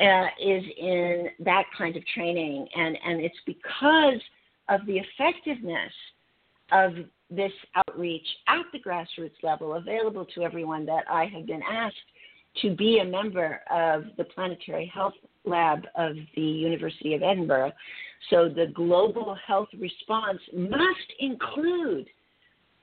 uh, 0.00 0.26
is 0.40 0.64
in 0.78 1.28
that 1.40 1.64
kind 1.76 1.96
of 1.96 2.06
training. 2.06 2.66
And, 2.74 2.98
and 3.04 3.20
it's 3.20 3.36
because 3.46 4.20
of 4.68 4.84
the 4.86 4.98
effectiveness 4.98 5.92
of 6.72 6.92
this 7.30 7.52
outreach 7.74 8.26
at 8.48 8.64
the 8.72 8.78
grassroots 8.78 9.42
level 9.42 9.74
available 9.74 10.26
to 10.34 10.42
everyone 10.42 10.86
that 10.86 11.04
I 11.10 11.26
have 11.26 11.46
been 11.46 11.62
asked 11.62 11.96
to 12.62 12.74
be 12.74 12.98
a 12.98 13.04
member 13.04 13.60
of 13.70 14.04
the 14.16 14.24
Planetary 14.24 14.90
Health 14.92 15.14
Lab 15.44 15.86
of 15.94 16.16
the 16.34 16.40
University 16.40 17.14
of 17.14 17.22
Edinburgh. 17.22 17.72
So 18.30 18.48
the 18.48 18.72
global 18.74 19.36
health 19.46 19.68
response 19.78 20.40
must 20.54 21.12
include 21.20 22.06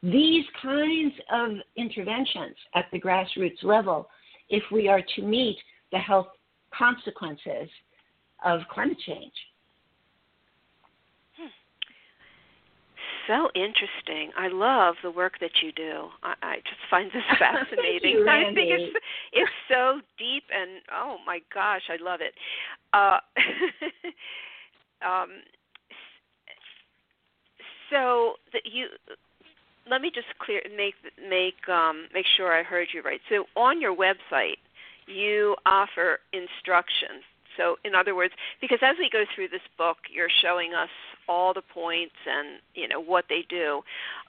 these 0.03 0.45
kinds 0.61 1.13
of 1.31 1.51
interventions 1.75 2.55
at 2.75 2.85
the 2.91 2.99
grassroots 2.99 3.63
level 3.63 4.09
if 4.49 4.63
we 4.71 4.87
are 4.87 5.01
to 5.15 5.21
meet 5.21 5.57
the 5.91 5.97
health 5.97 6.27
consequences 6.77 7.69
of 8.43 8.61
climate 8.69 8.97
change. 9.05 9.33
so 13.27 13.49
interesting. 13.55 14.31
I 14.37 14.47
love 14.49 14.95
the 15.03 15.11
work 15.11 15.33
that 15.39 15.51
you 15.61 15.71
do. 15.71 16.09
I, 16.23 16.33
I 16.41 16.55
just 16.57 16.81
find 16.89 17.07
this 17.07 17.23
fascinating. 17.39 18.11
you, 18.11 18.27
I 18.29 18.53
think 18.53 18.69
it's 18.71 18.97
it's 19.33 19.51
so 19.69 19.99
deep 20.17 20.43
and 20.53 20.81
oh 20.95 21.17
my 21.25 21.39
gosh, 21.53 21.83
I 21.89 22.01
love 22.03 22.19
it. 22.21 22.33
Uh, 22.93 23.19
um, 25.07 25.29
so 27.89 28.33
that 28.51 28.63
you 28.65 28.87
let 29.89 30.01
me 30.01 30.11
just 30.13 30.27
clear 30.39 30.61
make 30.75 30.95
make 31.29 31.67
um, 31.69 32.07
make 32.13 32.25
sure 32.37 32.57
I 32.57 32.63
heard 32.63 32.87
you 32.93 33.01
right. 33.01 33.21
So 33.29 33.45
on 33.55 33.81
your 33.81 33.95
website, 33.95 34.59
you 35.07 35.55
offer 35.65 36.19
instruction. 36.33 37.21
so, 37.57 37.77
in 37.83 37.95
other 37.95 38.15
words, 38.15 38.33
because 38.61 38.79
as 38.81 38.95
we 38.99 39.09
go 39.09 39.23
through 39.35 39.49
this 39.49 39.65
book, 39.77 39.97
you're 40.13 40.31
showing 40.41 40.73
us 40.73 40.89
all 41.27 41.53
the 41.53 41.61
points 41.61 42.15
and 42.27 42.59
you 42.75 42.87
know 42.87 42.99
what 42.99 43.25
they 43.29 43.45
do. 43.49 43.81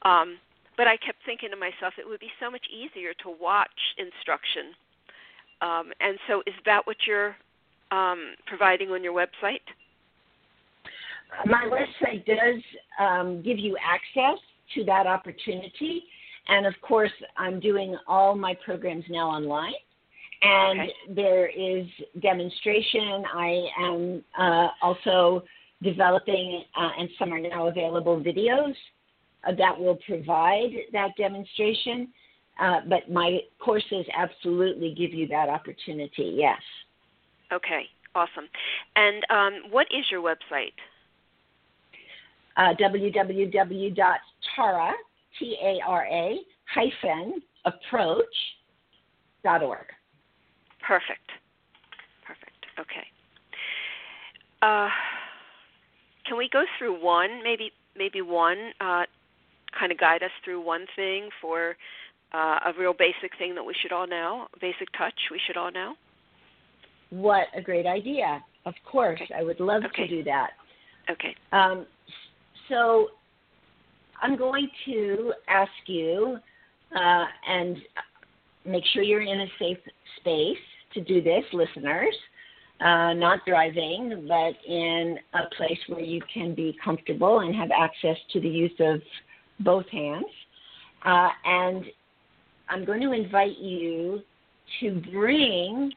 Um, 0.02 0.38
but 0.76 0.86
I 0.88 0.96
kept 0.96 1.18
thinking 1.24 1.50
to 1.50 1.56
myself, 1.56 1.94
it 1.98 2.06
would 2.06 2.20
be 2.20 2.32
so 2.40 2.50
much 2.50 2.66
easier 2.70 3.14
to 3.22 3.30
watch 3.40 3.68
instruction. 3.96 4.74
Um, 5.60 5.92
and 6.00 6.18
so, 6.28 6.42
is 6.46 6.54
that 6.66 6.86
what 6.86 6.96
you're 7.06 7.36
um, 7.90 8.34
providing 8.46 8.90
on 8.90 9.02
your 9.02 9.14
website? 9.14 9.64
My 11.46 11.64
website 11.64 12.24
does 12.26 12.62
um, 13.00 13.42
give 13.42 13.58
you 13.58 13.76
access 13.82 14.38
to 14.74 14.84
that 14.84 15.06
opportunity. 15.06 16.04
And 16.48 16.66
of 16.66 16.74
course, 16.82 17.12
I'm 17.36 17.60
doing 17.60 17.96
all 18.06 18.34
my 18.34 18.54
programs 18.64 19.04
now 19.08 19.28
online. 19.28 19.72
And 20.44 20.80
Okay. 20.80 20.92
there 21.08 21.46
is 21.46 21.86
demonstration. 22.20 23.24
I 23.34 23.66
am 23.80 24.24
uh, 24.38 24.68
also 24.82 25.42
developing, 25.82 26.64
uh, 26.76 26.90
and 26.98 27.08
some 27.18 27.32
are 27.32 27.40
now 27.40 27.68
available, 27.68 28.20
videos 28.20 28.74
uh, 29.46 29.52
that 29.56 29.78
will 29.78 29.96
provide 30.06 30.70
that 30.92 31.10
demonstration. 31.16 32.08
Uh, 32.60 32.80
but 32.88 33.10
my 33.10 33.40
courses 33.58 34.06
absolutely 34.14 34.94
give 34.94 35.12
you 35.12 35.26
that 35.28 35.48
opportunity, 35.48 36.34
yes. 36.36 36.60
Okay, 37.52 37.84
awesome. 38.14 38.48
And 38.96 39.24
um, 39.30 39.70
what 39.72 39.86
is 39.90 40.04
your 40.10 40.22
website? 40.22 40.72
uh, 42.56 42.74
www.tara, 42.80 44.92
T-A-R-A, 45.38 46.38
hyphen, 46.72 47.42
approach, 47.64 48.24
dot 49.42 49.62
org. 49.62 49.86
Perfect. 50.86 51.30
Perfect. 52.26 52.50
Okay. 52.78 53.06
Uh, 54.62 54.88
can 56.26 56.38
we 56.38 56.48
go 56.52 56.64
through 56.78 57.02
one, 57.02 57.42
maybe 57.42 57.70
maybe 57.96 58.22
one, 58.22 58.72
uh, 58.80 59.04
kind 59.78 59.92
of 59.92 59.98
guide 59.98 60.22
us 60.22 60.30
through 60.44 60.60
one 60.64 60.86
thing 60.96 61.28
for 61.40 61.76
uh, 62.32 62.58
a 62.66 62.72
real 62.78 62.92
basic 62.92 63.36
thing 63.38 63.54
that 63.54 63.62
we 63.62 63.74
should 63.80 63.92
all 63.92 64.06
know, 64.06 64.46
basic 64.60 64.88
touch 64.98 65.14
we 65.30 65.40
should 65.46 65.56
all 65.56 65.70
know? 65.70 65.94
What 67.10 67.46
a 67.54 67.60
great 67.62 67.86
idea. 67.86 68.42
Of 68.66 68.74
course, 68.84 69.20
Okay. 69.22 69.34
I 69.34 69.42
would 69.42 69.60
love 69.60 69.84
Okay. 69.84 70.08
to 70.08 70.08
do 70.08 70.24
that. 70.24 70.50
Okay. 71.10 71.36
Um, 71.52 71.86
so 72.68 73.08
I'm 74.20 74.36
going 74.36 74.68
to 74.86 75.32
ask 75.48 75.70
you, 75.86 76.38
uh, 76.96 77.24
and 77.46 77.76
make 78.64 78.84
sure 78.92 79.02
you're 79.02 79.20
in 79.22 79.40
a 79.40 79.46
safe 79.58 79.78
space 80.16 80.56
to 80.94 81.00
do 81.00 81.22
this, 81.22 81.44
listeners. 81.52 82.14
Uh, 82.80 83.12
not 83.12 83.38
driving, 83.46 84.26
but 84.26 84.54
in 84.68 85.16
a 85.34 85.54
place 85.56 85.78
where 85.88 86.00
you 86.00 86.20
can 86.32 86.54
be 86.54 86.76
comfortable 86.84 87.40
and 87.40 87.54
have 87.54 87.70
access 87.70 88.16
to 88.32 88.40
the 88.40 88.48
use 88.48 88.72
of 88.80 89.00
both 89.60 89.88
hands. 89.90 90.26
Uh, 91.04 91.28
and 91.44 91.84
I'm 92.68 92.84
going 92.84 93.00
to 93.00 93.12
invite 93.12 93.58
you 93.58 94.20
to 94.80 95.00
bring 95.12 95.92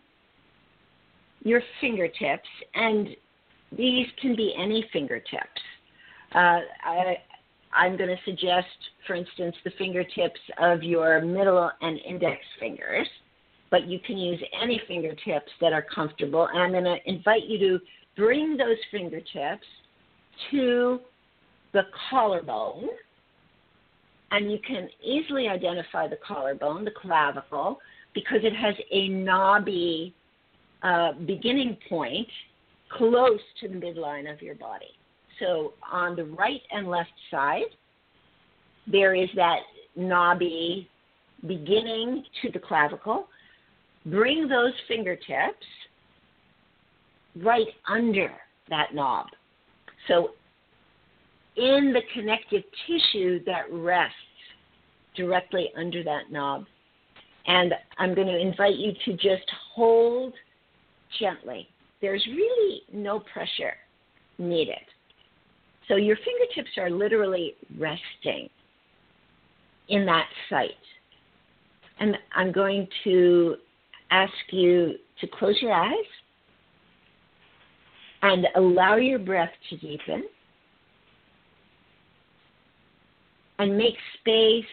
your 1.44 1.62
fingertips, 1.82 2.48
and 2.76 3.10
these 3.76 4.06
can 4.22 4.36
be 4.36 4.54
any 4.58 4.86
fingertips. 4.94 5.62
Uh, 6.36 6.60
I, 6.84 7.18
I'm 7.74 7.98
going 7.98 8.10
to 8.10 8.18
suggest, 8.24 8.68
for 9.06 9.16
instance, 9.16 9.56
the 9.64 9.72
fingertips 9.78 10.40
of 10.60 10.84
your 10.84 11.22
middle 11.22 11.72
and 11.82 12.00
index 12.08 12.42
fingers, 12.60 13.08
but 13.70 13.88
you 13.88 14.00
can 14.00 14.18
use 14.18 14.42
any 14.62 14.82
fingertips 14.88 15.52
that 15.62 15.74
are 15.74 15.86
comfortable. 15.94 16.48
And 16.48 16.62
I'm 16.62 16.72
going 16.72 16.84
to 16.84 16.98
invite 17.06 17.46
you 17.46 17.60
to 17.60 17.80
bring 18.16 18.58
those 18.58 18.78
fingertips 18.92 19.66
to 20.52 21.00
the 21.74 21.84
collarbone. 22.10 22.88
And 24.32 24.52
you 24.52 24.60
can 24.66 24.90
easily 25.04 25.48
identify 25.48 26.08
the 26.08 26.18
collarbone, 26.26 26.86
the 26.86 26.92
clavicle, 26.92 27.80
because 28.14 28.40
it 28.44 28.56
has 28.56 28.76
a 28.92 29.08
knobby 29.10 30.14
uh, 30.84 31.14
beginning 31.26 31.78
point 31.90 32.28
close 32.90 33.40
to 33.62 33.68
the 33.68 33.76
midline 33.76 34.32
of 34.32 34.42
your 34.42 34.56
body. 34.56 34.98
So 35.40 35.74
on 35.92 36.16
the 36.16 36.26
right 36.26 36.62
and 36.72 36.88
left 36.88 37.12
side, 37.30 37.72
there 38.86 39.14
is 39.14 39.30
that 39.36 39.60
knobby 39.96 40.90
beginning 41.46 42.24
to 42.42 42.52
the 42.52 42.60
clavicle. 42.60 43.28
Bring 44.08 44.48
those 44.48 44.74
fingertips 44.88 45.66
right 47.44 47.68
under 47.88 48.32
that 48.70 48.94
knob. 48.94 49.28
So 50.08 50.32
in 51.56 51.94
the 51.94 52.02
connective 52.14 52.64
tissue 52.86 53.44
that 53.46 53.64
rests 53.72 54.16
directly 55.16 55.70
under 55.76 56.04
that 56.04 56.32
knob. 56.32 56.66
And 57.48 57.74
I'm 57.98 58.14
going 58.14 58.28
to 58.28 58.38
invite 58.38 58.76
you 58.76 58.94
to 59.06 59.14
just 59.14 59.50
hold 59.74 60.34
gently. 61.20 61.68
There's 62.02 62.26
really 62.28 62.82
no 62.94 63.20
pressure 63.20 63.74
needed. 64.38 64.76
So 65.88 65.96
your 65.96 66.18
fingertips 66.18 66.78
are 66.78 66.90
literally 66.90 67.56
resting 67.78 68.50
in 69.90 70.06
that 70.06 70.28
site. 70.50 70.72
And 72.00 72.18
I'm 72.36 72.52
going 72.52 72.88
to 73.06 73.56
ask 74.12 74.34
you 74.52 74.96
to 75.22 75.28
close 75.28 75.56
your 75.62 75.74
eyes 75.74 75.92
and 78.22 78.48
allow 78.56 78.96
your 78.96 79.20
breath 79.20 79.52
to 79.70 79.78
deepen 79.78 80.24
and 83.60 83.78
make 83.78 83.96
space 84.20 84.66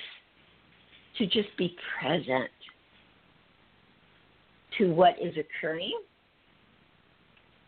to 1.18 1.26
just 1.26 1.57
be 1.57 1.76
present 2.01 2.51
to 4.78 4.93
what 4.93 5.14
is 5.20 5.35
occurring 5.37 5.99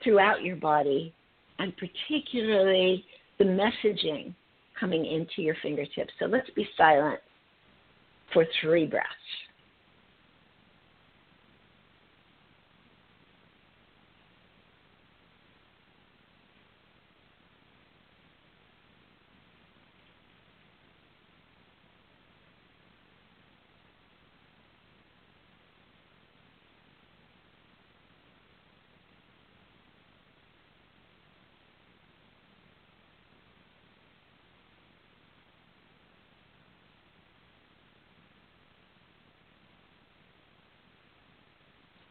throughout 0.03 0.43
your 0.43 0.57
body 0.57 1.12
and 1.59 1.73
particularly 1.77 3.05
the 3.39 3.45
messaging 3.45 4.35
coming 4.79 5.07
into 5.07 5.43
your 5.43 5.57
fingertips. 5.62 6.12
So 6.19 6.27
let's 6.27 6.51
be 6.51 6.69
silent 6.77 7.21
for 8.33 8.45
three 8.61 8.87
breaths. 8.87 9.07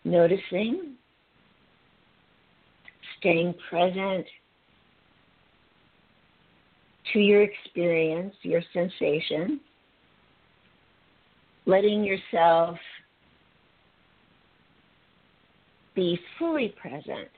Noticing, 0.06 0.94
staying 3.18 3.56
present 3.70 4.26
to 7.12 7.20
your 7.20 7.42
experience, 7.42 8.36
your 8.44 8.62
sensation, 8.72 9.60
letting 11.66 12.04
yourself 12.04 12.78
be 15.96 16.20
fully 16.38 16.76
present 16.80 17.30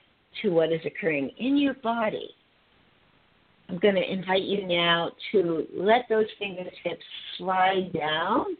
to 0.41 0.49
what 0.49 0.73
is 0.73 0.81
occurring 0.85 1.31
in 1.37 1.57
your 1.57 1.75
body. 1.75 2.31
I'm 3.69 3.77
going 3.79 3.95
to 3.95 4.11
invite 4.11 4.43
you 4.43 4.67
now 4.67 5.11
to 5.31 5.65
let 5.73 6.05
those 6.09 6.25
fingertips 6.39 7.03
slide 7.37 7.93
down 7.93 8.57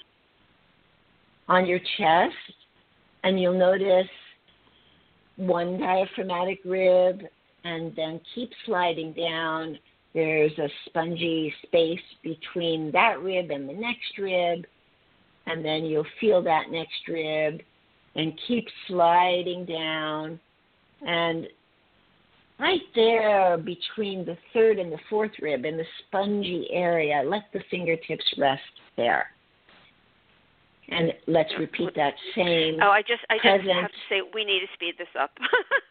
on 1.48 1.66
your 1.66 1.80
chest, 1.98 2.34
and 3.28 3.38
you'll 3.42 3.60
notice 3.60 4.08
one 5.36 5.78
diaphragmatic 5.78 6.60
rib, 6.64 7.24
and 7.66 7.94
then 7.98 8.22
keep 8.34 8.50
sliding 8.66 9.12
down. 9.12 9.78
There's 10.14 10.58
a 10.58 10.70
spongy 10.86 11.54
space 11.64 12.00
between 12.24 12.90
that 12.94 13.22
rib 13.22 13.52
and 13.52 13.68
the 13.68 13.74
next 13.74 14.18
rib, 14.18 14.66
and 15.46 15.64
then 15.64 15.84
you'll 15.84 16.08
feel 16.22 16.42
that 16.44 16.72
next 16.72 17.06
rib, 17.10 17.60
and 18.16 18.32
keep 18.48 18.66
sliding 18.88 19.66
down. 19.66 20.40
And 21.06 21.48
right 22.58 22.80
there 22.96 23.58
between 23.58 24.24
the 24.24 24.38
third 24.54 24.80
and 24.80 24.90
the 24.90 25.00
fourth 25.10 25.34
rib 25.42 25.66
in 25.66 25.76
the 25.76 25.86
spongy 26.08 26.70
area, 26.72 27.24
let 27.26 27.44
the 27.52 27.60
fingertips 27.70 28.34
rest 28.38 28.62
there. 28.96 29.28
And 30.90 31.14
let's 31.28 31.52
repeat 31.60 31.94
that 31.96 32.14
same. 32.36 32.78
Oh, 32.82 32.90
I 32.90 33.02
just 33.02 33.22
I 33.30 33.36
just 33.36 33.44
Present. 33.44 33.82
have 33.82 33.92
to 33.92 33.98
say 34.10 34.22
we 34.34 34.46
need 34.46 34.62
to 34.62 34.68
speed 34.74 34.94
this 34.98 35.08
up. 35.20 35.32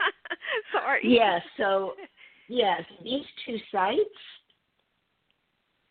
Sorry. 0.72 1.00
Yes, 1.04 1.42
so 1.56 1.92
yes, 2.48 2.82
these 3.02 3.24
two 3.44 3.58
sites 3.70 4.00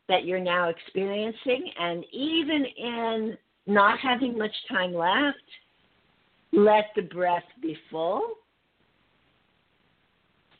that 0.07 0.25
you're 0.25 0.39
now 0.39 0.69
experiencing, 0.69 1.71
and 1.79 2.03
even 2.11 2.65
in 2.77 3.37
not 3.67 3.99
having 3.99 4.37
much 4.37 4.55
time 4.69 4.93
left, 4.93 5.37
let 6.51 6.85
the 6.95 7.01
breath 7.03 7.43
be 7.61 7.77
full 7.91 8.21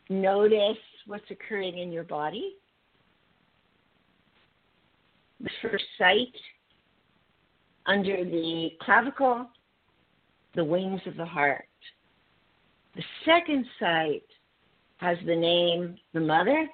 notice 0.10 0.78
what's 1.08 1.30
occurring 1.30 1.78
in 1.80 1.92
your 1.92 2.04
body. 2.04 2.56
The 5.40 5.50
first 5.62 5.84
site 5.98 6.36
under 7.86 8.24
the 8.24 8.70
clavicle, 8.82 9.48
the 10.56 10.64
wings 10.64 11.02
of 11.06 11.18
the 11.18 11.26
heart. 11.26 11.68
The 12.96 13.04
second 13.26 13.66
site 13.80 14.24
has 14.98 15.18
the 15.26 15.36
name 15.36 15.98
the 16.14 16.22
mother, 16.22 16.68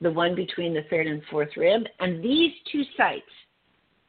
the 0.00 0.10
one 0.10 0.34
between 0.34 0.74
the 0.74 0.84
third 0.88 1.06
and 1.06 1.22
fourth 1.30 1.56
rib, 1.56 1.82
and 2.00 2.22
these 2.22 2.52
two 2.70 2.82
sites 2.96 3.24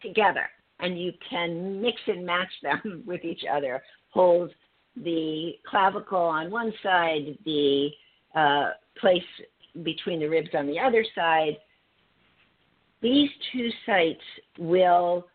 together, 0.02 0.48
and 0.80 1.00
you 1.00 1.12
can 1.28 1.82
mix 1.82 2.00
and 2.08 2.26
match 2.26 2.52
them 2.62 3.04
with 3.08 3.24
each 3.24 3.44
other, 3.52 3.82
hold 4.10 4.52
the 4.96 5.54
clavicle 5.70 6.18
on 6.18 6.52
one 6.52 6.74
side, 6.84 7.38
the 7.46 7.90
uh, 8.36 8.70
place 9.00 9.22
between 9.84 10.20
the 10.20 10.28
ribs 10.28 10.50
on 10.54 10.68
the 10.68 10.80
other 10.80 11.06
side. 11.16 11.58
These 13.02 13.30
two 13.52 13.70
sites 13.86 14.22
will 14.58 15.28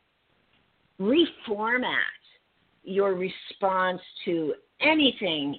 reformat 1.03 1.94
your 2.84 3.14
response 3.14 4.00
to 4.24 4.55
anything 4.80 5.59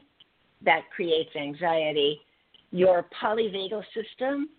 that 0.63 0.81
creates 0.95 1.35
anxiety. 1.35 2.19
Your 2.71 3.05
polyvagal 3.21 3.83
system 3.93 4.49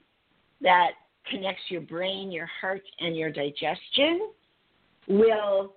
that 0.61 0.91
connects 1.31 1.63
your 1.69 1.81
brain, 1.81 2.31
your 2.31 2.49
heart, 2.61 2.83
and 3.01 3.17
your 3.17 3.31
digestion 3.31 4.31
will 5.09 5.75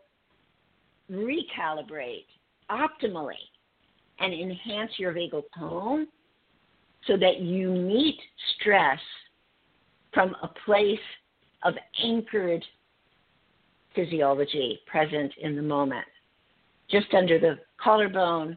recalibrate 1.11 2.25
optimally 2.69 3.33
and 4.19 4.33
enhance 4.33 4.91
your 4.97 5.13
vagal 5.13 5.43
tone 5.57 6.07
so 7.05 7.17
that 7.17 7.39
you 7.39 7.71
meet 7.71 8.19
stress 8.55 8.99
from 10.13 10.35
a 10.43 10.49
place 10.65 10.99
of 11.63 11.73
anchored 12.03 12.63
physiology 13.97 14.79
present 14.85 15.33
in 15.41 15.57
the 15.57 15.61
moment. 15.61 16.05
Just 16.89 17.13
under 17.13 17.37
the 17.37 17.57
collarbone, 17.83 18.55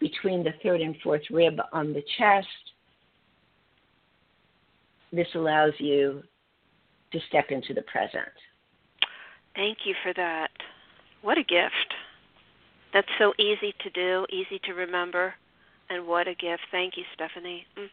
between 0.00 0.44
the 0.44 0.52
third 0.62 0.80
and 0.80 0.96
fourth 1.02 1.22
rib 1.30 1.58
on 1.72 1.92
the 1.92 2.02
chest. 2.16 2.46
This 5.12 5.26
allows 5.34 5.72
you 5.78 6.22
to 7.12 7.18
step 7.28 7.46
into 7.50 7.74
the 7.74 7.82
present. 7.82 8.28
Thank 9.54 9.78
you 9.84 9.94
for 10.02 10.12
that. 10.14 10.50
What 11.22 11.38
a 11.38 11.42
gift. 11.42 11.94
That's 12.92 13.08
so 13.18 13.32
easy 13.38 13.74
to 13.82 13.90
do, 13.90 14.26
easy 14.30 14.60
to 14.64 14.72
remember, 14.72 15.34
and 15.90 16.06
what 16.06 16.28
a 16.28 16.34
gift. 16.34 16.62
Thank 16.70 16.96
you, 16.96 17.04
Stephanie. 17.14 17.66
Mm. 17.76 17.88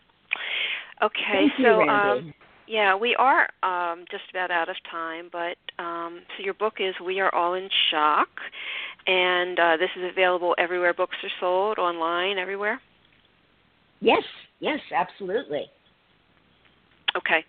Okay, 1.02 1.22
Thank 1.32 1.52
so 1.58 1.82
you, 1.84 1.90
um, 1.90 2.34
yeah, 2.68 2.96
we 2.96 3.16
are 3.16 3.50
um, 3.64 4.06
just 4.10 4.24
about 4.30 4.52
out 4.52 4.70
of 4.70 4.76
time, 4.90 5.30
but 5.32 5.58
um, 5.84 6.22
so 6.36 6.44
your 6.44 6.54
book 6.54 6.76
is 6.80 6.96
We 7.04 7.20
Are 7.20 7.34
All 7.34 7.54
in 7.54 7.70
Shock, 7.92 8.30
and 9.08 9.60
uh, 9.60 9.78
this 9.78 9.90
is 9.96 10.10
available 10.10 10.56
everywhere 10.58 10.94
books 10.94 11.16
are 11.24 11.30
sold, 11.40 11.78
online, 11.78 12.38
everywhere. 12.38 12.82
Yes, 14.02 14.24
yes, 14.60 14.80
absolutely. 14.96 15.66
Okay, 17.16 17.46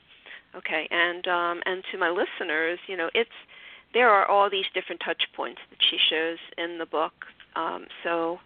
okay, 0.55 0.89
and 0.91 1.27
um, 1.27 1.61
and 1.67 1.83
to 1.93 1.99
my 1.99 2.11
listeners, 2.11 2.79
you 2.87 2.97
know, 2.97 3.09
it's 3.15 3.31
there 3.95 4.11
are 4.11 4.27
all 4.27 4.51
these 4.51 4.67
different 4.75 5.01
touch 5.05 5.23
points 5.35 5.61
that 5.71 5.79
she 5.91 5.97
shows 6.11 6.39
in 6.59 6.79
the 6.79 6.87
book. 6.87 7.13
Um, 7.55 7.87
so 8.05 8.39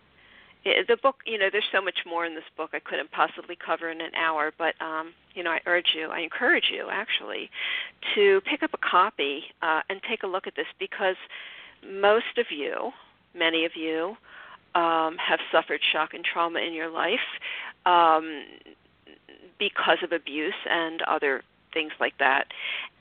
the 0.64 0.96
book, 1.02 1.16
you 1.26 1.38
know, 1.38 1.48
there's 1.50 1.64
so 1.72 1.80
much 1.80 2.00
more 2.06 2.26
in 2.26 2.34
this 2.34 2.44
book 2.56 2.70
I 2.72 2.80
couldn't 2.80 3.10
possibly 3.12 3.56
cover 3.56 3.90
in 3.90 4.00
an 4.00 4.14
hour. 4.14 4.52
But 4.56 4.74
um, 4.80 5.12
you 5.34 5.42
know, 5.42 5.50
I 5.50 5.60
urge 5.66 5.94
you, 5.94 6.08
I 6.08 6.20
encourage 6.20 6.70
you 6.72 6.88
actually, 6.90 7.50
to 8.14 8.40
pick 8.42 8.62
up 8.62 8.70
a 8.74 8.78
copy 8.78 9.44
uh, 9.62 9.80
and 9.88 10.00
take 10.08 10.22
a 10.22 10.26
look 10.26 10.46
at 10.46 10.54
this 10.56 10.66
because 10.78 11.16
most 11.88 12.38
of 12.38 12.46
you, 12.50 12.90
many 13.34 13.64
of 13.64 13.72
you, 13.74 14.16
um, 14.74 15.16
have 15.16 15.40
suffered 15.50 15.80
shock 15.92 16.14
and 16.14 16.24
trauma 16.24 16.60
in 16.60 16.72
your 16.72 16.90
life 16.90 17.18
um, 17.86 18.44
because 19.58 19.98
of 20.02 20.12
abuse 20.12 20.54
and 20.68 21.02
other 21.02 21.42
things 21.72 21.92
like 22.00 22.14
that. 22.18 22.44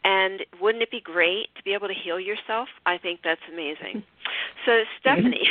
And 0.03 0.41
wouldn't 0.61 0.81
it 0.81 0.91
be 0.91 1.01
great 1.01 1.47
to 1.57 1.63
be 1.63 1.73
able 1.73 1.87
to 1.87 1.93
heal 1.93 2.19
yourself? 2.19 2.69
I 2.85 2.97
think 2.97 3.21
that's 3.23 3.41
amazing. 3.51 4.03
So 4.65 4.83
Stephanie, 4.99 5.47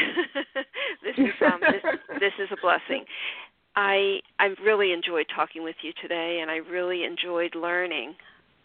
this 1.02 1.16
is 1.16 1.32
um, 1.40 1.60
this, 1.60 1.82
this 2.20 2.32
is 2.38 2.48
a 2.52 2.60
blessing. 2.60 3.04
I 3.74 4.20
I 4.38 4.54
really 4.62 4.92
enjoyed 4.92 5.26
talking 5.34 5.64
with 5.64 5.76
you 5.82 5.92
today, 6.00 6.38
and 6.42 6.50
I 6.50 6.56
really 6.56 7.04
enjoyed 7.04 7.54
learning 7.54 8.14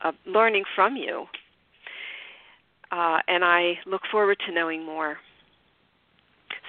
uh, 0.03 0.11
learning 0.25 0.63
from 0.75 0.95
you. 0.95 1.25
Uh, 2.91 3.19
and 3.27 3.43
I 3.43 3.79
look 3.85 4.01
forward 4.11 4.37
to 4.45 4.53
knowing 4.53 4.85
more. 4.85 5.17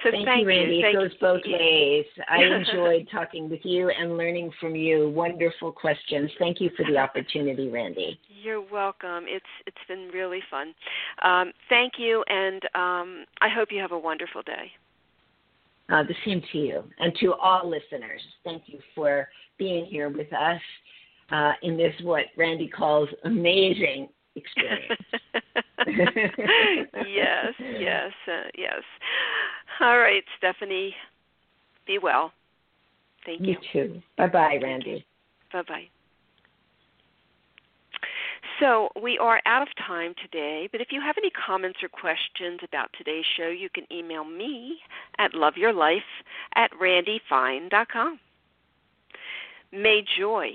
So 0.05 0.11
thank, 0.11 0.25
thank 0.27 0.41
you, 0.41 0.47
Randi. 0.47 0.81
Thank 0.83 0.95
it 0.95 0.99
goes 0.99 1.17
both 1.19 1.41
ways. 1.47 2.05
I 2.29 2.43
enjoyed 2.43 3.07
talking 3.11 3.49
with 3.49 3.61
you 3.63 3.89
and 3.89 4.17
learning 4.17 4.51
from 4.61 4.75
you. 4.75 5.09
Wonderful 5.09 5.71
questions. 5.71 6.29
Thank 6.37 6.61
you 6.61 6.69
for 6.77 6.85
the 6.85 6.97
opportunity, 6.97 7.69
Randi. 7.69 8.19
You're 8.29 8.61
welcome. 8.61 9.25
It's 9.27 9.45
it's 9.65 9.77
been 9.87 10.09
really 10.13 10.41
fun. 10.51 10.75
Um, 11.23 11.51
thank 11.69 11.93
you, 11.97 12.23
and 12.27 12.63
um, 12.75 13.25
I 13.41 13.49
hope 13.49 13.69
you 13.71 13.81
have 13.81 13.93
a 13.93 13.97
wonderful 13.97 14.43
day. 14.43 14.71
Uh, 15.89 16.03
the 16.03 16.15
same 16.23 16.41
to 16.51 16.57
you 16.59 16.83
and 16.99 17.11
to 17.21 17.33
all 17.33 17.67
listeners. 17.67 18.21
Thank 18.43 18.63
you 18.67 18.79
for 18.93 19.27
being 19.57 19.85
here 19.85 20.09
with 20.09 20.31
us 20.33 20.61
uh, 21.31 21.53
in 21.63 21.77
this 21.77 21.93
what 22.03 22.25
Randi 22.37 22.67
calls 22.67 23.09
amazing 23.23 24.09
experience. 24.35 25.01
yes, 27.07 27.53
yes, 27.79 28.11
uh, 28.27 28.49
yes. 28.57 28.81
All 29.79 29.99
right, 29.99 30.23
Stephanie. 30.37 30.95
Be 31.87 31.99
well. 31.99 32.31
Thank 33.25 33.41
you. 33.41 33.47
You 33.47 33.57
too. 33.73 34.01
Bye 34.17 34.27
bye, 34.27 34.59
Randi. 34.61 35.05
Bye 35.51 35.63
bye. 35.67 35.87
So 38.59 38.89
we 39.01 39.17
are 39.17 39.41
out 39.45 39.63
of 39.63 39.67
time 39.85 40.13
today, 40.21 40.69
but 40.71 40.79
if 40.79 40.87
you 40.91 41.01
have 41.01 41.17
any 41.17 41.29
comments 41.29 41.79
or 41.83 41.89
questions 41.89 42.59
about 42.63 42.89
today's 42.97 43.25
show, 43.35 43.49
you 43.49 43.69
can 43.69 43.85
email 43.91 44.23
me 44.23 44.77
at 45.17 45.33
loveyourlife 45.33 45.99
at 46.55 46.71
randifine.com. 46.81 48.19
May 49.73 50.05
joy 50.17 50.51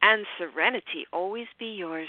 and 0.00 0.24
serenity 0.38 1.06
always 1.12 1.46
be 1.58 1.74
yours. 1.74 2.08